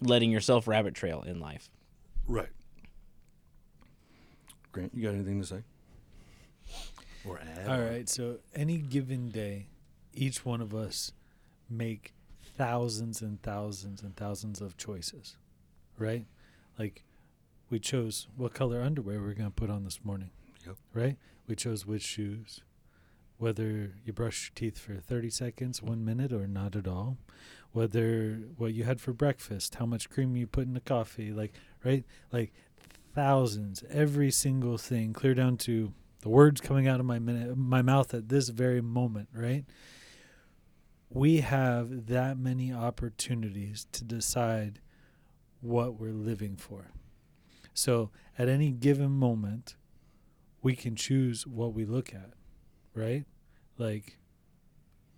letting 0.00 0.30
yourself 0.30 0.66
rabbit 0.66 0.94
trail 0.94 1.22
in 1.22 1.38
life 1.38 1.70
Right. 2.28 2.48
Grant, 4.72 4.92
you 4.94 5.02
got 5.02 5.14
anything 5.14 5.40
to 5.40 5.46
say? 5.46 5.62
Or 7.24 7.38
add? 7.38 7.68
All 7.68 7.80
right. 7.80 8.08
So 8.08 8.38
any 8.54 8.78
given 8.78 9.30
day, 9.30 9.68
each 10.12 10.44
one 10.44 10.60
of 10.60 10.74
us 10.74 11.12
make 11.70 12.12
thousands 12.56 13.22
and 13.22 13.40
thousands 13.42 14.02
and 14.02 14.16
thousands 14.16 14.60
of 14.60 14.76
choices, 14.76 15.36
right? 15.98 16.26
Like 16.78 17.04
we 17.70 17.78
chose 17.78 18.28
what 18.36 18.54
color 18.54 18.80
underwear 18.80 19.20
we're 19.20 19.34
going 19.34 19.50
to 19.50 19.54
put 19.54 19.70
on 19.70 19.84
this 19.84 20.00
morning. 20.04 20.30
Yep. 20.66 20.76
Right? 20.92 21.16
We 21.46 21.54
chose 21.54 21.86
which 21.86 22.02
shoes. 22.02 22.60
Whether 23.38 23.92
you 24.04 24.12
brush 24.12 24.50
your 24.50 24.54
teeth 24.54 24.78
for 24.78 24.94
30 24.94 25.30
seconds, 25.30 25.82
1 25.82 26.04
minute 26.04 26.32
or 26.32 26.46
not 26.46 26.74
at 26.74 26.88
all. 26.88 27.18
Whether 27.72 28.40
what 28.56 28.72
you 28.72 28.84
had 28.84 29.00
for 29.00 29.12
breakfast, 29.12 29.74
how 29.74 29.84
much 29.84 30.08
cream 30.08 30.34
you 30.36 30.46
put 30.46 30.66
in 30.66 30.72
the 30.72 30.80
coffee, 30.80 31.32
like 31.32 31.52
right? 31.84 32.04
Like 32.32 32.54
thousands, 33.14 33.84
every 33.90 34.30
single 34.30 34.78
thing, 34.78 35.12
clear 35.12 35.34
down 35.34 35.58
to 35.58 35.92
the 36.20 36.30
words 36.30 36.60
coming 36.62 36.88
out 36.88 37.00
of 37.00 37.06
my 37.06 37.18
minute, 37.18 37.56
my 37.56 37.82
mouth 37.82 38.14
at 38.14 38.30
this 38.30 38.48
very 38.48 38.80
moment, 38.80 39.28
right? 39.34 39.64
We 41.08 41.38
have 41.38 42.06
that 42.06 42.38
many 42.38 42.72
opportunities 42.72 43.86
to 43.92 44.04
decide 44.04 44.80
what 45.60 45.98
we're 45.98 46.12
living 46.12 46.56
for. 46.56 46.90
So 47.74 48.10
at 48.38 48.48
any 48.48 48.70
given 48.70 49.10
moment, 49.10 49.76
we 50.62 50.74
can 50.74 50.96
choose 50.96 51.46
what 51.46 51.74
we 51.74 51.84
look 51.84 52.14
at, 52.14 52.32
right? 52.94 53.24
Like 53.78 54.18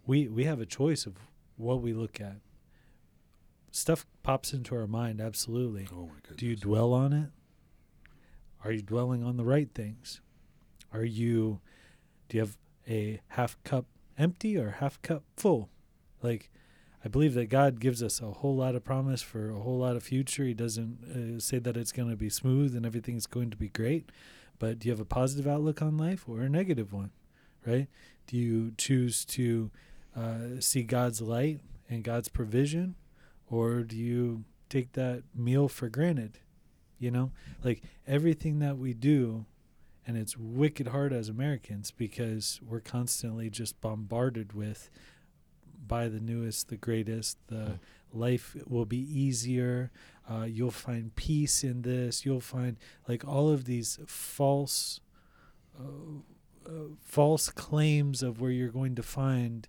we 0.07 0.29
we 0.29 0.45
have 0.45 0.61
a 0.61 0.67
choice 0.67 1.07
of 1.07 1.17
what 1.57 1.81
we 1.81 1.93
look 1.93 2.21
at. 2.21 2.37
Stuff 3.71 4.07
pops 4.23 4.53
into 4.53 4.75
our 4.75 4.87
mind 4.87 5.21
absolutely. 5.21 5.89
Oh. 5.93 6.11
Do 6.37 6.47
you 6.47 6.57
dwell 6.57 6.93
on 6.93 7.13
it? 7.13 7.31
Are 8.65 8.73
you 8.73 8.83
dwelling 8.83 9.23
on 9.23 9.37
the 9.37 9.45
right 9.45 9.69
things? 9.73 10.21
Are 10.93 11.05
you 11.05 11.61
do 12.29 12.39
you 12.39 12.41
have 12.43 12.59
a 12.89 13.21
half 13.29 13.63
cup 13.63 13.87
empty 14.19 14.57
or 14.59 14.71
half 14.81 15.01
cup 15.03 15.23
full? 15.37 15.71
Like 16.23 16.51
I 17.05 17.09
believe 17.09 17.35
that 17.35 17.47
God 17.47 17.81
gives 17.81 18.03
us 18.03 18.21
a 18.21 18.27
whole 18.31 18.57
lot 18.57 18.75
of 18.75 18.85
promise 18.85 19.23
for 19.23 19.51
a 19.51 19.61
whole 19.61 19.79
lot 19.79 19.97
of 19.97 20.03
future. 20.03 20.45
He 20.45 20.55
doesn't 20.55 21.37
uh, 21.39 21.41
say 21.41 21.59
that 21.59 21.77
it's 21.77 21.93
going 21.93 22.11
to 22.11 22.17
be 22.17 22.29
smooth 22.29 22.75
and 22.75 22.85
everything's 22.85 23.27
going 23.27 23.51
to 23.51 23.57
be 23.57 23.69
great, 23.69 24.11
but 24.59 24.81
do 24.81 24.89
you 24.89 24.93
have 24.93 25.01
a 25.01 25.05
positive 25.05 25.47
outlook 25.47 25.81
on 25.81 25.97
life 25.97 26.29
or 26.29 26.41
a 26.41 26.49
negative 26.49 26.93
one? 26.93 27.11
Right? 27.65 27.87
Do 28.27 28.37
you 28.37 28.73
choose 28.77 29.25
to 29.27 29.71
uh, 30.17 30.61
see 30.61 30.83
God's 30.83 31.21
light 31.21 31.61
and 31.89 32.03
God's 32.03 32.29
provision, 32.29 32.97
or 33.51 33.83
do 33.83 33.97
you 33.97 34.45
take 34.69 34.93
that 34.93 35.23
meal 35.35 35.69
for 35.69 35.89
granted? 35.89 36.39
You 36.99 37.11
know, 37.11 37.31
like 37.63 37.83
everything 38.07 38.59
that 38.59 38.77
we 38.77 38.93
do, 38.93 39.47
and 40.07 40.17
it's 40.17 40.37
wicked 40.37 40.89
hard 40.89 41.13
as 41.13 41.29
Americans 41.29 41.91
because 41.91 42.61
we're 42.67 42.81
constantly 42.81 43.51
just 43.51 43.81
bombarded 43.81 44.53
with 44.53 44.91
buy 45.89 46.09
the 46.09 46.21
newest, 46.21 46.69
the 46.69 46.77
greatest, 46.77 47.39
the 47.49 47.79
life 48.13 48.57
will 48.67 48.85
be 48.85 48.99
easier. 48.99 49.91
Uh, 50.31 50.45
you'll 50.45 50.71
find 50.71 51.15
peace 51.17 51.65
in 51.65 51.83
this. 51.83 52.25
You'll 52.25 52.41
find 52.41 52.77
like 53.09 53.27
all 53.27 53.49
of 53.49 53.65
these 53.65 53.99
false, 54.07 55.01
uh, 55.79 56.69
uh, 56.69 56.73
false 57.03 57.49
claims 57.49 58.23
of 58.23 58.41
where 58.41 58.51
you're 58.51 58.69
going 58.69 58.95
to 58.95 59.03
find 59.03 59.67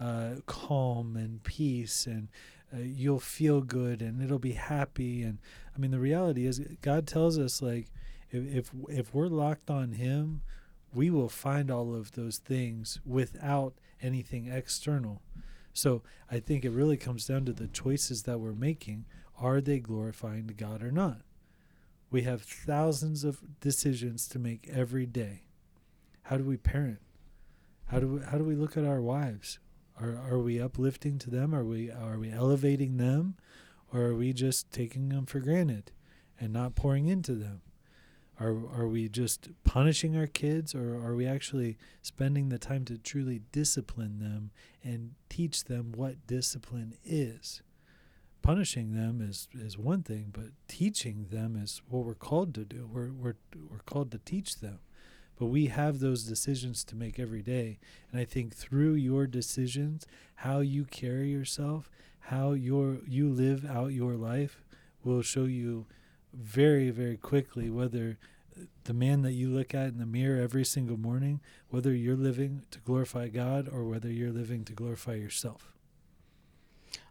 uh, 0.00 0.36
calm 0.46 1.16
and 1.16 1.42
peace 1.44 2.06
and 2.06 2.28
uh, 2.72 2.78
you'll 2.78 3.20
feel 3.20 3.60
good 3.60 4.00
and 4.00 4.22
it'll 4.22 4.38
be 4.38 4.52
happy. 4.52 5.22
And 5.22 5.38
I 5.74 5.78
mean, 5.78 5.90
the 5.90 6.00
reality 6.00 6.46
is, 6.46 6.60
God 6.82 7.06
tells 7.06 7.38
us 7.38 7.60
like 7.60 7.88
if 8.30 8.44
if, 8.54 8.70
if 8.88 9.14
we're 9.14 9.28
locked 9.28 9.70
on 9.70 9.92
Him, 9.92 10.42
we 10.92 11.10
will 11.10 11.28
find 11.28 11.70
all 11.70 11.94
of 11.94 12.12
those 12.12 12.38
things 12.38 13.00
without 13.04 13.74
anything 14.02 14.48
external. 14.48 15.22
So 15.72 16.02
I 16.30 16.40
think 16.40 16.64
it 16.64 16.70
really 16.70 16.96
comes 16.96 17.26
down 17.26 17.44
to 17.46 17.52
the 17.52 17.68
choices 17.68 18.24
that 18.24 18.40
we're 18.40 18.52
making. 18.52 19.04
Are 19.38 19.60
they 19.60 19.78
glorifying 19.78 20.46
to 20.48 20.54
God 20.54 20.82
or 20.82 20.90
not? 20.90 21.22
We 22.10 22.22
have 22.22 22.42
thousands 22.42 23.24
of 23.24 23.40
decisions 23.60 24.26
to 24.28 24.38
make 24.38 24.68
every 24.68 25.06
day. 25.06 25.44
How 26.22 26.36
do 26.36 26.44
we 26.44 26.56
parent? 26.56 26.98
How 27.86 28.00
do 28.00 28.08
we, 28.08 28.20
how 28.24 28.38
do 28.38 28.44
we 28.44 28.56
look 28.56 28.76
at 28.76 28.84
our 28.84 29.00
wives? 29.00 29.58
Are 30.00 30.16
are 30.16 30.38
we 30.38 30.60
uplifting 30.60 31.18
to 31.18 31.30
them? 31.30 31.54
Are 31.54 31.64
we 31.64 31.90
are 31.90 32.18
we 32.18 32.30
elevating 32.30 32.96
them, 32.96 33.36
or 33.92 34.02
are 34.02 34.14
we 34.14 34.32
just 34.32 34.72
taking 34.72 35.08
them 35.08 35.26
for 35.26 35.40
granted 35.40 35.92
and 36.38 36.52
not 36.52 36.74
pouring 36.74 37.06
into 37.06 37.34
them? 37.34 37.60
Are 38.40 38.56
are 38.74 38.88
we 38.88 39.08
just 39.08 39.50
punishing 39.64 40.16
our 40.16 40.26
kids, 40.26 40.74
or 40.74 40.94
are 40.94 41.14
we 41.14 41.26
actually 41.26 41.76
spending 42.00 42.48
the 42.48 42.58
time 42.58 42.86
to 42.86 42.96
truly 42.96 43.42
discipline 43.52 44.18
them 44.18 44.50
and 44.82 45.12
teach 45.28 45.64
them 45.64 45.92
what 45.94 46.26
discipline 46.26 46.94
is? 47.04 47.62
Punishing 48.40 48.94
them 48.94 49.20
is, 49.20 49.48
is 49.52 49.76
one 49.76 50.02
thing, 50.02 50.30
but 50.32 50.52
teaching 50.66 51.26
them 51.30 51.54
is 51.54 51.82
what 51.90 52.06
we're 52.06 52.14
called 52.14 52.54
to 52.54 52.64
do. 52.64 52.88
We're 52.90 53.12
we're 53.12 53.36
we're 53.70 53.84
called 53.84 54.10
to 54.12 54.18
teach 54.18 54.60
them. 54.60 54.78
But 55.38 55.46
we 55.46 55.66
have 55.66 56.00
those 56.00 56.24
decisions 56.24 56.84
to 56.84 56.96
make 56.96 57.18
every 57.18 57.42
day. 57.42 57.78
And 58.10 58.20
I 58.20 58.24
think 58.24 58.54
through 58.54 58.94
your 58.94 59.26
decisions, 59.26 60.06
how 60.36 60.60
you 60.60 60.84
carry 60.84 61.30
yourself, 61.30 61.90
how 62.20 62.52
your 62.52 62.98
you 63.06 63.28
live 63.28 63.64
out 63.64 63.92
your 63.92 64.14
life 64.16 64.62
will 65.04 65.22
show 65.22 65.44
you 65.44 65.86
very, 66.32 66.90
very 66.90 67.16
quickly 67.16 67.70
whether 67.70 68.18
the 68.84 68.92
man 68.94 69.22
that 69.22 69.32
you 69.32 69.48
look 69.48 69.74
at 69.74 69.88
in 69.88 69.98
the 69.98 70.06
mirror 70.06 70.40
every 70.40 70.64
single 70.64 70.96
morning, 70.98 71.40
whether 71.70 71.92
you're 71.94 72.16
living 72.16 72.62
to 72.70 72.78
glorify 72.80 73.28
God 73.28 73.68
or 73.68 73.84
whether 73.84 74.10
you're 74.10 74.32
living 74.32 74.64
to 74.64 74.72
glorify 74.72 75.14
yourself. 75.14 75.72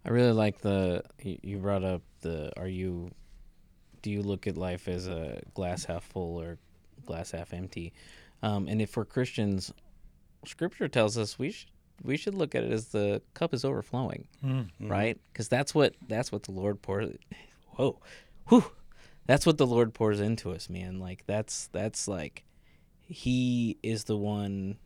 I 0.05 0.10
really 0.10 0.32
like 0.32 0.60
the 0.60 1.03
you 1.21 1.38
you 1.41 1.58
brought 1.58 1.84
up 1.84 2.01
the 2.21 2.51
are 2.60 2.67
you 2.67 3.12
do 4.01 4.12
you 4.12 4.21
look 4.21 4.47
at 4.47 4.58
life 4.58 4.88
as 4.88 5.08
a 5.08 5.41
glass 5.53 5.86
half 5.86 6.03
full 6.03 6.39
or 6.39 6.58
glass 7.05 7.32
half 7.32 7.53
empty? 7.53 7.93
Um, 8.41 8.67
and 8.67 8.82
if 8.82 8.95
we're 8.95 9.05
Christians, 9.05 9.73
Scripture 10.45 10.88
tells 10.88 11.17
us 11.17 11.38
we 11.39 11.51
should 11.51 11.69
we 12.03 12.15
should 12.15 12.34
look 12.36 12.55
at 12.55 12.63
it 12.63 12.71
as 12.71 12.88
the 12.89 13.21
cup 13.34 13.53
is 13.53 13.65
overflowing, 13.65 14.27
Mhm. 14.43 14.69
right? 14.79 15.19
Because 15.34 15.49
that's 15.49 15.75
what 15.75 15.95
that's 16.08 16.32
what 16.32 16.43
the 16.43 16.51
Lord 16.51 16.82
pours. 16.82 17.15
Whoa, 17.71 17.99
whew, 18.47 18.63
that's 19.30 19.46
what 19.46 19.60
the 19.60 19.68
Lord 19.68 19.94
pours 19.94 20.20
into 20.20 20.50
us, 20.52 20.70
man. 20.70 21.00
Like 21.00 21.24
that's 21.28 21.68
that's 21.72 22.08
like 22.08 22.44
He 23.06 23.78
is 23.84 24.06
the 24.06 24.18
one 24.18 24.78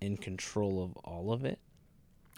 in 0.00 0.16
control 0.16 0.80
of 0.84 0.96
all 1.04 1.32
of 1.32 1.44
it 1.44 1.58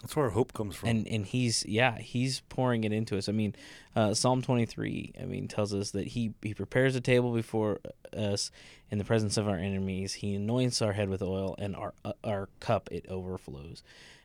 That's 0.01 0.15
where 0.15 0.25
our 0.25 0.31
hope 0.31 0.51
comes 0.53 0.75
from. 0.75 0.89
and 0.89 1.07
and 1.07 1.25
he's 1.27 1.63
yeah 1.67 1.99
he's 1.99 2.39
pouring 2.49 2.83
it 2.83 2.91
into 2.91 3.19
us 3.19 3.29
i 3.29 3.31
mean 3.31 3.53
uh, 3.95 4.15
psalm 4.15 4.41
23 4.41 5.13
i 5.21 5.25
mean 5.25 5.47
tells 5.47 5.75
us 5.75 5.91
that 5.91 6.07
he 6.07 6.33
he 6.41 6.55
prepares 6.55 6.95
a 6.95 7.01
table 7.01 7.33
before 7.33 7.79
us 8.17 8.49
in 8.89 8.97
the 8.97 9.03
presence 9.03 9.37
of 9.37 9.47
our 9.47 9.57
enemies 9.57 10.13
he 10.13 10.33
anoints 10.33 10.81
our 10.81 10.93
head 10.93 11.07
with 11.07 11.21
oil 11.21 11.55
and 11.59 11.75
our 11.75 11.93
uh, 12.03 12.13
our 12.23 12.49
cup 12.59 12.89
it 12.91 13.05
overflows 13.07 13.83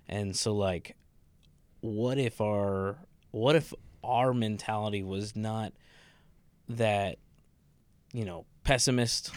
and 0.09 0.35
so 0.35 0.55
like 0.55 0.97
what 1.83 2.17
if 2.17 2.41
our 2.41 2.97
what 3.33 3.55
if 3.55 3.75
our 4.03 4.33
mentality 4.33 5.03
was 5.03 5.37
not 5.37 5.75
that 6.69 7.19
you 8.13 8.25
know 8.25 8.45
pessimist 8.65 9.31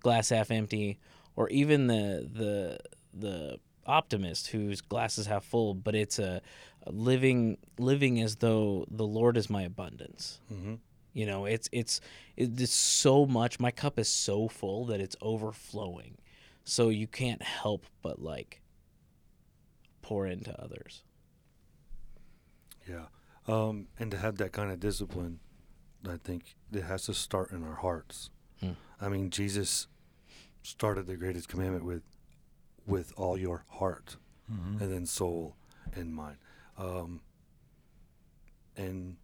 glass 0.00 0.28
half 0.30 0.50
empty 0.50 0.98
or 1.36 1.48
even 1.50 1.86
the 1.86 2.28
the 2.32 2.78
the 3.12 3.58
optimist 3.86 4.48
whose 4.48 4.80
glass 4.80 5.18
is 5.18 5.26
half 5.26 5.44
full 5.44 5.74
but 5.74 5.94
it's 5.94 6.18
a, 6.18 6.40
a 6.84 6.90
living 6.90 7.58
living 7.78 8.20
as 8.20 8.36
though 8.36 8.86
the 8.90 9.06
lord 9.06 9.36
is 9.36 9.50
my 9.50 9.62
abundance. 9.62 10.40
Hmm 10.48 10.74
you 11.14 11.24
know 11.24 11.46
it's 11.46 11.68
it's 11.72 12.00
it's 12.36 12.72
so 12.74 13.24
much 13.24 13.58
my 13.58 13.70
cup 13.70 13.98
is 13.98 14.08
so 14.08 14.48
full 14.48 14.84
that 14.86 15.00
it's 15.00 15.16
overflowing. 15.22 16.18
So 16.64 16.88
you 16.88 17.06
can't 17.06 17.42
help 17.42 17.86
but 18.02 18.20
like 18.20 18.60
pour 20.02 20.26
into 20.26 20.60
others. 20.60 21.02
Yeah. 22.86 23.06
Um, 23.46 23.88
and 23.98 24.10
to 24.10 24.16
have 24.16 24.38
that 24.38 24.52
kind 24.52 24.70
of 24.70 24.80
discipline, 24.80 25.40
I 26.08 26.16
think 26.22 26.54
it 26.72 26.82
has 26.82 27.04
to 27.06 27.14
start 27.14 27.50
in 27.52 27.62
our 27.64 27.76
hearts. 27.76 28.30
Hmm. 28.60 28.72
I 29.00 29.08
mean, 29.08 29.30
Jesus 29.30 29.86
started 30.62 31.06
the 31.06 31.16
greatest 31.16 31.48
commandment 31.48 31.84
with 31.84 32.02
with 32.86 33.12
all 33.16 33.38
your 33.38 33.64
heart, 33.68 34.16
Mm-hmm. 34.52 34.82
and 34.82 34.92
then 34.92 35.06
soul 35.06 35.56
and 35.94 36.14
mind. 36.14 36.36
Um, 36.76 37.20
and 38.76 39.16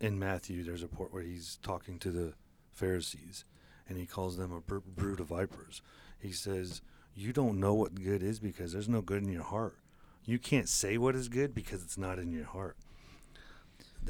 in 0.00 0.18
Matthew, 0.18 0.64
there's 0.64 0.82
a 0.82 0.88
part 0.88 1.12
where 1.12 1.22
he's 1.22 1.58
talking 1.62 1.98
to 2.00 2.10
the 2.10 2.32
Pharisees, 2.72 3.44
and 3.88 3.96
he 3.98 4.06
calls 4.06 4.36
them 4.36 4.52
a 4.52 4.60
br- 4.60 4.78
brood 4.78 5.20
of 5.20 5.28
vipers. 5.28 5.82
He 6.18 6.32
says, 6.32 6.82
"You 7.14 7.32
don't 7.32 7.60
know 7.60 7.74
what 7.74 7.94
good 7.94 8.22
is 8.22 8.40
because 8.40 8.72
there's 8.72 8.88
no 8.88 9.00
good 9.02 9.22
in 9.22 9.30
your 9.30 9.44
heart. 9.44 9.76
You 10.24 10.38
can't 10.40 10.68
say 10.68 10.98
what 10.98 11.14
is 11.14 11.28
good 11.28 11.54
because 11.54 11.82
it's 11.84 11.98
not 11.98 12.18
in 12.18 12.32
your 12.32 12.46
heart." 12.46 12.76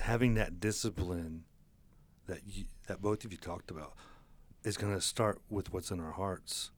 Having 0.00 0.34
that 0.34 0.60
discipline 0.60 1.44
that 2.26 2.40
you, 2.46 2.64
that 2.86 3.02
both 3.02 3.24
of 3.24 3.32
you 3.32 3.38
talked 3.38 3.70
about 3.70 3.94
is 4.64 4.76
going 4.76 4.94
to 4.94 5.00
start 5.00 5.40
with 5.50 5.72
what's 5.72 5.90
in 5.90 6.00
our 6.00 6.12
hearts, 6.12 6.70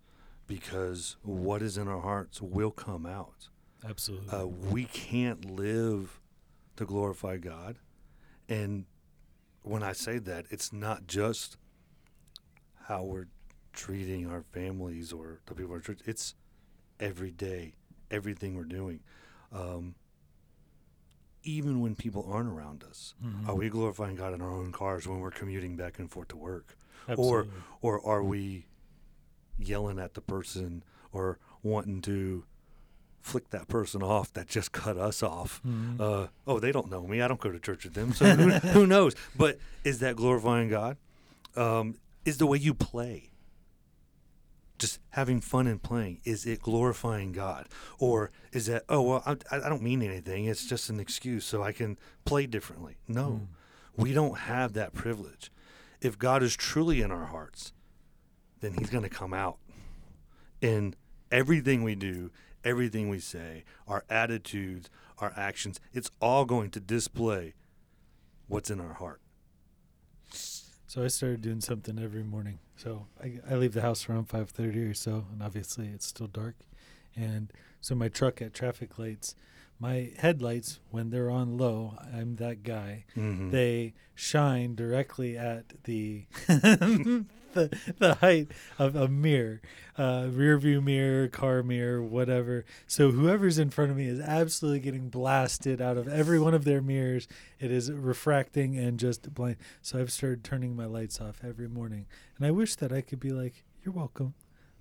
because 0.46 1.16
what 1.22 1.62
is 1.62 1.78
in 1.78 1.88
our 1.88 2.00
hearts 2.00 2.40
will 2.40 2.70
come 2.70 3.06
out 3.06 3.48
Absolutely. 3.88 4.28
uh, 4.30 4.46
we 4.46 4.84
can't 4.84 5.50
live 5.50 6.20
to 6.76 6.84
glorify 6.84 7.36
God. 7.36 7.76
And 8.48 8.84
when 9.62 9.82
I 9.82 9.92
say 9.92 10.18
that, 10.18 10.46
it's 10.50 10.72
not 10.72 11.06
just 11.06 11.56
how 12.88 13.04
we're 13.04 13.28
treating 13.72 14.30
our 14.30 14.42
families 14.42 15.12
or 15.12 15.40
the 15.46 15.54
people 15.54 15.72
in 15.72 15.76
our 15.76 15.80
church. 15.80 16.00
It's 16.04 16.34
every 17.00 17.30
day, 17.30 17.74
everything 18.10 18.56
we're 18.56 18.64
doing. 18.64 19.00
Um, 19.52 19.94
even 21.44 21.80
when 21.80 21.94
people 21.94 22.28
aren't 22.30 22.48
around 22.48 22.82
us, 22.84 23.14
Mhm. 23.24 23.48
are 23.48 23.54
we 23.54 23.68
glorifying 23.68 24.16
God 24.16 24.34
in 24.34 24.40
our 24.40 24.50
own 24.50 24.72
cars 24.72 25.06
when 25.06 25.20
we're 25.20 25.30
commuting 25.30 25.76
back 25.76 25.98
and 25.98 26.10
forth 26.10 26.28
to 26.28 26.36
work? 26.36 26.76
Absolutely. 27.08 27.52
Or 27.82 28.04
are 28.06 28.22
we 28.22 28.66
yelling 29.58 29.98
at 29.98 30.14
the 30.14 30.20
person 30.20 30.82
or 31.12 31.38
wanting 31.62 32.00
to 32.02 32.44
flick 33.20 33.48
that 33.50 33.68
person 33.68 34.02
off 34.02 34.32
that 34.34 34.46
just 34.48 34.70
cut 34.72 34.98
us 34.98 35.22
off. 35.22 35.62
Mhm. 35.66 35.98
Uh, 35.98 36.26
oh, 36.46 36.58
they 36.60 36.72
don't 36.72 36.90
know 36.90 37.06
me. 37.06 37.22
I 37.22 37.28
don't 37.28 37.40
go 37.40 37.50
to 37.50 37.58
church 37.58 37.84
with 37.84 37.94
them, 37.94 38.12
so 38.12 38.26
who, 38.26 38.50
who 38.68 38.86
knows? 38.86 39.14
But 39.36 39.58
is 39.82 40.00
that 40.00 40.16
glorifying 40.16 40.68
God? 40.68 40.98
Um, 41.56 41.96
is 42.26 42.36
the 42.38 42.46
way 42.46 42.58
you 42.58 42.74
play, 42.74 43.30
just 44.78 44.98
having 45.10 45.40
fun 45.40 45.66
and 45.66 45.82
playing, 45.82 46.20
is 46.24 46.46
it 46.46 46.60
glorifying 46.60 47.32
God, 47.32 47.68
or 47.98 48.30
is 48.52 48.66
that 48.66 48.84
oh 48.88 49.02
well, 49.02 49.22
I, 49.24 49.36
I 49.50 49.68
don't 49.68 49.82
mean 49.82 50.02
anything. 50.02 50.46
It's 50.46 50.66
just 50.66 50.90
an 50.90 50.98
excuse 51.00 51.44
so 51.44 51.62
I 51.62 51.72
can 51.72 51.96
play 52.24 52.46
differently. 52.46 52.96
No, 53.06 53.42
Mm. 53.42 53.46
we 53.96 54.12
don't 54.12 54.38
have 54.38 54.72
that 54.72 54.92
privilege. 54.92 55.50
If 56.00 56.18
God 56.18 56.42
is 56.42 56.56
truly 56.56 57.00
in 57.00 57.10
our 57.12 57.26
hearts, 57.26 57.72
then 58.60 58.74
He's 58.74 58.90
going 58.90 59.04
to 59.04 59.08
come 59.10 59.32
out 59.32 59.58
in 60.60 60.94
everything 61.30 61.82
we 61.82 61.94
do, 61.94 62.30
everything 62.64 63.08
we 63.08 63.20
say, 63.20 63.64
our 63.86 64.04
attitudes, 64.10 64.90
our 65.18 65.32
actions. 65.36 65.78
It's 65.92 66.10
all 66.20 66.44
going 66.44 66.70
to 66.70 66.80
display 66.80 67.54
what's 68.48 68.70
in 68.70 68.80
our 68.80 68.94
heart. 68.94 69.20
So 70.94 71.02
I 71.02 71.08
started 71.08 71.42
doing 71.42 71.60
something 71.60 71.98
every 71.98 72.22
morning. 72.22 72.60
So 72.76 73.08
I, 73.20 73.40
I 73.50 73.56
leave 73.56 73.72
the 73.72 73.82
house 73.82 74.08
around 74.08 74.28
5:30 74.28 74.92
or 74.92 74.94
so, 74.94 75.26
and 75.32 75.42
obviously 75.42 75.88
it's 75.88 76.06
still 76.06 76.28
dark. 76.28 76.54
And 77.16 77.52
so 77.80 77.96
my 77.96 78.06
truck 78.06 78.40
at 78.40 78.54
traffic 78.54 78.96
lights, 78.96 79.34
my 79.80 80.12
headlights 80.16 80.78
when 80.92 81.10
they're 81.10 81.30
on 81.30 81.58
low, 81.58 81.98
I'm 82.00 82.36
that 82.36 82.62
guy. 82.62 83.06
Mm-hmm. 83.16 83.50
They 83.50 83.94
shine 84.14 84.76
directly 84.76 85.36
at 85.36 85.82
the 85.82 86.26
the, 87.54 87.76
the 87.98 88.14
height 88.16 88.48
of 88.78 88.94
a 88.94 89.08
mirror, 89.08 89.60
uh, 89.96 90.28
rear 90.30 90.58
view 90.58 90.80
mirror, 90.80 91.28
car 91.28 91.62
mirror, 91.62 92.02
whatever. 92.02 92.64
So 92.86 93.10
whoever's 93.10 93.58
in 93.58 93.70
front 93.70 93.90
of 93.90 93.96
me 93.96 94.06
is 94.06 94.20
absolutely 94.20 94.80
getting 94.80 95.08
blasted 95.08 95.80
out 95.80 95.96
of 95.96 96.08
every 96.08 96.38
one 96.38 96.54
of 96.54 96.64
their 96.64 96.82
mirrors. 96.82 97.26
It 97.58 97.70
is 97.70 97.90
refracting 97.90 98.76
and 98.76 98.98
just 98.98 99.32
blind. 99.34 99.56
So 99.82 99.98
I've 99.98 100.12
started 100.12 100.44
turning 100.44 100.76
my 100.76 100.86
lights 100.86 101.20
off 101.20 101.40
every 101.42 101.68
morning, 101.68 102.06
and 102.36 102.46
I 102.46 102.50
wish 102.50 102.76
that 102.76 102.92
I 102.92 103.00
could 103.00 103.20
be 103.20 103.30
like, 103.30 103.64
"You're 103.84 103.94
welcome." 103.94 104.34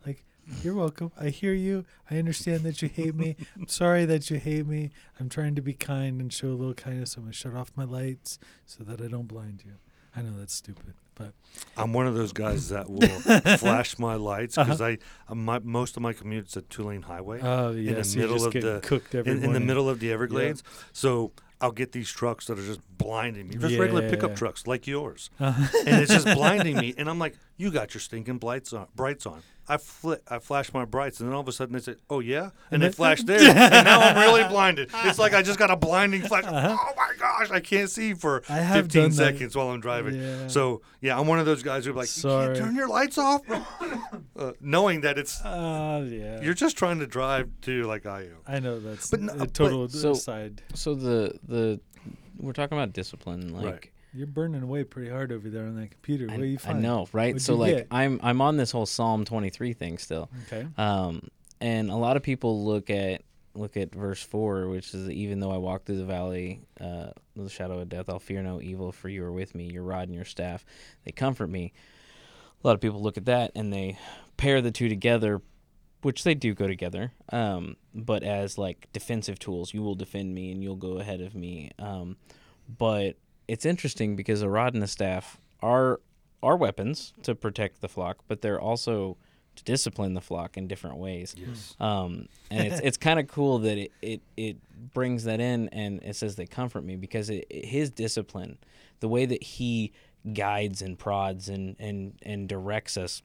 Like, 0.05 0.25
you're 0.61 0.75
welcome. 0.75 1.11
I 1.19 1.29
hear 1.29 1.53
you. 1.53 1.85
I 2.11 2.17
understand 2.17 2.61
that 2.61 2.81
you 2.81 2.89
hate 2.89 3.15
me. 3.15 3.37
I'm 3.55 3.67
sorry 3.67 4.05
that 4.05 4.29
you 4.29 4.37
hate 4.37 4.67
me. 4.67 4.91
I'm 5.19 5.29
trying 5.29 5.55
to 5.55 5.61
be 5.61 5.73
kind 5.73 6.19
and 6.19 6.31
show 6.33 6.49
a 6.49 6.49
little 6.49 6.73
kindness. 6.73 7.15
I'm 7.15 7.23
going 7.23 7.31
to 7.31 7.37
shut 7.37 7.55
off 7.55 7.71
my 7.75 7.85
lights 7.85 8.39
so 8.65 8.83
that 8.83 9.01
I 9.01 9.07
don't 9.07 9.27
blind 9.27 9.63
you. 9.65 9.73
I 10.15 10.21
know 10.21 10.31
that's 10.37 10.53
stupid, 10.53 10.93
but 11.15 11.33
I'm 11.77 11.91
one 11.93 12.05
of 12.07 12.15
those 12.15 12.33
guys 12.33 12.69
that 12.69 12.89
will 12.89 13.01
flash 13.57 13.97
my 13.97 14.15
lights 14.15 14.55
because 14.55 14.81
I, 14.81 14.97
I 15.27 15.33
my, 15.33 15.59
most 15.59 15.97
of 15.97 16.03
my 16.03 16.13
commute 16.13 16.47
is 16.47 16.55
a 16.57 16.61
two 16.61 16.83
lane 16.83 17.01
highway 17.03 17.39
oh 17.41 17.73
the 17.73 17.81
yeah, 17.81 18.01
so 18.03 18.19
middle 18.19 18.45
of 18.45 18.53
the- 18.53 18.79
cooked 18.83 19.15
every 19.15 19.31
in, 19.31 19.43
in 19.43 19.53
the 19.53 19.59
middle 19.59 19.89
of 19.89 19.99
the 19.99 20.11
Everglades. 20.11 20.63
So 20.91 21.31
I'll 21.61 21.71
get 21.71 21.93
these 21.93 22.11
trucks 22.11 22.47
that 22.47 22.59
are 22.59 22.65
just 22.65 22.81
blinding 22.97 23.47
me, 23.47 23.55
just 23.55 23.77
regular 23.79 24.09
pickup 24.09 24.31
Yeah. 24.31 24.35
trucks 24.35 24.67
like 24.67 24.85
yours, 24.85 25.29
Uh-huh. 25.39 25.77
and 25.87 26.01
it's 26.01 26.11
just 26.11 26.25
blinding 26.35 26.77
me. 26.77 26.93
And 26.97 27.09
I'm 27.09 27.19
like, 27.19 27.35
"You 27.57 27.71
got 27.71 27.93
your 27.93 28.01
stinking 28.01 28.37
brights 28.37 28.73
on." 28.73 28.87
Brights 28.95 29.25
on. 29.25 29.41
I 29.67 29.77
fli 29.77 30.17
I 30.27 30.39
flash 30.39 30.73
my 30.73 30.83
brights, 30.85 31.19
and 31.19 31.29
then 31.29 31.33
all 31.33 31.41
of 31.41 31.47
a 31.47 31.51
sudden 31.53 31.73
they 31.73 31.79
say, 31.79 31.95
"Oh 32.09 32.19
yeah," 32.19 32.41
and, 32.43 32.51
And 32.71 32.81
they 32.81 32.87
then- 32.87 32.93
flash 32.93 33.23
there, 33.23 33.39
and 33.39 33.85
now 33.85 33.99
I'm 34.01 34.17
really 34.17 34.43
blinded. 34.49 34.89
It's 35.05 35.17
like 35.19 35.33
I 35.33 35.41
just 35.41 35.57
got 35.57 35.71
a 35.71 35.75
blinding 35.77 36.21
flash. 36.21 36.43
Uh-huh. 36.43 36.77
Oh 36.79 36.93
my 36.97 37.13
gosh, 37.17 37.49
I 37.49 37.59
can't 37.61 37.89
see 37.89 38.13
for 38.13 38.43
I 38.49 38.57
have 38.57 38.85
15 38.85 39.01
done 39.01 39.09
that. 39.11 39.15
seconds 39.15 39.55
while 39.55 39.69
I'm 39.69 39.79
driving. 39.79 40.15
Yeah. 40.21 40.47
So 40.47 40.81
yeah, 41.01 41.17
I'm 41.17 41.27
one 41.27 41.39
of 41.39 41.45
those 41.45 41.63
guys 41.63 41.85
who 41.85 41.91
are 41.91 41.95
like, 41.95 42.07
"You 42.15 42.21
Sorry. 42.21 42.45
can't 42.55 42.57
turn 42.65 42.75
your 42.75 42.87
lights 42.89 43.17
off," 43.17 43.41
uh, 44.35 44.51
knowing 44.59 45.01
that 45.01 45.17
it's 45.17 45.39
Uh, 45.41 46.05
yeah. 46.09 46.41
you're 46.41 46.53
just 46.53 46.77
trying 46.77 46.99
to 46.99 47.07
drive 47.07 47.49
to 47.61 47.83
like 47.83 48.05
I 48.05 48.23
am. 48.23 48.37
I 48.47 48.59
know 48.59 48.79
that's 48.79 49.09
But 49.11 49.21
no- 49.21 49.33
a 49.33 49.37
but- 49.37 49.53
total 49.53 49.87
So- 49.89 50.11
aside. 50.11 50.61
So 50.73 50.93
the 50.95 51.39
the 51.47 51.79
we're 52.37 52.51
talking 52.53 52.77
about 52.77 52.91
discipline, 52.93 53.53
like 53.53 53.65
Right. 53.65 53.89
You're 54.13 54.27
burning 54.27 54.61
away 54.61 54.83
pretty 54.83 55.09
hard 55.09 55.31
over 55.31 55.49
there 55.49 55.63
on 55.63 55.75
that 55.79 55.91
computer. 55.91 56.27
I, 56.29 56.33
what 56.33 56.41
do 56.41 56.47
you 56.47 56.57
I 56.65 56.73
know, 56.73 57.07
right? 57.13 57.33
What'd 57.33 57.41
so 57.41 57.55
like 57.55 57.75
get? 57.75 57.87
I'm 57.89 58.19
I'm 58.21 58.41
on 58.41 58.57
this 58.57 58.71
whole 58.71 58.85
Psalm 58.85 59.25
23 59.25 59.73
thing 59.73 59.97
still. 59.97 60.29
Okay. 60.47 60.67
Um, 60.77 61.29
and 61.59 61.89
a 61.89 61.95
lot 61.95 62.17
of 62.17 62.23
people 62.23 62.63
look 62.63 62.89
at 62.89 63.23
look 63.55 63.77
at 63.77 63.93
verse 63.93 64.21
four, 64.21 64.67
which 64.67 64.93
is 64.93 65.09
even 65.09 65.39
though 65.39 65.51
I 65.51 65.57
walk 65.57 65.85
through 65.85 65.97
the 65.97 66.05
valley, 66.05 66.61
uh, 66.79 67.11
of 67.37 67.43
the 67.43 67.49
shadow 67.49 67.79
of 67.79 67.89
death, 67.89 68.09
I'll 68.09 68.19
fear 68.19 68.41
no 68.43 68.61
evil, 68.61 68.91
for 68.91 69.09
you 69.09 69.23
are 69.23 69.31
with 69.31 69.55
me. 69.55 69.71
Your 69.71 69.83
rod 69.83 70.07
and 70.07 70.15
your 70.15 70.25
staff, 70.25 70.65
they 71.05 71.11
comfort 71.11 71.47
me. 71.47 71.73
A 72.63 72.67
lot 72.67 72.73
of 72.73 72.81
people 72.81 73.01
look 73.01 73.17
at 73.17 73.25
that 73.25 73.51
and 73.55 73.73
they 73.73 73.97
pair 74.37 74.61
the 74.61 74.71
two 74.71 74.89
together, 74.89 75.41
which 76.01 76.23
they 76.23 76.33
do 76.33 76.53
go 76.53 76.67
together. 76.67 77.11
Um, 77.31 77.77
but 77.93 78.23
as 78.23 78.57
like 78.57 78.87
defensive 78.93 79.39
tools, 79.39 79.73
you 79.73 79.81
will 79.81 79.95
defend 79.95 80.33
me 80.33 80.51
and 80.51 80.63
you'll 80.63 80.75
go 80.75 80.99
ahead 80.99 81.21
of 81.21 81.35
me. 81.35 81.71
Um, 81.77 82.17
but 82.77 83.17
it's 83.47 83.65
interesting 83.65 84.15
because 84.15 84.41
a 84.41 84.49
rod 84.49 84.73
and 84.73 84.83
a 84.83 84.87
staff 84.87 85.37
are 85.61 85.99
are 86.41 86.57
weapons 86.57 87.13
to 87.23 87.33
protect 87.35 87.81
the 87.81 87.87
flock, 87.87 88.17
but 88.27 88.41
they're 88.41 88.59
also 88.59 89.17
to 89.55 89.63
discipline 89.63 90.13
the 90.15 90.21
flock 90.21 90.57
in 90.57 90.67
different 90.67 90.97
ways. 90.97 91.35
Yes. 91.37 91.75
Um, 91.79 92.27
and 92.49 92.67
it's 92.67 92.79
it's 92.81 92.97
kind 92.97 93.19
of 93.19 93.27
cool 93.27 93.59
that 93.59 93.77
it, 93.77 93.91
it 94.01 94.21
it 94.35 94.57
brings 94.93 95.23
that 95.25 95.39
in 95.39 95.69
and 95.69 96.01
it 96.03 96.15
says 96.15 96.35
they 96.35 96.45
comfort 96.45 96.83
me 96.83 96.95
because 96.95 97.29
it, 97.29 97.45
it- 97.49 97.65
his 97.65 97.89
discipline, 97.91 98.57
the 98.99 99.07
way 99.07 99.25
that 99.25 99.43
he 99.43 99.91
guides 100.33 100.81
and 100.81 100.97
prods 100.97 101.49
and 101.49 101.75
and 101.79 102.13
and 102.23 102.49
directs 102.49 102.97
us, 102.97 103.21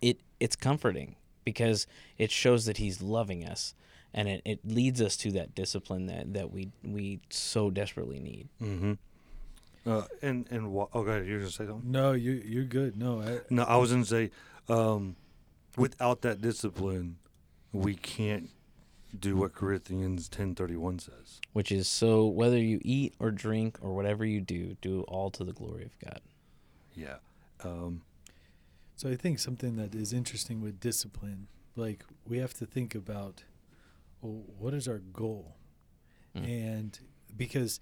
it 0.00 0.20
it's 0.40 0.56
comforting 0.56 1.16
because 1.44 1.86
it 2.18 2.30
shows 2.30 2.64
that 2.66 2.76
he's 2.76 3.02
loving 3.02 3.44
us 3.44 3.74
and 4.14 4.28
it, 4.28 4.42
it 4.44 4.60
leads 4.64 5.00
us 5.02 5.16
to 5.16 5.32
that 5.32 5.54
discipline 5.54 6.06
that, 6.06 6.32
that 6.34 6.50
we 6.52 6.68
we 6.84 7.20
so 7.30 7.68
desperately 7.70 8.20
need. 8.20 8.48
Mm-hmm. 8.62 8.92
Uh, 9.84 10.02
and 10.22 10.46
and 10.50 10.72
wha- 10.72 10.88
oh, 10.92 11.02
go 11.02 11.10
ahead. 11.10 11.26
You 11.26 11.34
were 11.34 11.38
gonna 11.40 11.50
say 11.50 11.66
something? 11.66 11.90
No, 11.90 12.12
you 12.12 12.32
you're 12.44 12.64
good. 12.64 12.96
No, 12.96 13.20
I, 13.20 13.40
No, 13.50 13.64
I 13.64 13.76
was 13.76 13.90
gonna 13.90 14.04
say, 14.04 14.30
um, 14.68 15.16
without 15.76 16.22
that 16.22 16.40
discipline, 16.40 17.16
we 17.72 17.94
can't 17.96 18.50
do 19.18 19.36
what 19.36 19.52
Corinthians 19.54 20.28
ten 20.28 20.54
thirty 20.54 20.76
one 20.76 20.98
says. 20.98 21.40
Which 21.52 21.72
is 21.72 21.88
so 21.88 22.26
whether 22.26 22.58
you 22.58 22.80
eat 22.82 23.14
or 23.18 23.30
drink 23.30 23.78
or 23.82 23.92
whatever 23.94 24.24
you 24.24 24.40
do, 24.40 24.76
do 24.80 25.02
all 25.02 25.30
to 25.30 25.42
the 25.44 25.52
glory 25.52 25.84
of 25.84 25.98
God. 25.98 26.20
Yeah. 26.94 27.16
Um, 27.64 28.02
So 28.94 29.10
I 29.10 29.16
think 29.16 29.38
something 29.40 29.74
that 29.76 29.94
is 29.96 30.12
interesting 30.12 30.60
with 30.62 30.78
discipline, 30.78 31.48
like 31.74 32.04
we 32.26 32.38
have 32.38 32.54
to 32.54 32.66
think 32.66 32.94
about, 32.94 33.42
well, 34.20 34.44
what 34.58 34.74
is 34.74 34.86
our 34.86 34.98
goal, 34.98 35.56
Mm. 36.36 36.48
and 36.48 36.98
because, 37.36 37.80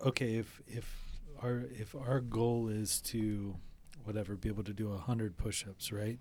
okay, 0.00 0.36
if 0.36 0.62
if 0.66 1.11
our 1.42 1.64
if 1.72 1.94
our 1.94 2.20
goal 2.20 2.68
is 2.68 3.00
to, 3.02 3.56
whatever, 4.04 4.36
be 4.36 4.48
able 4.48 4.64
to 4.64 4.72
do 4.72 4.92
a 4.92 4.98
hundred 4.98 5.36
push-ups, 5.36 5.92
right? 5.92 6.18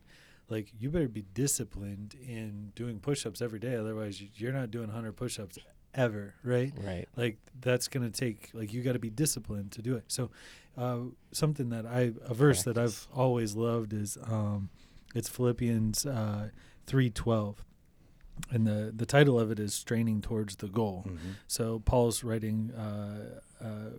Like 0.49 0.71
you 0.79 0.89
better 0.89 1.07
be 1.07 1.23
disciplined 1.33 2.15
in 2.27 2.71
doing 2.75 2.99
push-ups 2.99 3.41
every 3.41 3.59
day, 3.59 3.75
otherwise 3.75 4.19
you- 4.21 4.29
you're 4.35 4.51
not 4.53 4.71
doing 4.71 4.89
hundred 4.89 5.13
push-ups 5.13 5.57
ever, 5.93 6.33
right? 6.43 6.73
Right. 6.77 7.07
like 7.17 7.37
that's 7.59 7.87
going 7.89 8.09
to 8.09 8.17
take 8.17 8.49
like 8.53 8.71
you 8.73 8.81
got 8.81 8.93
to 8.93 8.99
be 8.99 9.09
disciplined 9.09 9.73
to 9.73 9.81
do 9.81 9.95
it 9.95 10.05
so 10.07 10.29
uh, 10.77 10.99
something 11.33 11.67
that 11.69 11.85
i 11.85 12.13
a 12.23 12.33
verse 12.33 12.63
that 12.63 12.77
i've 12.77 13.07
always 13.13 13.55
loved 13.57 13.91
is 13.91 14.17
um, 14.25 14.69
it's 15.13 15.27
philippians 15.27 16.05
uh, 16.05 16.47
3.12 16.87 17.55
and 18.51 18.65
the, 18.65 18.91
the 18.95 19.05
title 19.05 19.37
of 19.37 19.51
it 19.51 19.59
is 19.59 19.73
straining 19.73 20.21
towards 20.21 20.55
the 20.55 20.67
goal 20.69 21.03
mhm. 21.07 21.17
so 21.47 21.79
paul's 21.79 22.23
writing 22.23 22.71
uh, 22.71 23.41
uh, 23.61 23.89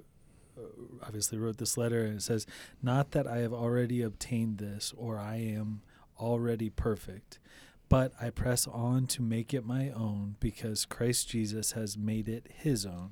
obviously 1.02 1.38
wrote 1.38 1.58
this 1.58 1.76
letter 1.76 2.04
and 2.04 2.16
it 2.16 2.22
says 2.22 2.46
not 2.82 3.12
that 3.12 3.26
i 3.26 3.38
have 3.38 3.52
already 3.52 4.02
obtained 4.02 4.58
this 4.58 4.92
or 4.96 5.18
i 5.18 5.36
am 5.36 5.80
already 6.18 6.68
perfect 6.68 7.38
but 7.92 8.14
I 8.18 8.30
press 8.30 8.66
on 8.66 9.06
to 9.08 9.20
make 9.20 9.52
it 9.52 9.66
my 9.66 9.90
own 9.90 10.36
because 10.40 10.86
Christ 10.86 11.28
Jesus 11.28 11.72
has 11.72 11.98
made 11.98 12.26
it 12.26 12.48
his 12.50 12.86
own. 12.86 13.10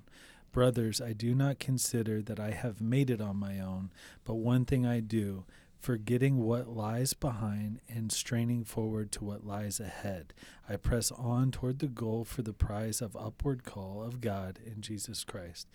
Brothers, 0.52 1.02
I 1.02 1.12
do 1.12 1.34
not 1.34 1.58
consider 1.58 2.22
that 2.22 2.40
I 2.40 2.52
have 2.52 2.80
made 2.80 3.10
it 3.10 3.20
on 3.20 3.36
my 3.36 3.60
own, 3.60 3.90
but 4.24 4.36
one 4.36 4.64
thing 4.64 4.86
I 4.86 5.00
do, 5.00 5.44
forgetting 5.78 6.38
what 6.38 6.66
lies 6.66 7.12
behind 7.12 7.80
and 7.90 8.10
straining 8.10 8.64
forward 8.64 9.12
to 9.12 9.24
what 9.24 9.46
lies 9.46 9.80
ahead, 9.80 10.32
I 10.66 10.76
press 10.76 11.12
on 11.12 11.50
toward 11.50 11.80
the 11.80 11.86
goal 11.86 12.24
for 12.24 12.40
the 12.40 12.54
prize 12.54 13.02
of 13.02 13.14
upward 13.14 13.64
call 13.64 14.02
of 14.02 14.22
God 14.22 14.60
in 14.64 14.80
Jesus 14.80 15.24
Christ. 15.24 15.68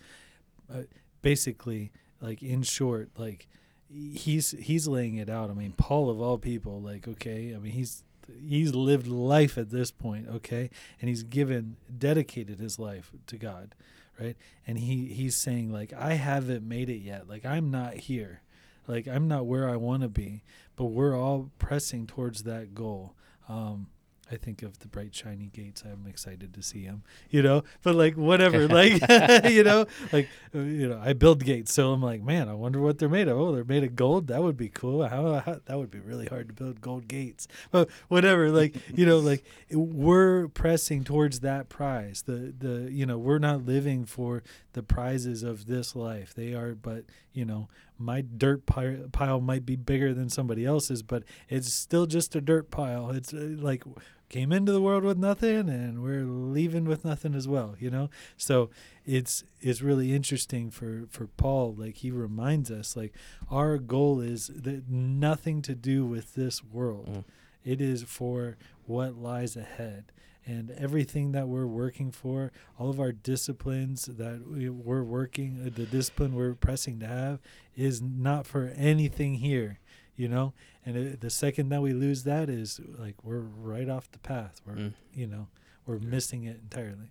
Uh, 0.68 0.82
basically, 1.26 1.90
like 2.20 2.40
in 2.40 2.62
short, 2.62 3.10
like 3.16 3.48
he's 3.90 4.52
he's 4.52 4.86
laying 4.86 5.16
it 5.16 5.28
out. 5.28 5.50
I 5.50 5.54
mean, 5.54 5.72
Paul 5.76 6.08
of 6.08 6.20
all 6.20 6.38
people, 6.38 6.80
like 6.80 7.08
okay, 7.08 7.52
I 7.52 7.58
mean 7.58 7.72
he's 7.72 8.04
he's 8.48 8.76
lived 8.76 9.08
life 9.08 9.58
at 9.58 9.70
this 9.70 9.90
point, 9.90 10.28
okay, 10.28 10.70
and 11.00 11.08
he's 11.08 11.24
given 11.24 11.78
dedicated 11.98 12.60
his 12.60 12.78
life 12.78 13.10
to 13.26 13.36
God, 13.36 13.74
right? 14.20 14.36
And 14.68 14.78
he 14.78 15.06
he's 15.06 15.36
saying 15.36 15.72
like 15.72 15.92
I 15.92 16.12
haven't 16.14 16.62
made 16.66 16.88
it 16.88 16.98
yet, 16.98 17.28
like 17.28 17.44
I'm 17.44 17.72
not 17.72 17.94
here, 17.94 18.42
Like 18.86 19.08
I'm 19.08 19.26
not 19.26 19.46
where 19.46 19.68
I 19.68 19.76
want 19.76 20.02
to 20.02 20.08
be, 20.08 20.44
but 20.76 20.86
we're 20.86 21.18
all 21.18 21.50
pressing 21.58 22.06
towards 22.06 22.44
that 22.44 22.72
goal. 22.72 23.14
Um, 23.48 23.88
I 24.30 24.36
think 24.36 24.62
of 24.62 24.80
the 24.80 24.88
bright 24.88 25.14
shiny 25.14 25.46
gates. 25.46 25.84
I'm 25.84 26.06
excited 26.08 26.52
to 26.54 26.62
see 26.62 26.84
them, 26.84 27.02
you 27.30 27.42
know. 27.42 27.62
But 27.82 27.94
like 27.94 28.16
whatever, 28.16 28.66
like 28.68 29.00
you 29.50 29.62
know, 29.62 29.86
like 30.12 30.28
uh, 30.54 30.60
you 30.60 30.88
know, 30.88 31.00
I 31.02 31.12
build 31.12 31.44
gates, 31.44 31.72
so 31.72 31.92
I'm 31.92 32.02
like, 32.02 32.22
man, 32.22 32.48
I 32.48 32.54
wonder 32.54 32.80
what 32.80 32.98
they're 32.98 33.08
made 33.08 33.28
of. 33.28 33.38
Oh, 33.38 33.54
they're 33.54 33.64
made 33.64 33.84
of 33.84 33.94
gold. 33.94 34.26
That 34.26 34.42
would 34.42 34.56
be 34.56 34.68
cool. 34.68 35.06
How, 35.06 35.40
how 35.40 35.60
that 35.64 35.78
would 35.78 35.90
be 35.90 36.00
really 36.00 36.26
hard 36.26 36.48
to 36.48 36.54
build 36.54 36.80
gold 36.80 37.06
gates. 37.06 37.46
But 37.70 37.88
whatever, 38.08 38.50
like 38.50 38.76
you 38.96 39.06
know, 39.06 39.18
like 39.18 39.44
we're 39.70 40.48
pressing 40.48 41.04
towards 41.04 41.40
that 41.40 41.68
prize. 41.68 42.22
The 42.26 42.52
the 42.58 42.90
you 42.90 43.06
know, 43.06 43.18
we're 43.18 43.38
not 43.38 43.64
living 43.64 44.06
for 44.06 44.42
the 44.72 44.82
prizes 44.82 45.42
of 45.42 45.66
this 45.66 45.94
life. 45.94 46.34
They 46.34 46.52
are, 46.52 46.74
but 46.74 47.04
you 47.32 47.44
know, 47.44 47.68
my 47.98 48.22
dirt 48.22 48.66
pile, 48.66 49.40
might 49.40 49.64
be 49.64 49.76
bigger 49.76 50.12
than 50.12 50.28
somebody 50.28 50.64
else's, 50.64 51.02
but 51.02 51.22
it's 51.48 51.72
still 51.72 52.06
just 52.06 52.34
a 52.34 52.40
dirt 52.40 52.70
pile. 52.70 53.10
It's 53.10 53.32
uh, 53.32 53.56
like 53.58 53.84
came 54.28 54.52
into 54.52 54.72
the 54.72 54.80
world 54.80 55.04
with 55.04 55.18
nothing 55.18 55.68
and 55.68 56.02
we're 56.02 56.24
leaving 56.24 56.84
with 56.84 57.04
nothing 57.04 57.34
as 57.34 57.46
well 57.46 57.74
you 57.78 57.90
know? 57.90 58.10
So 58.36 58.70
it's 59.04 59.44
it's 59.60 59.82
really 59.82 60.14
interesting 60.14 60.70
for 60.70 61.04
for 61.10 61.26
paul 61.26 61.74
like 61.76 61.96
he 61.96 62.10
reminds 62.10 62.70
us 62.70 62.96
like 62.96 63.12
our 63.50 63.78
goal 63.78 64.20
is 64.20 64.48
that 64.48 64.88
nothing 64.88 65.62
to 65.62 65.74
do 65.74 66.04
with 66.04 66.34
this 66.34 66.62
world. 66.64 67.08
Mm. 67.08 67.24
it 67.64 67.80
is 67.80 68.02
for 68.02 68.56
what 68.86 69.16
lies 69.16 69.56
ahead. 69.56 70.12
And 70.48 70.70
everything 70.70 71.32
that 71.32 71.48
we're 71.48 71.66
working 71.66 72.12
for 72.12 72.52
all 72.78 72.88
of 72.88 73.00
our 73.00 73.10
disciplines 73.10 74.06
that 74.06 74.46
we, 74.48 74.68
we're 74.68 75.02
working 75.02 75.64
the 75.64 75.86
discipline 75.86 76.34
we're 76.36 76.54
pressing 76.54 77.00
to 77.00 77.06
have 77.06 77.40
is 77.74 78.00
not 78.00 78.46
for 78.46 78.72
anything 78.76 79.34
here 79.34 79.80
you 80.16 80.28
know 80.28 80.54
and 80.86 80.96
it, 80.96 81.20
the 81.20 81.30
second 81.30 81.68
that 81.70 81.82
we 81.82 81.92
lose 81.92 82.22
that 82.22 82.48
is 82.48 82.80
like 82.98 83.16
we're 83.24 83.40
right 83.40 83.88
off 83.88 84.10
the 84.12 84.18
path 84.20 84.60
we're 84.66 84.74
Mm. 84.74 84.92
you 85.12 85.26
know 85.26 85.48
we're 85.86 85.98
missing 85.98 86.44
it 86.44 86.58
entirely 86.62 87.10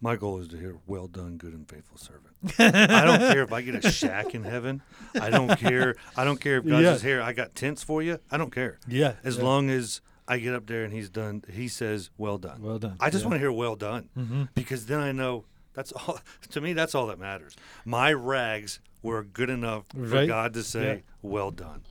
My 0.00 0.16
goal 0.16 0.38
is 0.38 0.48
to 0.48 0.56
hear, 0.56 0.76
"Well 0.86 1.06
done, 1.08 1.36
good 1.36 1.52
and 1.52 1.68
faithful 1.68 1.98
servant." 1.98 2.34
I 2.58 3.04
don't 3.04 3.20
care 3.32 3.42
if 3.42 3.52
I 3.52 3.60
get 3.60 3.84
a 3.84 3.90
shack 3.90 4.34
in 4.34 4.42
heaven. 4.44 4.80
I 5.20 5.28
don't 5.28 5.58
care. 5.66 5.94
I 6.16 6.24
don't 6.24 6.40
care 6.40 6.56
if 6.56 6.64
God 6.66 6.82
Yeah. 6.82 6.92
says, 6.94 7.02
"Here, 7.02 7.20
I 7.20 7.34
got 7.34 7.54
tents 7.54 7.82
for 7.82 8.02
you." 8.02 8.18
I 8.30 8.36
don't 8.38 8.50
care 8.50 8.78
yeah 8.88 9.14
as 9.22 9.36
yeah. 9.36 9.44
long 9.44 9.68
as 9.68 10.00
I 10.26 10.38
get 10.38 10.54
up 10.54 10.66
there 10.66 10.84
and 10.84 10.92
He's 10.94 11.10
done. 11.10 11.42
He 11.52 11.68
says, 11.68 12.08
"Well 12.16 12.38
done." 12.38 12.62
well 12.62 12.78
done 12.78 12.96
I 12.98 13.10
just 13.10 13.24
yeah. 13.24 13.28
want 13.28 13.34
to 13.34 13.38
hear 13.40 13.52
"Well 13.52 13.76
done" 13.76 14.08
mm-hmm. 14.16 14.44
because 14.54 14.86
then 14.86 15.00
I 15.00 15.12
know 15.12 15.44
that's 15.74 15.92
all. 15.92 16.18
To 16.52 16.60
me, 16.62 16.72
that's 16.72 16.94
all 16.94 17.06
that 17.08 17.18
matters. 17.18 17.54
My 17.84 18.10
rags 18.12 18.80
were 19.02 19.22
good 19.22 19.50
enough 19.50 19.84
for 19.92 19.98
Right. 20.00 20.26
God 20.28 20.54
to 20.54 20.62
say, 20.62 20.86
Yeah. 20.94 21.00
"Well 21.20 21.50
done." 21.50 21.82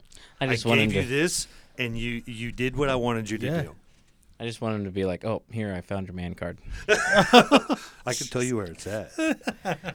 I 0.50 0.54
just 0.54 0.66
I 0.66 0.68
want 0.70 0.80
gave 0.80 0.90
to. 0.92 0.96
you 1.02 1.06
this, 1.06 1.46
and 1.78 1.96
you 1.98 2.22
you 2.26 2.52
did 2.52 2.76
what 2.76 2.88
I 2.88 2.94
wanted 2.96 3.28
you 3.30 3.38
to 3.38 3.46
Yeah. 3.46 3.62
do. 3.62 3.74
I 4.40 4.44
just 4.46 4.60
want 4.60 4.74
him 4.76 4.84
to 4.84 4.90
be 4.90 5.04
like, 5.04 5.24
oh, 5.24 5.42
here 5.52 5.72
I 5.72 5.80
found 5.80 6.08
your 6.08 6.14
man 6.14 6.34
card. 6.34 6.58
I 6.88 8.12
can 8.14 8.26
tell 8.26 8.42
you 8.42 8.56
where 8.56 8.66
it's 8.66 8.86
at. 8.86 9.12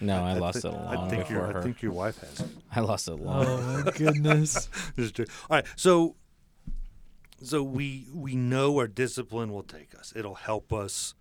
No, 0.00 0.24
I, 0.24 0.34
lost 0.34 0.62
thi- 0.62 0.68
it 0.68 0.72
long 0.72 0.96
I 0.96 1.08
think 1.08 1.28
before 1.28 1.36
your 1.36 1.52
her. 1.52 1.58
I 1.60 1.62
think 1.62 1.80
your 1.80 1.92
wife 1.92 2.18
has. 2.22 2.40
it. 2.40 2.46
I 2.74 2.80
lost 2.80 3.06
it 3.06 3.14
long. 3.14 3.46
oh 3.46 3.82
my 3.84 3.90
goodness 3.92 4.68
This 4.96 5.06
is 5.06 5.12
true. 5.12 5.26
All 5.48 5.56
right, 5.58 5.66
so 5.76 6.16
so 7.40 7.62
we 7.62 8.08
we 8.12 8.34
know 8.34 8.76
our 8.78 8.88
discipline 8.88 9.52
will 9.52 9.62
take 9.62 9.94
us. 9.96 10.12
It'll 10.16 10.34
help 10.34 10.72
us 10.72 11.14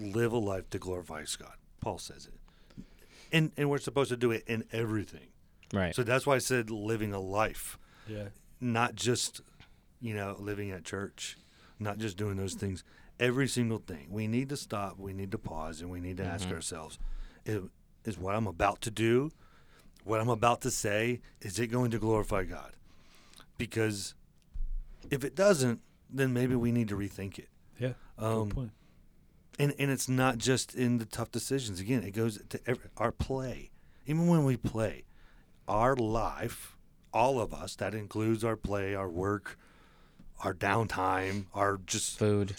live 0.00 0.30
a 0.32 0.38
life 0.38 0.70
to 0.70 0.78
glorify 0.78 1.24
God. 1.36 1.54
Paul 1.80 1.98
says 1.98 2.26
it, 2.28 2.84
and 3.32 3.50
and 3.56 3.68
we're 3.68 3.78
supposed 3.78 4.10
to 4.10 4.16
do 4.16 4.30
it 4.30 4.44
in 4.46 4.62
everything. 4.72 5.26
Right. 5.72 5.94
So 5.94 6.02
that's 6.02 6.26
why 6.26 6.34
I 6.34 6.38
said 6.38 6.70
living 6.70 7.12
a 7.12 7.20
life, 7.20 7.78
yeah 8.06 8.28
not 8.60 8.94
just 8.94 9.40
you 10.00 10.14
know 10.14 10.36
living 10.38 10.70
at 10.70 10.84
church, 10.84 11.36
not 11.78 11.98
just 11.98 12.16
doing 12.16 12.36
those 12.36 12.54
things. 12.54 12.84
Every 13.20 13.46
single 13.48 13.78
thing 13.78 14.08
we 14.10 14.26
need 14.26 14.48
to 14.48 14.56
stop. 14.56 14.98
We 14.98 15.12
need 15.12 15.30
to 15.32 15.38
pause, 15.38 15.80
and 15.80 15.90
we 15.90 16.00
need 16.00 16.16
to 16.18 16.24
ask 16.24 16.48
Mhm. 16.48 16.52
ourselves: 16.54 16.98
is, 17.44 17.62
is 18.04 18.18
what 18.18 18.34
I'm 18.34 18.46
about 18.46 18.80
to 18.82 18.90
do, 18.90 19.30
what 20.04 20.20
I'm 20.20 20.28
about 20.28 20.60
to 20.62 20.70
say, 20.70 21.20
is 21.40 21.58
it 21.58 21.68
going 21.68 21.90
to 21.92 21.98
glorify 21.98 22.44
God? 22.44 22.72
Because 23.56 24.14
if 25.10 25.24
it 25.24 25.34
doesn't, 25.34 25.80
then 26.10 26.32
maybe 26.32 26.54
we 26.56 26.72
need 26.72 26.88
to 26.88 26.96
rethink 26.96 27.38
it. 27.38 27.48
yeah 27.78 27.92
Um, 28.18 28.48
good 28.48 28.54
point 28.54 28.70
and 29.58 29.74
and 29.78 29.90
it's 29.90 30.08
not 30.08 30.38
just 30.38 30.74
in 30.74 30.98
the 30.98 31.04
tough 31.04 31.30
decisions. 31.30 31.78
Again, 31.80 32.02
it 32.02 32.10
goes 32.12 32.40
to 32.48 32.60
every, 32.66 32.88
our 32.96 33.12
play. 33.12 33.70
Even 34.06 34.26
when 34.26 34.44
we 34.44 34.56
play, 34.56 35.04
our 35.68 35.96
life, 35.96 36.76
all 37.12 37.40
of 37.40 37.54
us, 37.54 37.76
that 37.76 37.94
includes 37.94 38.44
our 38.44 38.56
play, 38.56 38.94
our 38.94 39.08
work, 39.08 39.58
our 40.42 40.54
downtime, 40.54 41.46
our 41.54 41.78
just 41.86 42.18
Food, 42.18 42.54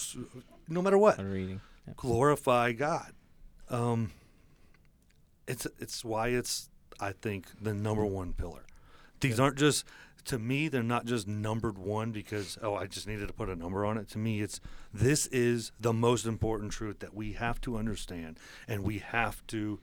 no 0.68 0.82
matter 0.82 0.98
what, 0.98 1.20
or 1.20 1.26
reading. 1.26 1.62
Yeah. 1.88 1.94
glorify 1.98 2.72
God. 2.72 3.14
Um, 3.70 4.12
it's 5.48 5.68
it's 5.80 6.04
why 6.04 6.30
it's 6.30 6.70
I 7.00 7.12
think 7.12 7.48
the 7.62 7.74
number 7.74 8.06
one 8.06 8.34
pillar. 8.34 8.66
These 9.20 9.40
aren't 9.40 9.58
just 9.58 9.86
to 10.26 10.40
me 10.40 10.68
they're 10.68 10.84
not 10.84 11.06
just 11.06 11.28
numbered 11.28 11.78
one 11.78 12.12
because 12.12 12.58
oh 12.62 12.76
I 12.76 12.88
just 12.88 13.08
needed 13.08 13.28
to 13.28 13.34
put 13.34 13.50
a 13.50 13.56
number 13.56 13.86
on 13.86 13.98
it. 13.98 14.10
To 14.10 14.18
me 14.18 14.42
it's 14.42 14.60
this 14.94 15.28
is 15.28 15.72
the 15.80 15.94
most 15.94 16.26
important 16.26 16.72
truth 16.72 17.00
that 17.00 17.14
we 17.14 17.34
have 17.34 17.62
to 17.62 17.78
understand 17.78 18.40
and 18.68 18.84
we 18.84 19.00
have 19.00 19.46
to 19.48 19.80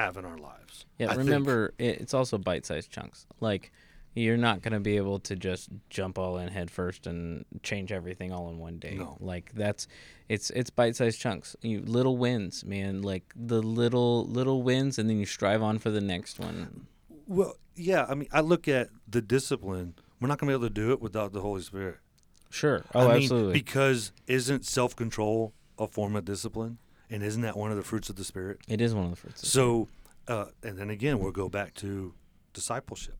have 0.00 0.16
in 0.16 0.24
our 0.24 0.38
lives. 0.38 0.86
Yeah, 0.98 1.12
I 1.12 1.14
remember 1.14 1.74
it, 1.78 2.00
it's 2.00 2.14
also 2.14 2.38
bite-sized 2.38 2.90
chunks. 2.90 3.26
Like 3.40 3.72
you're 4.14 4.36
not 4.36 4.62
going 4.62 4.72
to 4.72 4.80
be 4.80 4.96
able 4.96 5.20
to 5.20 5.36
just 5.36 5.70
jump 5.88 6.18
all 6.18 6.38
in 6.38 6.48
head 6.48 6.70
first 6.70 7.06
and 7.06 7.44
change 7.62 7.92
everything 7.92 8.32
all 8.32 8.50
in 8.50 8.58
one 8.58 8.78
day. 8.78 8.94
No. 8.94 9.16
Like 9.20 9.52
that's 9.54 9.86
it's 10.28 10.50
it's 10.50 10.70
bite-sized 10.70 11.20
chunks. 11.20 11.54
You 11.62 11.80
little 11.82 12.16
wins, 12.16 12.64
man. 12.64 13.02
Like 13.02 13.32
the 13.36 13.62
little 13.62 14.26
little 14.26 14.62
wins 14.62 14.98
and 14.98 15.08
then 15.08 15.18
you 15.18 15.26
strive 15.26 15.62
on 15.62 15.78
for 15.78 15.90
the 15.90 16.00
next 16.00 16.38
one. 16.38 16.86
Well, 17.26 17.54
yeah, 17.76 18.06
I 18.08 18.14
mean 18.14 18.28
I 18.32 18.40
look 18.40 18.68
at 18.68 18.88
the 19.08 19.22
discipline. 19.22 19.94
We're 20.20 20.28
not 20.28 20.38
going 20.38 20.52
to 20.52 20.58
be 20.58 20.64
able 20.64 20.68
to 20.68 20.74
do 20.74 20.92
it 20.92 21.00
without 21.00 21.32
the 21.32 21.40
Holy 21.40 21.62
Spirit. 21.62 21.96
Sure. 22.50 22.84
Oh, 22.94 23.08
I 23.08 23.14
mean, 23.14 23.22
absolutely. 23.22 23.52
Because 23.54 24.12
isn't 24.26 24.66
self 24.66 24.94
control 24.96 25.54
a 25.78 25.86
form 25.86 26.16
of 26.16 26.24
discipline? 26.24 26.78
And 27.10 27.22
isn't 27.22 27.42
that 27.42 27.56
one 27.56 27.70
of 27.70 27.76
the 27.76 27.82
fruits 27.82 28.08
of 28.08 28.16
the 28.16 28.24
Spirit? 28.24 28.60
it 28.68 28.80
is 28.80 28.94
one 28.94 29.04
of 29.04 29.10
the 29.10 29.16
fruits. 29.16 29.42
of- 29.42 29.48
So, 29.48 29.88
uh, 30.28 30.46
and 30.62 30.78
then 30.78 30.90
again, 30.90 31.18
we'll 31.18 31.32
go 31.32 31.48
back 31.48 31.74
to 31.76 32.14
discipleship. 32.52 33.16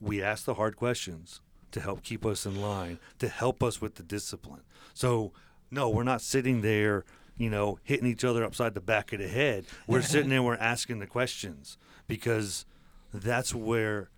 We 0.00 0.22
ask 0.22 0.44
the 0.44 0.54
hard 0.54 0.76
questions 0.76 1.40
to 1.70 1.80
help 1.80 2.02
keep 2.02 2.26
us 2.26 2.44
in 2.46 2.60
line, 2.60 2.98
to 3.18 3.28
help 3.28 3.62
us 3.62 3.80
with 3.80 3.94
the 3.96 4.02
discipline. 4.02 4.62
So, 4.92 5.32
no, 5.70 5.88
we're 5.88 6.02
not 6.04 6.20
sitting 6.20 6.60
there, 6.62 7.04
you 7.36 7.50
know, 7.50 7.78
hitting 7.82 8.06
each 8.06 8.24
other 8.24 8.44
upside 8.44 8.74
the 8.74 8.80
back 8.80 9.12
of 9.12 9.20
the 9.20 9.28
head. 9.28 9.66
We're 9.86 10.02
sitting 10.14 10.28
there, 10.30 10.42
we're 10.42 10.56
asking 10.56 10.98
the 10.98 11.06
questions 11.06 11.78
because 12.06 12.66
that's 13.12 13.54
where 13.54 14.10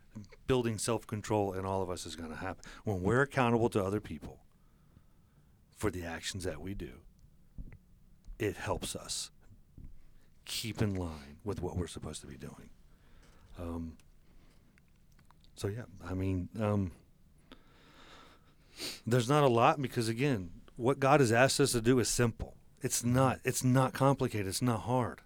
building 0.46 0.78
self 0.78 1.06
control 1.06 1.52
in 1.52 1.64
all 1.66 1.82
of 1.82 1.90
us 1.90 2.06
is 2.06 2.16
going 2.16 2.30
to 2.30 2.36
happen. 2.36 2.64
When 2.84 3.02
we're 3.02 3.22
accountable 3.22 3.68
to 3.70 3.84
other 3.84 4.00
people 4.00 4.40
for 5.76 5.90
the 5.90 6.04
actions 6.04 6.44
that 6.44 6.60
we 6.60 6.74
do, 6.74 6.92
it 8.39 8.57
helps 8.57 8.95
us 8.95 9.30
keep 10.45 10.80
in 10.80 10.95
line 10.95 11.39
with 11.45 11.61
what 11.61 11.76
we're 11.76 11.87
supposed 11.87 12.20
to 12.20 12.26
be 12.26 12.37
doing. 12.37 12.70
Um, 13.59 13.97
so 15.55 15.68
yeah, 15.68 15.84
I 16.09 16.14
mean, 16.14 16.49
um, 16.61 16.93
there's 19.07 19.28
not 19.28 19.43
a 19.43 19.49
lot 19.49 19.80
because 19.80 20.09
again, 20.09 20.51
what 20.76 21.01
God 21.01 21.20
has 21.20 21.32
asked 21.32 21.61
us 21.61 21.72
to 21.72 21.80
do 21.80 21.99
is 21.99 22.09
simple. 22.09 22.55
It's 22.82 23.03
not. 23.03 23.41
It's 23.45 23.64
not 23.64 23.95
complicated. 23.95 24.47
It's 24.47 24.62
not 24.62 24.80
hard. 24.80 25.22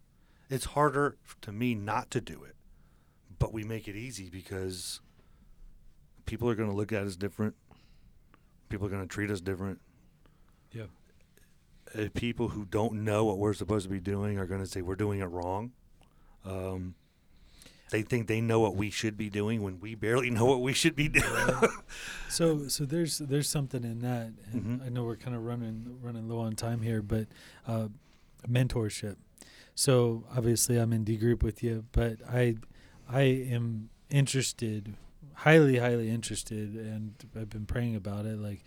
It's 0.48 0.66
harder 0.66 1.16
to 1.42 1.52
me 1.52 1.74
not 1.74 2.10
to 2.12 2.20
do 2.20 2.44
it, 2.44 2.54
but 3.38 3.52
we 3.52 3.64
make 3.64 3.88
it 3.88 3.96
easy 3.96 4.30
because 4.30 5.00
people 6.26 6.48
are 6.48 6.54
going 6.54 6.70
to 6.70 6.74
look 6.74 6.92
at 6.92 7.02
us 7.04 7.16
different. 7.16 7.54
People 8.68 8.86
are 8.86 8.90
going 8.90 9.02
to 9.02 9.08
treat 9.08 9.30
us 9.30 9.40
different. 9.40 9.80
Yeah. 10.72 10.84
Uh, 11.98 12.08
people 12.14 12.48
who 12.48 12.64
don't 12.64 13.04
know 13.04 13.24
what 13.24 13.38
we're 13.38 13.52
supposed 13.54 13.84
to 13.84 13.90
be 13.90 14.00
doing 14.00 14.38
are 14.38 14.46
going 14.46 14.60
to 14.60 14.66
say 14.66 14.80
we're 14.82 14.94
doing 14.94 15.20
it 15.20 15.24
wrong. 15.26 15.72
Um, 16.44 16.94
they 17.90 18.02
think 18.02 18.28
they 18.28 18.40
know 18.40 18.60
what 18.60 18.76
we 18.76 18.90
should 18.90 19.16
be 19.16 19.28
doing 19.28 19.62
when 19.62 19.80
we 19.80 19.96
barely 19.96 20.30
know 20.30 20.44
what 20.44 20.60
we 20.62 20.72
should 20.72 20.94
be 20.94 21.08
doing. 21.08 21.24
So 22.28 22.68
so 22.68 22.84
there's 22.84 23.18
there's 23.18 23.48
something 23.48 23.82
in 23.82 23.98
that, 24.02 24.30
and 24.52 24.80
Mhm. 24.80 24.86
I 24.86 24.88
know 24.88 25.02
we're 25.02 25.16
kind 25.16 25.34
of 25.34 25.44
running 25.44 25.98
running 26.00 26.28
low 26.28 26.38
on 26.38 26.54
time 26.54 26.80
here, 26.82 27.02
but 27.02 27.26
uh, 27.66 27.88
mentorship. 28.48 29.16
So 29.74 30.24
obviously 30.34 30.76
I'm 30.76 30.92
in 30.92 31.02
D 31.02 31.16
group 31.16 31.42
with 31.42 31.60
you, 31.64 31.84
but 31.90 32.18
I 32.28 32.54
I 33.08 33.22
am 33.22 33.90
interested, 34.10 34.94
highly 35.40 35.78
highly 35.78 36.10
interested, 36.10 36.74
and 36.74 37.14
I've 37.36 37.50
been 37.50 37.66
praying 37.66 37.96
about 37.96 38.26
it. 38.26 38.38
Like 38.38 38.62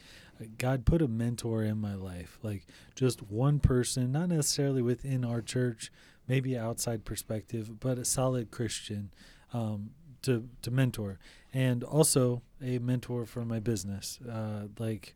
God 0.57 0.85
put 0.85 1.01
a 1.01 1.07
mentor 1.07 1.63
in 1.63 1.79
my 1.79 1.95
life, 1.95 2.39
like 2.41 2.65
just 2.95 3.21
one 3.21 3.59
person, 3.59 4.11
not 4.11 4.29
necessarily 4.29 4.81
within 4.81 5.23
our 5.23 5.41
church, 5.41 5.91
maybe 6.27 6.57
outside 6.57 7.05
perspective, 7.05 7.79
but 7.79 7.97
a 7.97 8.05
solid 8.05 8.51
Christian. 8.51 9.11
Um, 9.53 9.91
to 10.23 10.47
to 10.61 10.71
mentor, 10.71 11.19
and 11.53 11.83
also 11.83 12.41
a 12.61 12.79
mentor 12.79 13.25
for 13.25 13.45
my 13.45 13.59
business. 13.59 14.19
Uh, 14.21 14.67
like 14.79 15.15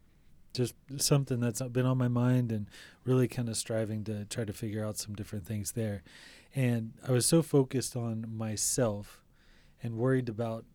just 0.53 0.75
something 0.97 1.39
that's 1.39 1.61
been 1.61 1.85
on 1.85 1.97
my 1.97 2.07
mind 2.07 2.51
and 2.51 2.67
really 3.05 3.27
kind 3.27 3.47
of 3.47 3.55
striving 3.55 4.03
to 4.03 4.25
try 4.25 4.43
to 4.43 4.53
figure 4.53 4.83
out 4.85 4.97
some 4.97 5.15
different 5.15 5.45
things 5.45 5.73
there. 5.73 6.03
And 6.55 6.93
I 7.07 7.11
was 7.11 7.25
so 7.25 7.41
focused 7.41 7.95
on 7.95 8.25
myself 8.35 9.21
and 9.83 9.95
worried 9.95 10.29
about 10.29 10.65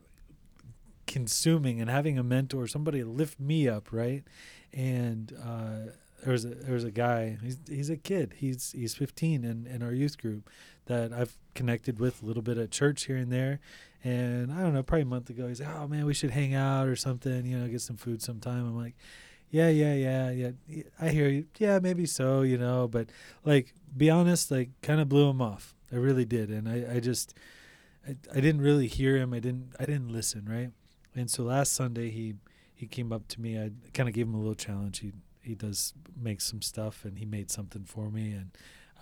consuming 1.12 1.78
and 1.78 1.90
having 1.90 2.18
a 2.18 2.22
mentor, 2.22 2.66
somebody 2.66 3.04
lift 3.04 3.38
me 3.38 3.68
up, 3.68 3.92
right? 3.92 4.24
And 4.72 5.30
uh, 5.44 5.92
there 6.22 6.32
was 6.32 6.46
a 6.46 6.48
there 6.48 6.72
was 6.72 6.84
a 6.84 6.90
guy. 6.90 7.36
He's 7.42 7.58
he's 7.68 7.90
a 7.90 7.98
kid. 7.98 8.34
He's 8.38 8.72
he's 8.72 8.94
15 8.94 9.44
in 9.44 9.66
in 9.66 9.82
our 9.82 9.92
youth 9.92 10.16
group 10.16 10.48
that 10.86 11.12
I've 11.12 11.36
connected 11.54 11.98
with 11.98 12.22
a 12.22 12.26
little 12.26 12.42
bit 12.42 12.56
at 12.56 12.70
church 12.70 13.04
here 13.04 13.16
and 13.18 13.30
there. 13.30 13.60
And 14.02 14.50
I 14.50 14.62
don't 14.62 14.72
know, 14.72 14.82
probably 14.82 15.02
a 15.02 15.06
month 15.06 15.28
ago, 15.28 15.48
he's 15.48 15.60
like, 15.60 15.68
"Oh 15.76 15.86
man, 15.86 16.06
we 16.06 16.14
should 16.14 16.30
hang 16.30 16.54
out 16.54 16.88
or 16.88 16.96
something. 16.96 17.44
You 17.44 17.58
know, 17.58 17.68
get 17.68 17.82
some 17.82 17.98
food 17.98 18.22
sometime." 18.22 18.66
I'm 18.66 18.76
like, 18.76 18.94
"Yeah, 19.50 19.68
yeah, 19.68 19.94
yeah, 19.94 20.30
yeah. 20.30 20.82
I 20.98 21.10
hear 21.10 21.28
you. 21.28 21.44
Yeah, 21.58 21.78
maybe 21.78 22.06
so. 22.06 22.40
You 22.40 22.56
know, 22.56 22.88
but 22.88 23.10
like, 23.44 23.74
be 23.94 24.08
honest, 24.08 24.50
like, 24.50 24.70
kind 24.80 25.00
of 25.00 25.10
blew 25.10 25.28
him 25.28 25.42
off. 25.42 25.74
I 25.92 25.96
really 25.96 26.24
did, 26.24 26.48
and 26.50 26.66
I 26.68 26.96
I 26.96 27.00
just." 27.00 27.34
I, 28.04 28.16
I 28.34 28.40
didn't 28.40 28.62
really 28.62 28.88
hear 28.88 29.16
him. 29.16 29.32
I 29.32 29.38
didn't 29.38 29.74
I 29.78 29.84
didn't 29.84 30.08
listen, 30.08 30.48
right? 30.48 30.72
And 31.14 31.30
so 31.30 31.42
last 31.42 31.72
Sunday 31.72 32.10
he 32.10 32.34
he 32.74 32.86
came 32.86 33.12
up 33.12 33.28
to 33.28 33.40
me. 33.40 33.58
I 33.60 33.70
kind 33.94 34.08
of 34.08 34.14
gave 34.14 34.26
him 34.26 34.34
a 34.34 34.38
little 34.38 34.54
challenge. 34.54 35.00
He 35.00 35.12
he 35.40 35.54
does 35.54 35.92
make 36.20 36.40
some 36.40 36.62
stuff, 36.62 37.04
and 37.04 37.18
he 37.18 37.24
made 37.24 37.50
something 37.50 37.84
for 37.84 38.10
me, 38.10 38.32
and 38.32 38.50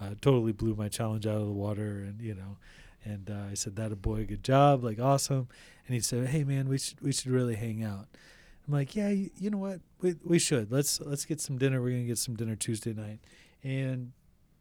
uh, 0.00 0.14
totally 0.20 0.52
blew 0.52 0.74
my 0.74 0.88
challenge 0.88 1.26
out 1.26 1.36
of 1.36 1.46
the 1.46 1.52
water. 1.52 2.04
And 2.06 2.20
you 2.20 2.34
know, 2.34 2.56
and 3.04 3.30
uh, 3.30 3.50
I 3.50 3.54
said, 3.54 3.76
"That 3.76 3.92
a 3.92 3.96
boy, 3.96 4.26
good 4.26 4.44
job, 4.44 4.84
like 4.84 4.98
awesome." 4.98 5.48
And 5.86 5.94
he 5.94 6.00
said, 6.00 6.28
"Hey 6.28 6.44
man, 6.44 6.68
we 6.68 6.78
should 6.78 7.00
we 7.00 7.12
should 7.12 7.30
really 7.30 7.54
hang 7.54 7.82
out." 7.82 8.08
I'm 8.66 8.74
like, 8.74 8.94
"Yeah, 8.94 9.10
you, 9.10 9.30
you 9.36 9.50
know 9.50 9.58
what? 9.58 9.80
We 10.00 10.16
we 10.24 10.38
should. 10.38 10.70
Let's 10.70 11.00
let's 11.00 11.24
get 11.24 11.40
some 11.40 11.58
dinner. 11.58 11.80
We're 11.80 11.90
gonna 11.90 12.04
get 12.04 12.18
some 12.18 12.36
dinner 12.36 12.56
Tuesday 12.56 12.92
night." 12.92 13.20
And 13.62 14.12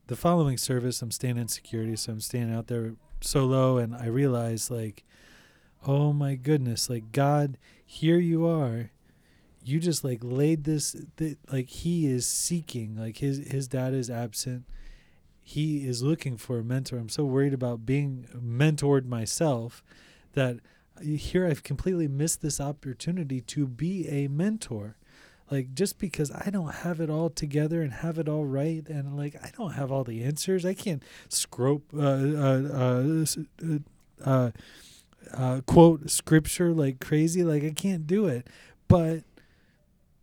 the 0.08 0.16
following 0.16 0.58
service, 0.58 1.02
I'm 1.02 1.12
staying 1.12 1.38
in 1.38 1.48
security, 1.48 1.96
so 1.96 2.12
I'm 2.12 2.22
staying 2.22 2.54
out 2.54 2.68
there 2.68 2.96
solo, 3.22 3.78
and 3.78 3.96
I 3.96 4.08
realize 4.08 4.72
like 4.72 5.04
oh 5.86 6.14
my 6.14 6.36
goodness 6.36 6.90
like 6.90 7.12
god 7.12 7.58
here 7.92 8.20
you 8.20 8.46
are. 8.46 8.92
You 9.64 9.80
just 9.80 10.04
like 10.04 10.20
laid 10.22 10.64
this 10.64 10.96
th- 11.18 11.38
like 11.52 11.70
he 11.70 12.06
is 12.06 12.28
seeking 12.28 12.96
like 12.96 13.18
his 13.18 13.40
his 13.40 13.68
dad 13.68 13.96
is 13.96 14.12
absent. 14.12 14.66
He 15.42 15.88
is 15.88 16.04
looking 16.04 16.38
for 16.38 16.60
a 16.60 16.64
mentor. 16.64 17.00
I'm 17.00 17.10
so 17.10 17.26
worried 17.26 17.54
about 17.54 17.88
being 17.88 18.28
mentored 18.36 19.06
myself 19.06 19.84
that 20.34 20.58
here 21.02 21.48
i've 21.48 21.64
completely 21.64 22.08
missed 22.08 22.42
this 22.42 22.62
opportunity 22.62 23.42
to 23.42 23.66
be 23.66 24.08
a 24.08 24.28
mentor. 24.28 24.96
Like 25.50 25.74
just 25.74 25.98
because 25.98 26.32
i 26.32 26.52
don't 26.52 26.76
have 26.76 27.00
it 27.02 27.10
all 27.10 27.32
together 27.32 27.82
and 27.82 27.92
have 27.92 28.20
it 28.20 28.30
all 28.30 28.46
right 28.46 28.88
and 28.88 29.18
like 29.18 29.36
i 29.44 29.50
don't 29.58 29.72
have 29.72 29.92
all 29.92 30.04
the 30.04 30.24
answers. 30.24 30.64
I 30.64 30.76
can't 30.76 31.02
scrope 31.28 31.92
uh, 31.92 32.02
uh, 32.02 32.62
uh, 32.72 33.26
uh 33.64 33.78
uh, 34.24 34.52
Uh, 35.34 35.62
quote 35.66 36.10
scripture 36.10 36.74
like 36.74 37.00
crazy. 37.00 37.44
Like 37.44 37.64
I 37.64 37.72
can't 37.72 38.08
do 38.08 38.26
it, 38.28 38.48
but 38.88 39.24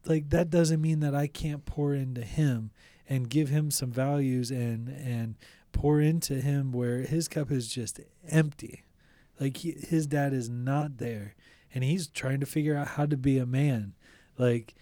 like 0.05 0.31
that 0.31 0.51
doesn't 0.51 0.81
mean 0.81 1.01
that 1.01 1.15
I 1.15 1.27
can't 1.27 1.65
pour 1.65 1.95
into 1.95 2.23
him 2.23 2.71
and 3.09 3.29
give 3.29 3.49
him 3.49 3.71
some 3.71 3.91
values 3.91 4.51
and 4.51 4.89
and 4.89 5.37
pour 5.73 6.01
into 6.01 6.41
him 6.41 6.73
where 6.73 7.01
his 7.01 7.29
cup 7.29 7.51
is 7.51 7.69
just 7.69 8.01
empty. 8.29 8.85
Like 9.39 9.59
he, 9.59 9.73
his 9.73 10.07
dad 10.07 10.33
is 10.33 10.49
not 10.49 10.99
there, 10.99 11.35
and 11.75 11.85
he's 11.85 12.09
trying 12.09 12.41
to 12.41 12.47
figure 12.47 12.77
out 12.77 12.89
how 12.89 13.07
to 13.07 13.17
be 13.17 13.39
a 13.39 13.47
man. 13.47 13.95
Like, 14.39 14.75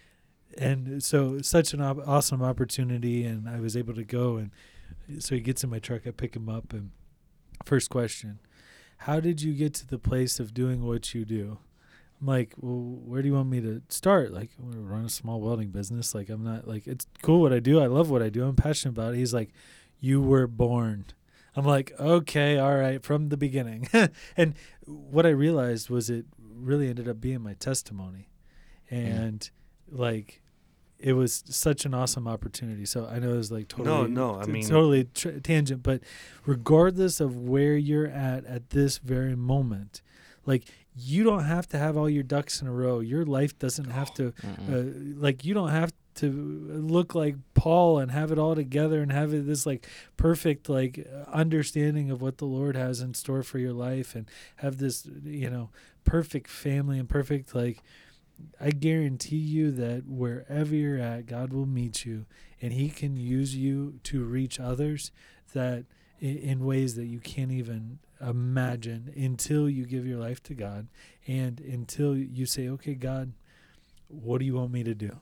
and 0.57 1.03
so 1.03 1.41
such 1.41 1.73
an 1.73 1.81
op- 1.81 2.07
awesome 2.07 2.41
opportunity, 2.41 3.25
and 3.25 3.47
I 3.47 3.59
was 3.59 3.75
able 3.75 3.93
to 3.95 4.03
go 4.03 4.37
and 4.37 4.51
so 5.19 5.35
he 5.35 5.41
gets 5.41 5.63
in 5.63 5.69
my 5.69 5.79
truck. 5.79 6.07
I 6.07 6.11
pick 6.11 6.35
him 6.35 6.49
up, 6.49 6.73
and 6.73 6.91
first 7.63 7.89
question 7.89 8.39
how 8.97 9.19
did 9.19 9.41
you 9.41 9.53
get 9.53 9.73
to 9.75 9.87
the 9.87 9.99
place 9.99 10.39
of 10.39 10.53
doing 10.53 10.85
what 10.85 11.13
you 11.13 11.25
do? 11.25 11.59
I'm 12.19 12.27
like, 12.27 12.53
well, 12.59 12.99
where 13.05 13.21
do 13.21 13.27
you 13.27 13.33
want 13.33 13.49
me 13.49 13.61
to 13.61 13.81
start? 13.89 14.31
Like, 14.31 14.49
we 14.57 14.77
run 14.77 15.05
a 15.05 15.09
small 15.09 15.41
welding 15.41 15.69
business. 15.69 16.15
Like, 16.15 16.29
I'm 16.29 16.43
not 16.43 16.67
like 16.67 16.87
it's 16.87 17.05
cool 17.21 17.41
what 17.41 17.53
I 17.53 17.59
do. 17.59 17.79
I 17.79 17.87
love 17.87 18.09
what 18.09 18.23
I 18.23 18.29
do. 18.29 18.45
I'm 18.45 18.55
passionate 18.55 18.91
about 18.91 19.13
it. 19.13 19.17
He's 19.17 19.33
like, 19.33 19.49
you 19.99 20.21
were 20.21 20.47
born. 20.47 21.05
I'm 21.55 21.65
like, 21.65 21.93
okay, 21.99 22.57
all 22.57 22.75
right, 22.75 23.01
from 23.01 23.29
the 23.29 23.37
beginning. 23.37 23.87
and 24.37 24.55
what 24.85 25.25
I 25.25 25.29
realized 25.29 25.89
was 25.89 26.09
it 26.09 26.25
really 26.39 26.89
ended 26.89 27.07
up 27.07 27.21
being 27.21 27.41
my 27.41 27.53
testimony, 27.53 28.29
and 28.89 29.49
yeah. 29.91 29.97
like 29.97 30.41
it 31.05 31.13
was 31.13 31.43
such 31.47 31.85
an 31.85 31.93
awesome 31.93 32.27
opportunity. 32.27 32.83
So 32.83 33.05
I 33.05 33.19
know 33.19 33.35
it 33.35 33.37
was 33.37 33.51
like 33.51 33.67
totally 33.67 34.09
no, 34.09 34.33
no. 34.33 34.39
I 34.39 34.45
mean 34.47 34.63
totally 34.65 35.03
tra- 35.13 35.39
tangent, 35.39 35.83
but 35.83 36.01
regardless 36.47 37.19
of 37.19 37.37
where 37.37 37.77
you're 37.77 38.07
at 38.07 38.43
at 38.45 38.71
this 38.71 38.97
very 38.97 39.35
moment, 39.35 40.01
like 40.47 40.63
you 40.97 41.23
don't 41.23 41.43
have 41.43 41.67
to 41.67 41.77
have 41.77 41.95
all 41.95 42.09
your 42.09 42.23
ducks 42.23 42.59
in 42.59 42.67
a 42.67 42.71
row. 42.71 43.01
Your 43.01 43.23
life 43.23 43.59
doesn't 43.59 43.91
have 43.91 44.13
to, 44.15 44.33
uh, 44.73 44.83
like 45.19 45.45
you 45.45 45.53
don't 45.53 45.69
have 45.69 45.91
to 46.15 46.31
look 46.31 47.13
like 47.13 47.35
Paul 47.53 47.99
and 47.99 48.09
have 48.09 48.31
it 48.31 48.39
all 48.39 48.55
together 48.55 49.01
and 49.01 49.11
have 49.11 49.31
it 49.33 49.45
this 49.45 49.65
like 49.65 49.85
perfect 50.17 50.69
like 50.69 51.05
understanding 51.31 52.09
of 52.09 52.21
what 52.21 52.37
the 52.37 52.45
Lord 52.45 52.75
has 52.75 53.01
in 53.01 53.13
store 53.13 53.43
for 53.43 53.59
your 53.59 53.73
life 53.73 54.15
and 54.15 54.25
have 54.57 54.77
this 54.77 55.07
you 55.23 55.49
know 55.49 55.69
perfect 56.05 56.47
family 56.49 56.97
and 56.97 57.09
perfect 57.09 57.53
like 57.53 57.83
I 58.59 58.71
guarantee 58.71 59.37
you 59.37 59.71
that 59.71 60.05
wherever 60.07 60.75
you're 60.75 60.99
at, 60.99 61.25
God 61.25 61.53
will 61.53 61.65
meet 61.65 62.05
you 62.05 62.25
and 62.61 62.73
He 62.73 62.89
can 62.89 63.15
use 63.17 63.55
you 63.55 63.99
to 64.03 64.23
reach 64.23 64.59
others 64.59 65.11
that 65.53 65.85
in 66.19 66.65
ways 66.65 66.95
that 66.95 67.05
you 67.05 67.19
can't 67.19 67.51
even 67.51 67.99
imagine 68.21 69.11
until 69.15 69.69
you 69.69 69.85
give 69.85 70.05
your 70.05 70.19
life 70.19 70.41
to 70.43 70.53
God 70.53 70.87
and 71.27 71.59
until 71.59 72.15
you 72.15 72.45
say, 72.45 72.69
okay, 72.69 72.95
God, 72.95 73.33
what 74.07 74.39
do 74.39 74.45
you 74.45 74.55
want 74.55 74.71
me 74.71 74.83
to 74.83 74.95
do? 74.95 75.17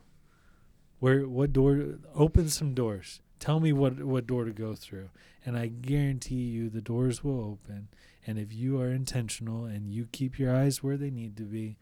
Where, 1.00 1.28
what 1.28 1.52
door, 1.52 1.96
open 2.16 2.50
some 2.50 2.74
doors. 2.74 3.22
Tell 3.40 3.60
me 3.60 3.74
what, 3.74 4.04
what 4.04 4.28
door 4.28 4.46
to 4.46 4.52
go 4.52 4.74
through. 4.76 5.10
And 5.46 5.58
I 5.58 5.68
guarantee 5.68 6.36
you 6.36 6.70
the 6.70 6.82
doors 6.82 7.24
will 7.24 7.42
open. 7.42 7.90
And 8.26 8.40
if 8.40 8.54
you 8.54 8.80
are 8.80 8.90
intentional 8.90 9.66
and 9.66 9.92
you 9.92 10.08
keep 10.12 10.40
your 10.40 10.56
eyes 10.56 10.82
where 10.82 10.96
they 10.96 11.10
need 11.10 11.36
to 11.38 11.44
be, 11.44 11.78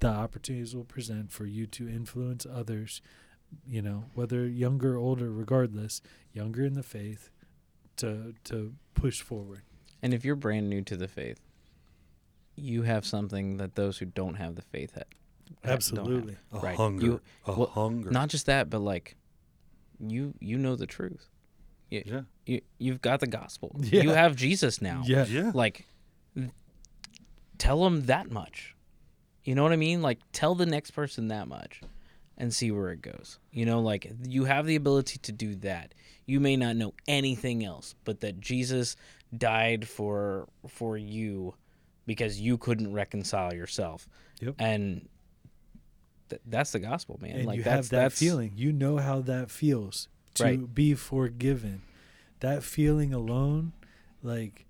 the 0.00 0.08
opportunities 0.08 0.74
will 0.74 0.84
present 0.84 1.32
for 1.32 1.46
you 1.46 1.66
to 1.66 1.88
influence 1.88 2.46
others, 2.46 3.00
you 3.66 3.82
know, 3.82 4.04
whether 4.14 4.46
younger 4.46 4.94
or 4.94 4.98
older, 4.98 5.30
regardless, 5.30 6.00
younger 6.32 6.64
in 6.64 6.74
the 6.74 6.82
faith, 6.82 7.30
to 7.96 8.34
to 8.44 8.74
push 8.94 9.20
forward. 9.20 9.62
And 10.02 10.14
if 10.14 10.24
you're 10.24 10.36
brand 10.36 10.70
new 10.70 10.82
to 10.82 10.96
the 10.96 11.08
faith, 11.08 11.40
you 12.54 12.82
have 12.82 13.04
something 13.04 13.56
that 13.56 13.74
those 13.74 13.98
who 13.98 14.06
don't 14.06 14.34
have 14.34 14.54
the 14.54 14.62
faith 14.62 14.94
have. 14.94 15.04
Absolutely, 15.64 16.36
a 16.52 16.58
right. 16.58 16.76
hunger, 16.76 17.06
you, 17.06 17.20
a 17.46 17.52
well, 17.52 17.68
hunger. 17.68 18.10
Not 18.10 18.28
just 18.28 18.46
that, 18.46 18.68
but 18.68 18.80
like, 18.80 19.16
you 19.98 20.34
you 20.40 20.58
know 20.58 20.76
the 20.76 20.86
truth. 20.86 21.28
You, 21.90 22.02
yeah, 22.04 22.20
you 22.44 22.60
you've 22.78 23.00
got 23.00 23.20
the 23.20 23.26
gospel. 23.26 23.74
Yeah. 23.82 24.02
You 24.02 24.10
have 24.10 24.36
Jesus 24.36 24.82
now. 24.82 25.02
Yeah, 25.06 25.24
yeah. 25.24 25.52
Like, 25.54 25.86
tell 27.56 27.82
them 27.82 28.06
that 28.06 28.30
much. 28.30 28.74
You 29.48 29.54
know 29.54 29.62
what 29.62 29.72
I 29.72 29.76
mean? 29.76 30.02
Like 30.02 30.18
tell 30.30 30.54
the 30.54 30.66
next 30.66 30.90
person 30.90 31.28
that 31.28 31.48
much 31.48 31.80
and 32.36 32.54
see 32.54 32.70
where 32.70 32.90
it 32.90 33.00
goes. 33.00 33.38
You 33.50 33.64
know, 33.64 33.80
like 33.80 34.12
you 34.26 34.44
have 34.44 34.66
the 34.66 34.76
ability 34.76 35.20
to 35.20 35.32
do 35.32 35.54
that. 35.56 35.94
You 36.26 36.38
may 36.38 36.54
not 36.54 36.76
know 36.76 36.92
anything 37.08 37.64
else, 37.64 37.94
but 38.04 38.20
that 38.20 38.40
Jesus 38.40 38.94
died 39.34 39.88
for 39.88 40.48
for 40.66 40.98
you 40.98 41.54
because 42.04 42.38
you 42.38 42.58
couldn't 42.58 42.92
reconcile 42.92 43.54
yourself. 43.54 44.06
Yep. 44.42 44.56
And 44.58 45.08
th- 46.28 46.42
that's 46.44 46.72
the 46.72 46.78
gospel, 46.80 47.18
man. 47.22 47.36
And 47.36 47.46
like 47.46 47.56
you 47.56 47.62
that's, 47.62 47.74
have 47.74 47.88
that 47.88 48.02
that's, 48.02 48.18
feeling. 48.18 48.52
You 48.54 48.70
know 48.70 48.98
how 48.98 49.22
that 49.22 49.50
feels 49.50 50.08
to 50.34 50.44
Right. 50.44 50.74
be 50.74 50.92
forgiven. 50.92 51.80
That 52.40 52.62
feeling 52.62 53.14
alone, 53.14 53.72
like 54.22 54.66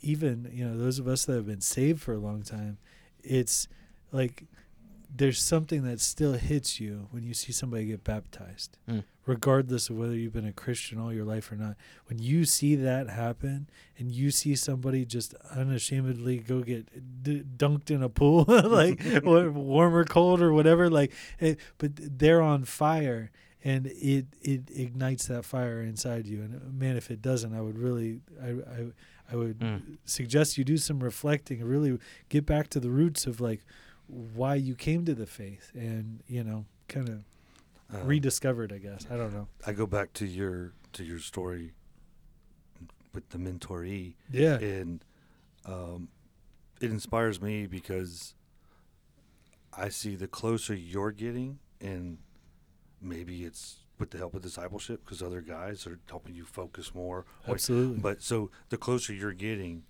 even 0.00 0.48
you 0.52 0.64
know 0.64 0.78
those 0.78 1.00
of 1.00 1.08
us 1.08 1.24
that 1.24 1.34
have 1.34 1.46
been 1.48 1.60
saved 1.60 2.00
for 2.00 2.14
a 2.14 2.18
long 2.18 2.44
time, 2.44 2.78
it's 3.24 3.66
like 4.12 4.44
there's 5.14 5.40
something 5.42 5.82
that 5.82 6.00
still 6.00 6.34
hits 6.34 6.78
you 6.78 7.08
when 7.10 7.24
you 7.24 7.34
see 7.34 7.50
somebody 7.52 7.84
get 7.86 8.04
baptized, 8.04 8.78
Mm. 8.88 9.02
regardless 9.26 9.90
of 9.90 9.96
whether 9.96 10.14
you've 10.14 10.32
been 10.32 10.46
a 10.46 10.52
Christian 10.52 10.98
all 11.00 11.12
your 11.12 11.24
life 11.24 11.50
or 11.50 11.56
not. 11.56 11.76
When 12.06 12.20
you 12.20 12.44
see 12.44 12.76
that 12.76 13.08
happen 13.10 13.68
and 13.98 14.12
you 14.12 14.30
see 14.30 14.54
somebody 14.54 15.04
just 15.04 15.34
unashamedly 15.50 16.38
go 16.38 16.62
get 16.62 17.22
d- 17.24 17.42
dunked 17.56 17.90
in 17.90 18.02
a 18.04 18.08
pool, 18.08 18.44
like 18.48 19.00
or 19.24 19.50
warm 19.50 19.94
or 19.96 20.04
cold 20.04 20.40
or 20.40 20.52
whatever, 20.52 20.88
like, 20.88 21.12
it, 21.40 21.58
but 21.78 21.90
they're 22.18 22.40
on 22.42 22.64
fire 22.64 23.30
and 23.64 23.86
it 23.88 24.26
it 24.40 24.70
ignites 24.74 25.26
that 25.26 25.44
fire 25.44 25.82
inside 25.82 26.26
you. 26.26 26.40
And 26.42 26.72
man, 26.78 26.96
if 26.96 27.10
it 27.10 27.20
doesn't, 27.20 27.52
I 27.52 27.60
would 27.60 27.78
really, 27.78 28.20
I, 28.42 28.48
I, 28.50 28.86
I 29.32 29.36
would 29.36 29.58
Mm. 29.58 29.98
suggest 30.04 30.56
you 30.56 30.64
do 30.64 30.76
some 30.78 31.00
reflecting, 31.02 31.62
really 31.64 31.98
get 32.28 32.46
back 32.46 32.68
to 32.70 32.80
the 32.80 32.90
roots 32.90 33.26
of 33.26 33.40
like 33.40 33.64
why 34.10 34.54
you 34.56 34.74
came 34.74 35.04
to 35.04 35.14
the 35.14 35.26
faith, 35.26 35.70
and 35.74 36.22
you 36.26 36.42
know, 36.44 36.64
kind 36.88 37.08
of 37.08 37.24
Uh, 37.92 38.04
rediscovered. 38.04 38.72
I 38.72 38.78
guess 38.78 39.06
I 39.10 39.16
don't 39.16 39.32
know. 39.32 39.48
I 39.66 39.72
go 39.72 39.86
back 39.86 40.12
to 40.14 40.26
your 40.26 40.72
to 40.92 41.04
your 41.04 41.18
story 41.18 41.72
with 43.12 43.28
the 43.30 43.38
mentoree, 43.38 44.14
Yeah, 44.30 44.58
and 44.58 45.04
um, 45.64 46.08
it 46.80 46.90
inspires 46.90 47.40
me 47.40 47.66
because 47.66 48.34
I 49.72 49.88
see 49.88 50.14
the 50.16 50.28
closer 50.28 50.74
you're 50.74 51.12
getting, 51.12 51.58
and 51.80 52.18
maybe 53.00 53.44
it's 53.44 53.78
with 53.98 54.10
the 54.10 54.18
help 54.18 54.34
of 54.34 54.42
discipleship 54.42 55.04
because 55.04 55.22
other 55.22 55.40
guys 55.42 55.86
are 55.86 55.98
helping 56.08 56.34
you 56.34 56.44
focus 56.44 56.94
more. 56.94 57.24
or- 57.46 57.54
absolutely. 57.54 57.98
But 58.00 58.22
so 58.22 58.50
the 58.70 58.76
closer 58.78 59.12
you're 59.12 59.32
getting, 59.34 59.82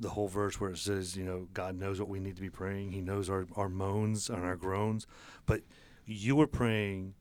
the 0.00 0.10
whole 0.10 0.28
verse 0.28 0.60
where 0.60 0.70
it 0.70 0.78
says, 0.78 1.16
you 1.16 1.24
know, 1.24 1.48
God 1.54 1.76
knows 1.76 2.00
what 2.00 2.08
we 2.08 2.18
need 2.20 2.36
to 2.36 2.42
be 2.42 2.50
praying. 2.50 2.92
He 2.92 3.00
knows 3.00 3.30
our, 3.30 3.46
our 3.56 3.68
moans 3.68 4.28
and 4.28 4.44
our 4.44 4.56
groans. 4.56 5.06
But 5.46 5.62
you 6.04 6.36
were 6.36 6.46
praying 6.48 7.14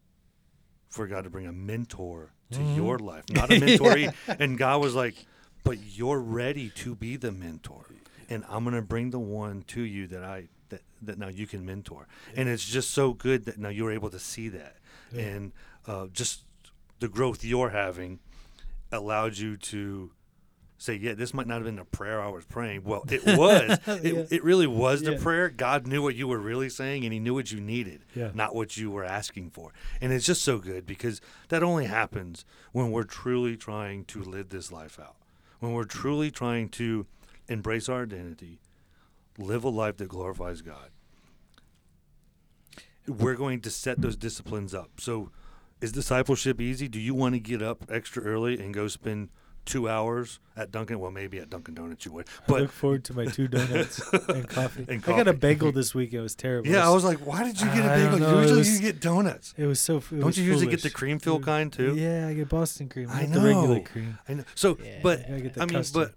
for 0.90 1.08
God 1.08 1.24
to 1.24 1.30
bring 1.30 1.46
a 1.48 1.52
mentor 1.54 2.34
to 2.52 2.60
Mhm. 2.60 2.76
your 2.76 3.00
life, 3.00 3.26
not 3.30 3.52
a 3.52 3.56
mentoree. 3.60 4.14
And 4.40 4.58
God 4.58 4.82
was 4.82 4.96
like, 4.96 5.16
but 5.64 5.78
you're 5.84 6.20
ready 6.20 6.70
to 6.72 6.96
be 6.96 7.16
the 7.16 7.32
mentor. 7.32 7.86
And 8.30 8.44
I'm 8.50 8.64
going 8.64 8.76
to 8.76 8.82
bring 8.82 9.12
the 9.12 9.20
one 9.20 9.64
to 9.68 9.82
you 9.82 10.08
that 10.08 10.24
I 10.24 10.48
that, 10.70 10.82
that 11.04 11.20
now 11.20 11.28
you 11.28 11.46
can 11.46 11.64
mentor. 11.66 12.08
And 12.36 12.50
it's 12.50 12.66
just 12.66 12.92
so 12.92 13.14
good 13.14 13.46
that 13.46 13.60
now 13.60 13.70
you're 13.70 13.92
able 13.92 14.10
to 14.10 14.18
see 14.20 14.50
that. 14.50 14.78
Yeah. 15.12 15.22
And 15.22 15.52
uh, 15.86 16.08
just 16.12 16.42
the 17.00 17.08
growth 17.08 17.44
you're 17.44 17.70
having 17.70 18.20
allowed 18.92 19.38
you 19.38 19.58
to 19.58 20.12
say, 20.84 20.96
yeah, 20.96 21.14
this 21.14 21.34
might 21.34 21.48
not 21.48 21.56
have 21.56 21.64
been 21.64 21.78
the 21.78 21.86
prayer 21.86 22.22
I 22.22 22.28
was 22.28 22.44
praying. 22.46 22.84
Well, 22.84 23.04
it 23.10 23.26
was. 23.38 23.80
it, 24.04 24.32
it 24.32 24.44
really 24.44 24.68
was 24.68 25.02
the 25.02 25.14
Yeah. 25.14 25.20
prayer. 25.22 25.50
God 25.50 25.88
knew 25.88 26.02
what 26.02 26.16
you 26.16 26.28
were 26.28 26.38
really 26.40 26.70
saying, 26.70 27.04
and 27.06 27.14
He 27.14 27.20
knew 27.20 27.34
what 27.34 27.52
you 27.52 27.62
needed, 27.62 28.04
Yeah. 28.14 28.32
not 28.34 28.54
what 28.54 28.76
you 28.76 28.92
were 28.92 29.06
asking 29.06 29.52
for. 29.52 29.72
And 30.02 30.12
it's 30.12 30.26
just 30.26 30.42
so 30.42 30.58
good 30.60 30.86
because 30.86 31.22
that 31.50 31.64
only 31.64 31.86
happens 31.86 32.44
when 32.74 32.92
we're 32.92 33.04
truly 33.04 33.56
trying 33.56 34.04
to 34.06 34.22
live 34.22 34.50
this 34.50 34.72
life 34.72 35.00
out, 35.00 35.16
when 35.60 35.72
we're 35.74 35.86
truly 35.86 36.30
trying 36.30 36.70
to 36.70 37.06
embrace 37.48 37.88
our 37.88 38.04
identity, 38.04 38.60
live 39.38 39.64
a 39.64 39.70
life 39.70 39.98
that 39.98 40.10
glorifies 40.10 40.62
God. 40.62 40.90
We're 43.08 43.36
going 43.36 43.60
to 43.62 43.70
set 43.70 44.02
those 44.02 44.16
disciplines 44.16 44.74
up. 44.74 44.92
So, 45.00 45.30
is 45.82 45.92
discipleship 45.92 46.62
easy? 46.62 46.88
Do 46.88 47.00
you 47.00 47.14
want 47.14 47.36
to 47.36 47.40
get 47.40 47.62
up 47.62 47.84
extra 47.90 48.24
early 48.24 48.58
and 48.60 48.74
go 48.74 48.88
spend 48.88 49.30
two 49.66 49.88
hours 49.90 50.40
at 50.56 50.72
Dunkin'? 50.72 51.00
Well, 51.00 51.12
maybe 51.12 51.40
at 51.40 51.50
Dunkin' 51.50 51.74
Donuts 51.74 52.06
you 52.06 52.12
would, 52.14 52.28
But 52.48 52.56
I 52.56 52.60
look 52.62 52.72
forward 52.72 53.04
to 53.06 53.14
my 53.14 53.26
two 53.26 53.48
donuts 53.48 54.00
and 54.30 54.48
coffee. 54.48 54.86
And 54.88 55.04
I 55.04 55.08
got 55.08 55.22
a 55.22 55.26
coffee. 55.26 55.38
bagel 55.38 55.72
this 55.72 55.96
week. 55.96 56.14
It 56.14 56.22
was 56.22 56.36
terrible. 56.36 56.70
yeah, 56.70 56.88
I 56.88 56.92
was 56.92 57.04
like, 57.04 57.20
why 57.20 57.44
did 57.44 57.60
you 57.62 57.68
get 57.68 57.86
a 57.86 57.90
bagel? 57.90 58.20
know, 58.20 58.40
Usually 58.42 58.60
was- 58.60 58.82
you 58.82 58.86
get 58.92 59.00
donuts. 59.02 59.54
It 59.58 59.66
was 59.66 59.80
so. 59.80 59.98
It 59.98 60.10
Don't 60.12 60.24
was 60.26 60.38
you 60.38 60.44
usually 60.44 60.68
get 60.68 60.82
the 60.84 60.90
cream 60.90 61.20
filled 61.20 61.44
It- 61.44 61.46
kind 61.46 61.72
too? 61.72 61.96
Yeah, 61.96 62.28
I 62.28 62.34
get 62.34 62.50
Boston 62.50 62.90
cream. 62.90 63.10
I 63.12 63.26
not 63.26 63.34
The 63.42 63.48
regular 63.48 63.80
cream. 63.82 64.18
I 64.28 64.34
know. 64.36 64.44
So, 64.56 64.78
Yeah. 64.84 65.00
but 65.02 65.30
I 65.30 65.40
get 65.40 65.54
the 65.54 65.62
I 65.62 65.66
mean, 65.66 65.84
but 65.94 66.14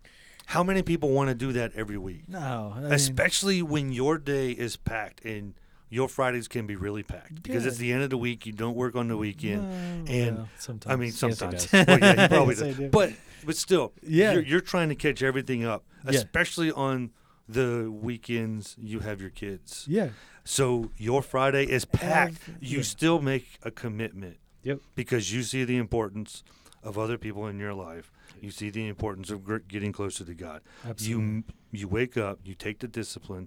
how 0.46 0.62
many 0.62 0.82
people 0.82 1.10
want 1.10 1.28
to 1.28 1.34
do 1.34 1.52
that 1.52 1.72
every 1.74 1.98
week? 1.98 2.28
No, 2.28 2.72
I 2.76 2.80
mean, 2.80 2.92
Especially 2.92 3.62
when 3.62 3.92
your 3.92 4.18
day 4.18 4.50
is 4.52 4.76
packed 4.76 5.24
and 5.24 5.54
your 5.88 6.08
Fridays 6.08 6.48
can 6.48 6.66
be 6.66 6.74
really 6.76 7.02
packed 7.02 7.42
because 7.42 7.62
Yeah. 7.64 7.68
it's 7.68 7.78
the 7.78 7.92
end 7.92 8.02
of 8.02 8.10
the 8.10 8.18
week. 8.18 8.44
You 8.46 8.52
don't 8.52 8.74
work 8.76 8.96
on 8.96 9.08
the 9.08 9.16
weekend. 9.16 9.62
well, 9.62 10.16
and, 10.16 10.36
well, 10.38 10.48
sometimes. 10.58 10.92
I 10.92 10.96
mean, 10.96 11.12
sometimes. 11.12 11.66
does. 11.66 11.72
well, 11.86 11.98
yeah, 11.98 12.22
you 12.22 12.28
probably 12.36 12.54
Yes, 12.56 12.76
do. 12.76 12.82
do. 12.84 12.88
But 12.88 13.12
but 13.44 13.56
still, 13.56 13.92
Yeah. 14.02 14.32
you're, 14.32 14.42
you're 14.42 14.60
trying 14.60 14.88
to 14.88 14.94
catch 14.96 15.22
everything 15.22 15.64
up, 15.64 15.84
Yeah. 16.04 16.12
especially 16.18 16.72
on 16.72 17.10
the 17.48 17.88
weekends 17.90 18.74
you 18.78 19.00
have 19.00 19.20
your 19.20 19.30
kids. 19.30 19.84
yeah, 19.88 20.08
So 20.42 20.90
your 20.96 21.22
Friday 21.22 21.64
is 21.64 21.84
packed. 21.84 22.40
Ev- 22.48 22.56
you 22.60 22.76
yeah. 22.78 22.82
still 22.82 23.20
make 23.20 23.58
a 23.62 23.70
commitment. 23.70 24.38
Yep. 24.64 24.80
Because 24.96 25.32
you 25.32 25.44
see 25.44 25.62
the 25.62 25.76
importance 25.76 26.42
of 26.82 26.98
other 26.98 27.16
people 27.18 27.46
in 27.46 27.60
your 27.60 27.72
life. 27.74 28.10
You 28.40 28.50
see 28.50 28.68
the 28.70 28.88
importance 28.88 29.30
of 29.30 29.44
gr- 29.44 29.58
getting 29.58 29.92
closer 29.92 30.24
to 30.24 30.34
God. 30.34 30.60
absolutely. 30.84 31.24
You 31.24 31.44
you 31.72 31.88
wake 31.88 32.16
up, 32.16 32.40
you 32.44 32.54
take 32.54 32.80
the 32.80 32.88
discipline 32.88 33.46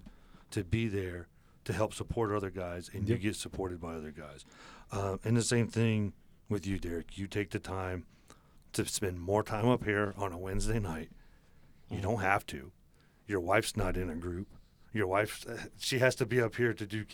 to 0.50 0.64
be 0.64 0.88
there 0.88 1.28
to 1.64 1.72
help 1.72 1.92
support 1.94 2.32
other 2.32 2.50
guys, 2.50 2.90
and 2.92 3.08
Yep. 3.08 3.18
you 3.18 3.22
get 3.30 3.36
supported 3.36 3.80
by 3.80 3.94
other 3.94 4.10
guys. 4.10 4.44
Uh, 4.90 5.18
and 5.24 5.36
the 5.36 5.42
same 5.42 5.68
thing 5.68 6.12
with 6.48 6.66
you, 6.66 6.78
Derek. 6.78 7.16
You 7.18 7.26
take 7.26 7.50
the 7.50 7.58
time 7.58 8.06
to 8.72 8.84
spend 8.86 9.20
more 9.20 9.42
time 9.42 9.68
up 9.68 9.84
here 9.84 10.14
on 10.16 10.32
a 10.32 10.38
Wednesday 10.38 10.78
night. 10.78 11.10
You 11.90 11.96
Mm-hmm. 11.96 12.02
don't 12.02 12.20
have 12.20 12.46
to. 12.46 12.72
Your 13.26 13.40
wife's 13.40 13.76
not 13.76 13.96
in 13.96 14.08
a 14.10 14.14
group. 14.16 14.48
Your 14.92 15.06
wife, 15.06 15.44
she 15.78 15.98
has 15.98 16.14
to 16.16 16.26
be 16.26 16.40
up 16.40 16.56
here 16.56 16.72
to 16.74 16.86
do 16.86 17.04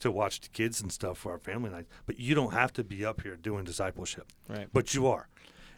to 0.00 0.10
watch 0.10 0.40
the 0.40 0.48
kids 0.48 0.80
and 0.82 0.92
stuff 0.92 1.18
for 1.18 1.32
our 1.32 1.38
family 1.38 1.70
night. 1.70 1.86
But 2.04 2.18
you 2.20 2.34
don't 2.34 2.52
have 2.52 2.72
to 2.74 2.84
be 2.84 3.04
up 3.04 3.22
here 3.22 3.36
doing 3.36 3.64
discipleship. 3.64 4.26
Right. 4.48 4.68
But 4.72 4.92
you 4.94 5.06
are, 5.06 5.28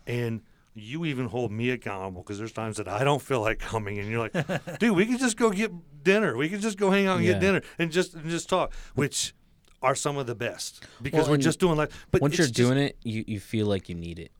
and 0.06 0.42
you 0.78 1.04
even 1.06 1.26
hold 1.26 1.50
me 1.50 1.70
accountable 1.70 2.22
because 2.22 2.38
there's 2.38 2.52
times 2.52 2.76
that 2.76 2.86
I 2.86 3.02
don't 3.02 3.22
feel 3.22 3.40
like 3.40 3.58
coming, 3.58 3.98
and 3.98 4.08
you're 4.08 4.28
like, 4.28 4.78
"Dude, 4.78 4.94
we 4.94 5.06
can 5.06 5.18
just 5.18 5.36
go 5.36 5.50
get 5.50 5.72
dinner. 6.04 6.36
We 6.36 6.48
can 6.48 6.60
just 6.60 6.76
go 6.78 6.90
hang 6.90 7.06
out 7.06 7.16
and 7.16 7.24
Yeah. 7.26 7.32
get 7.32 7.40
dinner 7.40 7.62
and 7.78 7.90
just 7.90 8.14
and 8.14 8.28
just 8.30 8.48
talk," 8.48 8.72
which 8.94 9.34
are 9.82 9.94
some 9.94 10.16
of 10.18 10.26
the 10.26 10.34
best 10.34 10.84
because 11.02 11.22
Well, 11.22 11.32
we're 11.32 11.36
just 11.38 11.58
doing 11.60 11.76
like. 11.76 11.90
But 12.10 12.20
Once 12.20 12.36
you're 12.38 12.46
just- 12.46 12.54
doing 12.56 12.78
it, 12.78 12.96
you, 13.02 13.24
you 13.26 13.40
feel 13.40 13.66
like 13.66 13.88
you 13.88 13.94
need 13.94 14.18
it. 14.18 14.32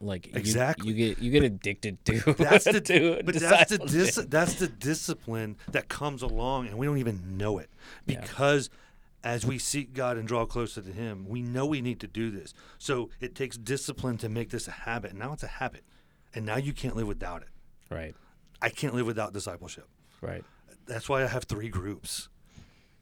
Like 0.00 0.30
Exactly. 0.34 0.88
you, 0.88 0.94
get 0.94 1.18
you 1.22 1.30
get 1.30 1.44
addicted 1.44 2.04
to. 2.06 2.32
that's 2.38 2.64
the 2.64 2.80
to 2.80 3.20
but 3.24 3.34
that's 3.36 3.70
the 3.70 3.78
dis- 3.78 4.24
that's 4.28 4.54
the 4.56 4.66
discipline 4.66 5.56
that 5.70 5.88
comes 5.88 6.22
along, 6.22 6.66
and 6.68 6.76
we 6.78 6.86
don't 6.86 6.98
even 6.98 7.36
know 7.36 7.58
it 7.58 7.70
Yeah. 8.06 8.24
As 9.24 9.46
we 9.46 9.58
seek 9.58 9.92
God 9.92 10.16
and 10.16 10.26
draw 10.26 10.46
closer 10.46 10.82
to 10.82 10.90
Him, 10.90 11.26
we 11.28 11.42
know 11.42 11.66
we 11.66 11.80
need 11.80 12.00
to 12.00 12.06
do 12.06 12.30
this. 12.30 12.54
So 12.78 13.10
it 13.20 13.34
takes 13.34 13.56
discipline 13.56 14.18
to 14.18 14.28
make 14.28 14.50
this 14.50 14.68
a 14.68 14.72
habit. 14.72 15.14
Now 15.14 15.32
it's 15.32 15.42
a 15.42 15.48
habit, 15.48 15.84
and 16.34 16.44
now 16.44 16.56
you 16.56 16.72
can't 16.72 16.96
live 16.96 17.06
without 17.06 17.42
it. 17.42 17.48
Right. 17.90 18.14
I 18.60 18.68
can't 18.68 18.94
live 18.94 19.06
without 19.06 19.32
discipleship. 19.32 19.88
Right. 20.20 20.44
That's 20.86 21.08
why 21.08 21.22
I 21.22 21.26
have 21.26 21.44
three 21.44 21.68
groups. 21.68 22.28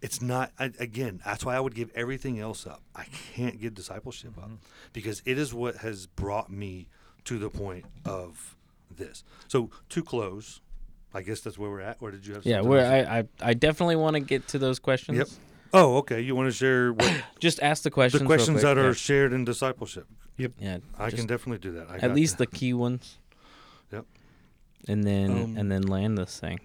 It's 0.02 0.22
not 0.22 0.52
I, 0.58 0.72
again. 0.78 1.20
That's 1.24 1.44
why 1.44 1.56
I 1.56 1.60
would 1.60 1.74
give 1.74 1.90
everything 1.94 2.40
else 2.40 2.66
up. 2.66 2.82
I 2.94 3.04
can't 3.34 3.60
give 3.60 3.74
discipleship 3.74 4.38
up 4.38 4.44
mm-hmm. 4.44 4.54
because 4.92 5.22
it 5.26 5.38
is 5.38 5.52
what 5.52 5.76
has 5.76 6.06
brought 6.06 6.50
me 6.50 6.88
to 7.24 7.38
the 7.38 7.50
point 7.50 7.84
of 8.06 8.56
this. 8.90 9.22
So 9.48 9.70
to 9.90 10.02
close, 10.02 10.62
I 11.12 11.20
guess 11.20 11.40
that's 11.40 11.58
where 11.58 11.70
we're 11.70 11.82
at. 11.82 11.98
Or 12.00 12.10
did 12.10 12.26
you 12.26 12.34
have? 12.34 12.46
Yeah. 12.46 12.62
Where? 12.62 12.90
I, 12.90 13.18
I 13.18 13.24
I 13.42 13.54
definitely 13.54 13.96
want 13.96 14.14
to 14.14 14.20
get 14.20 14.48
to 14.48 14.58
those 14.58 14.78
questions. 14.78 15.18
Yep. 15.18 15.28
Oh, 15.72 15.98
okay. 15.98 16.20
You 16.20 16.34
want 16.34 16.48
to 16.48 16.52
share 16.56 16.92
what 16.92 17.22
Just 17.40 17.60
ask 17.62 17.82
the 17.82 17.90
questions. 17.90 18.20
the 18.20 18.24
real 18.24 18.28
questions 18.28 18.54
quick. 18.56 18.62
that 18.62 18.78
are 18.78 18.88
Yeah. 18.88 18.92
shared 18.92 19.32
in 19.32 19.44
discipleship? 19.44 20.06
Yep. 20.36 20.52
Yeah. 20.58 20.78
I 20.98 21.06
just 21.10 21.16
can 21.16 21.26
definitely 21.26 21.58
do 21.58 21.72
that. 21.78 21.88
I 21.90 21.94
at 21.96 22.00
got 22.00 22.14
least 22.14 22.38
that. 22.38 22.50
the 22.50 22.56
key 22.56 22.72
ones. 22.72 23.18
Yep. 23.92 24.06
And 24.88 25.04
then 25.04 25.30
Um, 25.30 25.56
and 25.56 25.70
then 25.70 25.82
land 25.82 26.16
this 26.18 26.38
thing. 26.40 26.60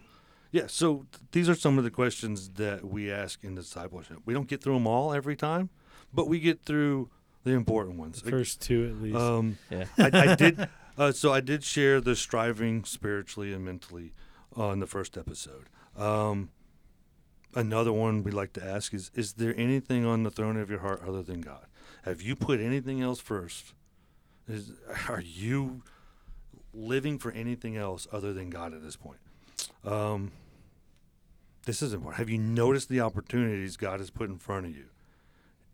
Yeah, 0.51 0.67
so 0.67 1.05
th- 1.11 1.23
these 1.33 1.49
are 1.49 1.55
some 1.55 1.77
of 1.77 1.83
the 1.83 1.91
questions 1.91 2.49
that 2.55 2.85
we 2.85 3.11
ask 3.11 3.43
in 3.43 3.55
discipleship. 3.55 4.19
We 4.25 4.33
don't 4.33 4.47
get 4.47 4.63
through 4.63 4.75
them 4.75 4.87
all 4.87 5.13
every 5.13 5.35
time, 5.35 5.69
but 6.13 6.29
we 6.29 6.39
get 6.39 6.61
through 6.63 7.09
the 7.43 7.51
important 7.51 7.97
ones. 7.97 8.21
The 8.21 8.31
first 8.31 8.61
two 8.61 8.85
at 8.85 9.01
least. 9.03 9.17
Um, 9.17 9.57
Yeah. 9.69 9.85
I, 9.97 10.31
I 10.31 10.35
did. 10.35 10.69
Uh, 10.97 11.11
so 11.11 11.33
I 11.33 11.41
did 11.41 11.61
share 11.61 11.99
the 11.99 12.15
striving 12.15 12.85
spiritually 12.85 13.51
and 13.51 13.65
mentally 13.65 14.13
on 14.55 14.79
the 14.79 14.87
first 14.87 15.17
episode. 15.17 15.65
Um, 15.97 16.51
another 17.55 17.93
one 17.93 18.23
we 18.23 18.31
like 18.31 18.53
to 18.53 18.63
ask 18.63 18.93
is: 18.93 19.09
Is 19.15 19.33
there 19.33 19.55
anything 19.57 20.05
on 20.05 20.23
the 20.23 20.31
throne 20.31 20.57
of 20.57 20.69
your 20.69 20.79
heart 20.79 21.01
other 21.07 21.23
than 21.23 21.41
God? 21.41 21.65
Have 22.03 22.21
you 22.21 22.35
put 22.35 22.59
anything 22.59 23.01
else 23.01 23.19
first? 23.19 23.73
Is 24.47 24.73
are 25.09 25.21
you 25.21 25.81
living 26.73 27.17
for 27.17 27.31
anything 27.31 27.77
else 27.77 28.07
other 28.11 28.33
than 28.33 28.49
God 28.49 28.73
at 28.73 28.83
this 28.83 28.95
point? 28.95 29.19
Um, 29.83 30.31
this 31.65 31.81
is 31.81 31.93
important. 31.93 32.19
Have 32.19 32.29
you 32.29 32.37
noticed 32.37 32.89
the 32.89 33.01
opportunities 33.01 33.77
God 33.77 33.99
has 33.99 34.09
put 34.09 34.29
in 34.29 34.37
front 34.37 34.67
of 34.67 34.75
you? 34.75 34.85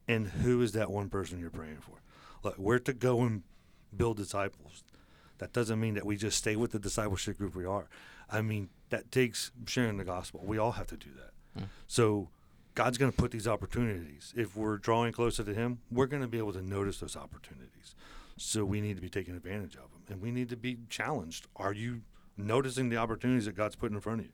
And 0.08 0.28
who 0.28 0.62
is 0.62 0.72
that 0.74 0.90
one 0.90 1.10
person 1.10 1.40
you're 1.40 1.50
praying 1.50 1.80
for? 1.82 2.02
Like 2.44 2.56
where 2.56 2.80
to 2.80 2.94
go 2.94 3.22
and 3.22 3.44
build 3.96 4.18
disciples. 4.18 4.84
That 5.40 5.54
doesn't 5.54 5.80
mean 5.80 5.96
that 5.96 6.06
we 6.06 6.18
just 6.18 6.38
stay 6.38 6.56
with 6.56 6.72
the 6.72 6.80
discipleship 6.80 7.38
group 7.38 7.56
we 7.56 7.66
are. 7.66 7.90
I 8.30 8.42
mean, 8.42 8.70
that 8.90 9.12
takes 9.12 9.52
sharing 9.66 9.98
the 9.98 10.04
gospel. 10.04 10.42
We 10.44 10.58
all 10.58 10.74
have 10.74 10.88
to 10.88 10.98
do 10.98 11.10
that. 11.18 11.32
So 11.88 12.30
God's 12.76 12.98
going 12.98 13.12
to 13.12 13.18
put 13.18 13.32
these 13.32 13.48
opportunities. 13.48 14.34
If 14.36 14.56
we're 14.56 14.78
drawing 14.78 15.14
closer 15.14 15.44
to 15.44 15.54
Him, 15.54 15.80
we're 15.92 16.06
going 16.08 16.22
to 16.22 16.28
be 16.28 16.38
able 16.38 16.54
to 16.54 16.62
notice 16.62 17.00
those 17.00 17.16
opportunities. 17.16 17.96
So 18.38 18.66
we 18.66 18.82
need 18.82 18.96
to 18.96 19.02
be 19.02 19.10
taking 19.10 19.36
advantage 19.36 19.76
of 19.76 19.92
them, 19.92 20.02
and 20.10 20.22
we 20.22 20.32
need 20.32 20.50
to 20.50 20.58
be 20.58 20.80
challenged. 20.90 21.48
Are 21.56 21.74
you 21.74 22.02
noticing 22.38 22.90
the 22.90 22.98
opportunities 22.98 23.46
that 23.46 23.56
God's 23.56 23.76
put 23.76 23.92
in 23.92 24.00
front 24.00 24.22
of 24.22 24.26
you? 24.26 24.32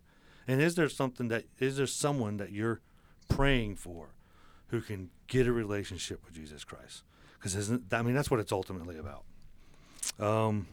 And 0.47 0.61
is 0.61 0.75
there 0.75 0.87
something 0.87 1.27
that 1.27 1.45
is 1.59 1.77
there 1.77 1.87
someone 1.87 2.37
that 2.37 2.51
you're 2.51 2.79
praying 3.27 3.75
for 3.75 4.09
who 4.67 4.81
can 4.81 5.09
get 5.27 5.47
a 5.47 5.51
relationship 5.51 6.23
with 6.23 6.35
Jesus 6.35 6.63
Christ? 6.63 7.03
Because 7.37 7.55
isn't 7.55 7.93
I 7.93 8.01
mean 8.01 8.15
that's 8.15 8.31
what 8.31 8.39
it's 8.39 8.51
ultimately 8.51 8.97
about. 8.97 9.23
Um, 10.19 10.67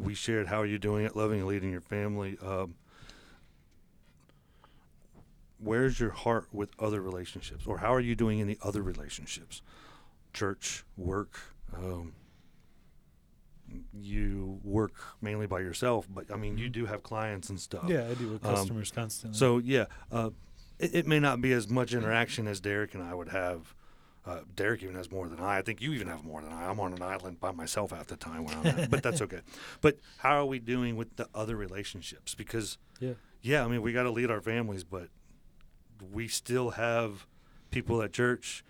we 0.00 0.14
shared 0.14 0.48
how 0.48 0.60
are 0.60 0.66
you 0.66 0.78
doing 0.78 1.04
it, 1.04 1.14
loving 1.14 1.40
and 1.40 1.48
leading 1.48 1.70
your 1.70 1.80
family. 1.80 2.38
Um, 2.42 2.74
where's 5.58 5.98
your 6.00 6.10
heart 6.10 6.46
with 6.52 6.70
other 6.78 7.00
relationships, 7.00 7.66
or 7.66 7.78
how 7.78 7.92
are 7.94 8.00
you 8.00 8.14
doing 8.14 8.38
in 8.38 8.46
the 8.46 8.58
other 8.62 8.82
relationships? 8.82 9.62
Church, 10.32 10.84
work. 10.96 11.38
Um, 11.76 12.12
you 13.92 14.60
work 14.62 14.92
mainly 15.20 15.46
by 15.46 15.60
yourself, 15.60 16.06
but 16.12 16.30
I 16.32 16.36
mean, 16.36 16.56
you 16.56 16.68
do 16.68 16.86
have 16.86 17.02
clients 17.02 17.48
and 17.50 17.58
stuff. 17.58 17.88
Yeah, 17.88 18.06
I 18.08 18.14
do 18.14 18.28
with 18.28 18.44
Um, 18.44 18.54
customers 18.54 18.90
constantly. 18.92 19.36
So 19.36 19.58
yeah, 19.58 19.86
uh, 20.12 20.30
it, 20.78 20.94
it 20.94 21.06
may 21.06 21.18
not 21.18 21.40
be 21.40 21.52
as 21.52 21.68
much 21.68 21.92
interaction 21.92 22.46
as 22.46 22.60
Derek 22.60 22.94
and 22.94 23.02
I 23.02 23.14
would 23.14 23.28
have. 23.30 23.74
Uh, 24.24 24.40
Derek 24.56 24.82
even 24.82 24.96
has 24.96 25.10
more 25.10 25.28
than 25.28 25.38
I. 25.38 25.58
I 25.58 25.62
think 25.62 25.80
you 25.80 25.92
even 25.92 26.08
have 26.08 26.24
more 26.24 26.42
than 26.42 26.52
I. 26.52 26.68
I'm 26.68 26.80
on 26.80 26.92
an 26.92 27.02
island 27.02 27.38
by 27.40 27.52
myself 27.52 27.92
half 27.92 28.08
the 28.08 28.16
time 28.16 28.44
when 28.44 28.54
I'm 28.56 28.62
there, 28.64 28.88
but 28.88 29.02
that's 29.02 29.22
okay. 29.22 29.40
But 29.80 29.98
how 30.18 30.40
are 30.40 30.46
we 30.46 30.58
doing 30.58 30.96
with 30.96 31.14
the 31.16 31.28
other 31.34 31.54
relationships? 31.56 32.34
Because 32.34 32.78
yeah, 33.00 33.14
yeah, 33.42 33.64
I 33.64 33.68
mean 33.68 33.82
we 33.82 33.92
got 33.92 34.02
to 34.04 34.10
lead 34.10 34.30
our 34.30 34.40
families, 34.40 34.82
but 34.84 35.08
we 36.12 36.28
still 36.28 36.70
have 36.70 37.26
people 37.70 38.02
at 38.02 38.12
church, 38.12 38.64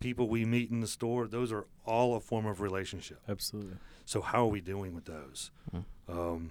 people 0.00 0.28
we 0.28 0.44
meet 0.44 0.70
in 0.70 0.80
the 0.80 0.86
store. 0.86 1.26
Those 1.26 1.52
are 1.52 1.66
all 1.84 2.14
a 2.14 2.20
form 2.20 2.46
of 2.46 2.60
relationship. 2.60 3.20
absolutely. 3.28 3.76
So 4.04 4.20
how 4.20 4.44
are 4.44 4.48
we 4.48 4.60
doing 4.60 4.94
with 4.94 5.04
those? 5.06 5.50
Hmm. 5.70 5.80
Um, 6.08 6.50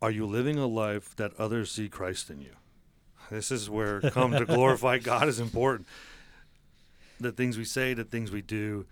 are 0.00 0.10
you 0.10 0.26
living 0.26 0.58
a 0.58 0.66
life 0.66 1.14
that 1.16 1.32
others 1.38 1.70
see 1.70 1.88
Christ 1.88 2.30
in 2.30 2.40
you? 2.40 2.52
This 3.30 3.50
is 3.50 3.70
where 3.70 4.00
come 4.10 4.32
to 4.32 4.44
glorify 4.44 4.98
God 4.98 5.28
is 5.28 5.38
important. 5.38 5.86
The 7.20 7.32
things 7.32 7.56
we 7.56 7.64
say, 7.64 7.94
the 7.94 8.04
things 8.04 8.30
we 8.30 8.42
do, 8.42 8.86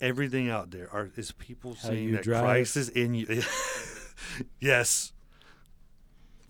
everything 0.00 0.48
out 0.48 0.70
there 0.70 0.88
are 0.92 1.10
is 1.16 1.32
people 1.32 1.76
How 1.82 1.90
seeing 1.90 2.12
that 2.12 2.22
drive. 2.22 2.42
Christ 2.44 2.76
is 2.76 2.88
in 2.88 3.14
you. 3.14 3.42
yes. 4.60 5.12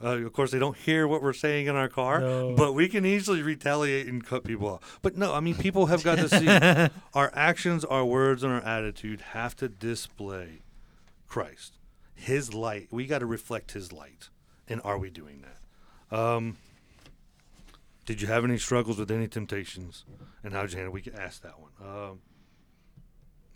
Uh, 0.02 0.16
of 0.26 0.32
course, 0.32 0.50
they 0.50 0.58
don't 0.58 0.76
hear 0.76 1.06
what 1.06 1.22
we're 1.22 1.32
saying 1.32 1.66
in 1.68 1.76
our 1.76 1.88
car, 1.88 2.20
No. 2.20 2.54
but 2.56 2.72
we 2.72 2.88
can 2.88 3.06
easily 3.06 3.40
retaliate 3.42 4.08
and 4.08 4.24
cut 4.24 4.42
people 4.44 4.66
off. 4.68 4.98
But 5.02 5.16
no, 5.16 5.32
I 5.32 5.40
mean, 5.40 5.54
people 5.54 5.86
have 5.86 6.02
got 6.02 6.18
to 6.18 6.28
see 6.28 6.48
our 7.14 7.30
actions, 7.34 7.84
our 7.84 8.04
words, 8.04 8.42
and 8.42 8.52
our 8.52 8.62
attitude 8.62 9.20
have 9.32 9.54
to 9.56 9.68
display 9.68 10.62
Christ, 11.28 11.78
His 12.14 12.52
light. 12.52 12.88
We 12.90 13.06
got 13.06 13.20
to 13.20 13.26
reflect 13.26 13.72
His 13.72 13.92
light. 13.92 14.28
And 14.68 14.80
are 14.84 14.98
we 14.98 15.10
doing 15.10 15.42
that? 15.42 16.16
Um, 16.18 16.56
did 18.04 18.20
you 18.20 18.26
have 18.28 18.44
any 18.44 18.58
struggles 18.58 18.98
with 18.98 19.10
any 19.10 19.28
temptations? 19.28 20.04
And 20.42 20.52
you 20.52 20.58
handle? 20.58 20.90
We 20.92 21.02
can 21.02 21.14
ask 21.14 21.42
that 21.42 21.54
one. 21.60 21.70
Um, 21.80 22.20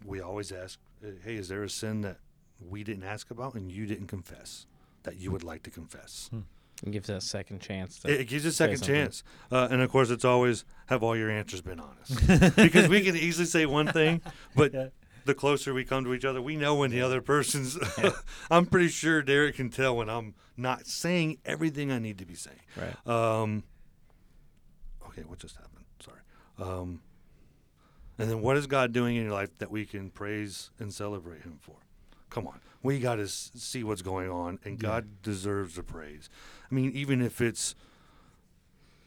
we 0.05 0.21
always 0.21 0.53
ask, 0.53 0.79
"Hey, 1.25 1.35
is 1.35 1.49
there 1.49 1.63
a 1.65 1.69
sin 1.69 2.03
that 2.03 2.19
we 2.61 2.85
didn't 2.85 3.03
ask 3.03 3.31
about 3.31 3.55
and 3.55 3.71
you 3.71 3.87
didn't 3.87 4.07
confess 4.07 4.67
that 5.07 5.17
you 5.19 5.31
would 5.33 5.43
like 5.45 5.63
to 5.63 5.71
confess?" 5.71 6.29
It 6.85 6.91
gives 6.91 7.09
us 7.09 7.25
a 7.25 7.27
second 7.27 7.61
chance. 7.63 8.01
To, 8.01 8.13
It, 8.13 8.21
it 8.21 8.25
gives 8.29 8.45
you 8.45 8.51
a 8.51 8.53
second 8.53 8.83
chance. 8.83 9.23
Uh, 9.51 9.67
and 9.71 9.81
of 9.81 9.91
course, 9.91 10.11
it's 10.11 10.27
always 10.27 10.67
have 10.89 11.03
all 11.03 11.17
your 11.17 11.31
answers 11.31 11.63
been 11.63 11.81
honest? 11.81 12.55
because 12.57 12.87
we 12.91 13.01
can 13.01 13.17
easily 13.17 13.47
say 13.47 13.65
one 13.65 13.87
thing, 13.87 14.21
but 14.55 14.75
Yeah. 14.75 14.89
the 15.25 15.33
closer 15.35 15.73
we 15.73 15.85
come 15.87 16.05
to 16.05 16.13
each 16.13 16.27
other, 16.27 16.43
we 16.43 16.55
know 16.55 16.75
when 16.75 16.91
the 16.91 17.01
other 17.01 17.23
person's. 17.23 17.79
I'm 18.51 18.67
pretty 18.67 18.89
sure 18.89 19.23
Derek 19.23 19.55
can 19.57 19.71
tell 19.71 19.97
when 19.97 20.11
I'm 20.11 20.35
not 20.59 20.87
saying 20.87 21.39
everything 21.47 21.91
I 21.91 21.99
need 21.99 22.19
to 22.19 22.27
be 22.27 22.35
saying. 22.35 22.61
right. 22.77 23.07
Um, 23.07 23.65
okay, 25.09 25.23
what 25.23 25.39
just 25.39 25.57
happened? 25.57 25.87
Sorry. 26.01 26.21
Um, 26.59 27.01
and 28.19 28.31
then 28.31 28.43
what 28.43 28.59
is 28.59 28.67
God 28.67 28.93
doing 28.93 29.17
in 29.17 29.23
your 29.25 29.33
life 29.33 29.57
that 29.59 29.71
we 29.71 29.87
can 29.87 30.11
praise 30.11 30.71
and 30.79 30.93
celebrate 30.93 31.41
Him 31.43 31.59
for? 31.61 31.77
Come 32.29 32.47
on, 32.47 32.61
we 32.87 32.99
got 33.01 33.17
to 33.17 33.29
see 33.29 33.85
what's 33.85 34.03
going 34.03 34.31
on, 34.31 34.59
and 34.65 34.75
Yeah. 34.83 34.89
God 34.89 35.23
deserves 35.23 35.75
the 35.75 35.83
praise. 35.83 36.31
I 36.71 36.75
mean, 36.75 36.93
even 36.93 37.21
if 37.21 37.41
it's, 37.41 37.75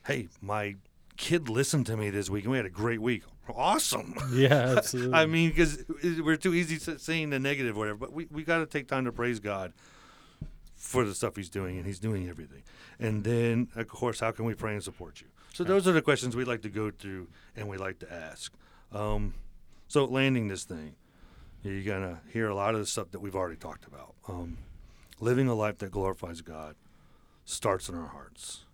hey, 0.06 0.28
my 0.42 0.76
kid 1.18 1.50
listened 1.50 1.86
to 1.88 1.98
me 1.98 2.10
this 2.10 2.30
week, 2.30 2.44
and 2.44 2.52
we 2.52 2.58
had 2.58 2.66
a 2.66 2.70
great 2.70 3.02
week. 3.02 3.24
Awesome. 3.56 4.16
Yeah, 4.32 4.54
absolutely. 4.78 5.14
I 5.16 5.26
mean, 5.26 5.50
because 5.50 5.84
we're 6.22 6.36
too 6.36 6.54
easy 6.54 6.78
saying 6.78 7.32
the 7.32 7.40
negative, 7.40 7.76
or 7.76 7.80
whatever. 7.80 7.98
But 7.98 8.14
we 8.14 8.28
we 8.30 8.44
got 8.44 8.60
to 8.60 8.66
take 8.68 8.88
time 8.88 9.06
to 9.06 9.12
praise 9.12 9.40
God 9.40 9.74
for 10.76 11.04
the 11.04 11.16
stuff 11.16 11.36
He's 11.36 11.50
doing, 11.50 11.78
and 11.78 11.86
He's 11.86 12.00
doing 12.00 12.30
everything. 12.30 12.62
And 13.00 13.24
then, 13.24 13.70
of 13.76 13.88
course, 13.88 14.20
how 14.20 14.32
can 14.32 14.46
we 14.46 14.54
pray 14.54 14.74
and 14.74 14.84
support 14.84 15.20
you? 15.22 15.28
So 15.54 15.64
those 15.64 15.88
are 15.88 15.92
the 15.94 16.02
questions 16.02 16.36
we 16.36 16.46
like 16.46 16.62
to 16.62 16.70
go 16.70 16.92
through 16.92 17.28
and 17.56 17.68
we 17.68 17.78
like 17.78 18.00
to 18.00 18.14
ask. 18.14 18.54
Um, 18.94 19.34
so 19.88 20.06
landing 20.06 20.48
this 20.48 20.64
thing, 20.64 20.96
you're 21.64 21.84
gonna 21.84 22.22
hear 22.32 22.48
a 22.48 22.56
lot 22.56 22.74
of 22.74 22.80
the 22.80 22.86
stuff 22.86 23.12
that 23.12 23.20
we've 23.20 23.36
already 23.36 23.58
talked 23.58 23.86
about. 23.86 24.16
Um, 24.28 24.58
living 25.20 25.48
a 25.48 25.56
life 25.56 25.78
that 25.80 25.92
glorifies 25.92 26.42
God 26.42 26.76
starts 27.46 27.90
in 27.90 27.96
our 27.96 28.08
hearts. 28.08 28.66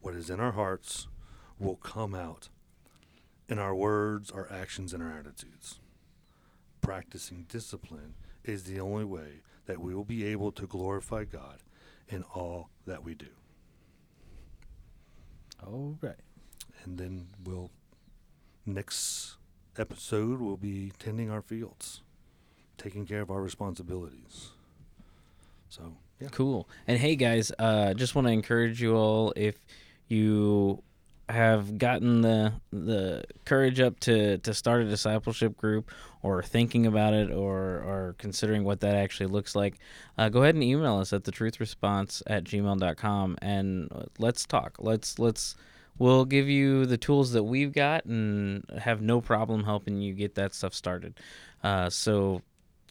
What 0.00 0.14
is 0.14 0.30
in 0.30 0.40
our 0.40 0.52
hearts 0.52 1.08
will 1.58 1.76
come 1.76 2.14
out 2.14 2.48
in 3.48 3.58
our 3.58 3.74
words, 3.74 4.30
our 4.30 4.50
actions, 4.50 4.92
and 4.92 5.02
our 5.02 5.12
attitudes. 5.12 5.80
Practicing 6.80 7.46
discipline 7.48 8.14
is 8.44 8.64
the 8.64 8.80
only 8.80 9.04
way 9.04 9.42
that 9.66 9.80
we 9.80 9.94
will 9.94 10.04
be 10.04 10.24
able 10.24 10.52
to 10.52 10.66
glorify 10.66 11.24
God 11.24 11.58
in 12.08 12.22
all 12.34 12.70
that 12.86 13.04
we 13.04 13.14
do. 13.14 13.26
All 15.66 15.98
right. 16.00 16.14
And 16.84 16.98
then 16.98 17.28
we'll, 17.44 17.70
next 18.64 19.36
episode, 19.76 20.40
we'll 20.40 20.56
be 20.56 20.92
tending 20.98 21.30
our 21.30 21.42
fields, 21.42 22.02
taking 22.78 23.06
care 23.06 23.20
of 23.20 23.30
our 23.30 23.42
responsibilities. 23.42 24.50
So, 25.68 25.94
yeah. 26.20 26.28
Cool. 26.30 26.68
And 26.86 26.98
hey, 26.98 27.16
guys, 27.16 27.52
uh, 27.58 27.94
just 27.94 28.14
want 28.14 28.26
to 28.26 28.32
encourage 28.32 28.80
you 28.80 28.96
all 28.96 29.32
if 29.36 29.56
you 30.08 30.82
have 31.28 31.76
gotten 31.76 32.22
the 32.22 32.52
the 32.72 33.22
courage 33.44 33.80
up 33.80 34.00
to 34.00 34.38
to 34.38 34.54
start 34.54 34.80
a 34.80 34.88
discipleship 34.88 35.56
group 35.58 35.90
or 36.22 36.42
thinking 36.42 36.86
about 36.86 37.12
it 37.12 37.30
or 37.30 37.82
or 37.82 38.14
considering 38.16 38.64
what 38.64 38.80
that 38.80 38.94
actually 38.94 39.26
looks 39.26 39.54
like 39.54 39.78
uh, 40.16 40.30
go 40.30 40.42
ahead 40.42 40.54
and 40.54 40.64
email 40.64 40.96
us 40.96 41.12
at 41.12 41.24
the 41.24 41.30
truth 41.30 41.60
response 41.60 42.22
at 42.26 42.44
gmail.com 42.44 43.36
and 43.42 43.90
let's 44.18 44.46
talk 44.46 44.76
let's 44.78 45.18
let's 45.18 45.54
we'll 45.98 46.24
give 46.24 46.48
you 46.48 46.86
the 46.86 46.96
tools 46.96 47.32
that 47.32 47.42
we've 47.42 47.74
got 47.74 48.06
and 48.06 48.64
have 48.78 49.02
no 49.02 49.20
problem 49.20 49.64
helping 49.64 50.00
you 50.00 50.14
get 50.14 50.34
that 50.34 50.54
stuff 50.54 50.72
started 50.72 51.20
uh, 51.62 51.90
so 51.90 52.40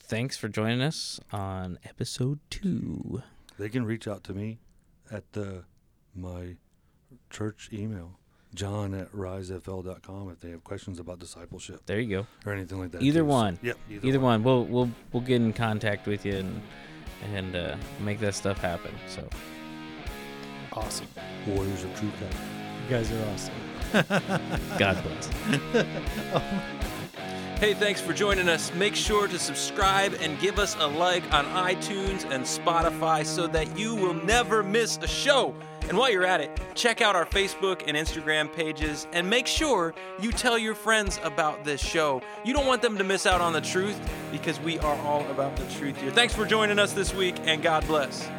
thanks 0.07 0.37
for 0.37 0.47
joining 0.47 0.81
us 0.81 1.19
on 1.31 1.77
episode 1.83 2.39
two 2.49 3.21
They 3.59 3.69
can 3.69 3.85
reach 3.85 4.07
out 4.07 4.23
to 4.25 4.33
me 4.33 4.59
at 5.11 5.31
the 5.33 5.63
my 6.15 6.55
church 7.29 7.69
email, 7.71 8.19
john 8.53 8.93
at 8.93 9.11
risefl.com, 9.11 10.29
if 10.31 10.39
they 10.41 10.49
have 10.51 10.63
questions 10.63 10.99
about 10.99 11.19
discipleship 11.19 11.81
there 11.85 11.99
you 11.99 12.17
go 12.17 12.27
or 12.45 12.53
anything 12.53 12.79
like 12.79 12.91
that. 12.91 13.01
Either 13.01 13.19
too. 13.21 13.25
One. 13.25 13.59
Yep. 13.61 13.77
Either, 13.89 14.07
either 14.07 14.19
one 14.19 14.43
we'll 14.43 14.65
we'll 14.65 14.89
we'll 15.11 15.23
get 15.23 15.35
in 15.41 15.53
contact 15.53 16.07
with 16.07 16.25
you 16.25 16.35
and 16.37 16.61
and 17.33 17.55
uh, 17.55 17.75
make 17.99 18.19
that 18.19 18.35
stuff 18.35 18.59
happen 18.59 18.93
so 19.07 19.27
Awesome. 20.73 21.07
Warriors 21.47 21.83
of 21.83 21.95
Truth. 21.99 22.13
You 22.21 22.89
guys 22.89 23.11
are 23.11 23.25
awesome. 23.33 23.53
god 24.77 25.01
bless 25.01 26.63
Hey, 27.59 27.73
thanks 27.73 27.99
for 27.99 28.13
joining 28.13 28.49
us. 28.49 28.71
Make 28.75 28.93
sure 28.93 29.27
to 29.27 29.39
subscribe 29.39 30.13
and 30.21 30.39
give 30.39 30.59
us 30.59 30.75
a 30.79 30.85
like 30.85 31.23
on 31.33 31.43
iTunes 31.45 32.23
and 32.29 32.43
Spotify 32.43 33.25
so 33.25 33.47
that 33.47 33.75
you 33.75 33.95
will 33.95 34.13
never 34.13 34.61
miss 34.61 34.97
a 35.01 35.07
show. 35.07 35.55
And 35.89 35.97
while 35.97 36.11
you're 36.11 36.23
at 36.23 36.39
it, 36.39 36.51
check 36.75 37.01
out 37.01 37.15
our 37.15 37.25
Facebook 37.25 37.81
and 37.87 37.97
Instagram 37.97 38.53
pages 38.53 39.07
and 39.11 39.27
make 39.27 39.47
sure 39.47 39.95
you 40.21 40.31
tell 40.31 40.59
your 40.59 40.75
friends 40.75 41.19
about 41.23 41.63
this 41.63 41.81
show. 41.81 42.21
You 42.45 42.53
don't 42.53 42.67
want 42.67 42.83
them 42.83 42.95
to 42.99 43.03
miss 43.03 43.25
out 43.25 43.41
on 43.41 43.53
the 43.53 43.61
truth 43.61 43.99
because 44.31 44.59
we 44.59 44.77
are 44.77 44.95
all 44.97 45.25
about 45.31 45.55
the 45.55 45.65
truth 45.79 45.99
here. 45.99 46.11
Thanks 46.11 46.35
for 46.35 46.45
joining 46.45 46.77
us 46.77 46.93
this 46.93 47.11
week 47.15 47.37
and 47.45 47.63
God 47.63 47.87
bless. 47.87 48.29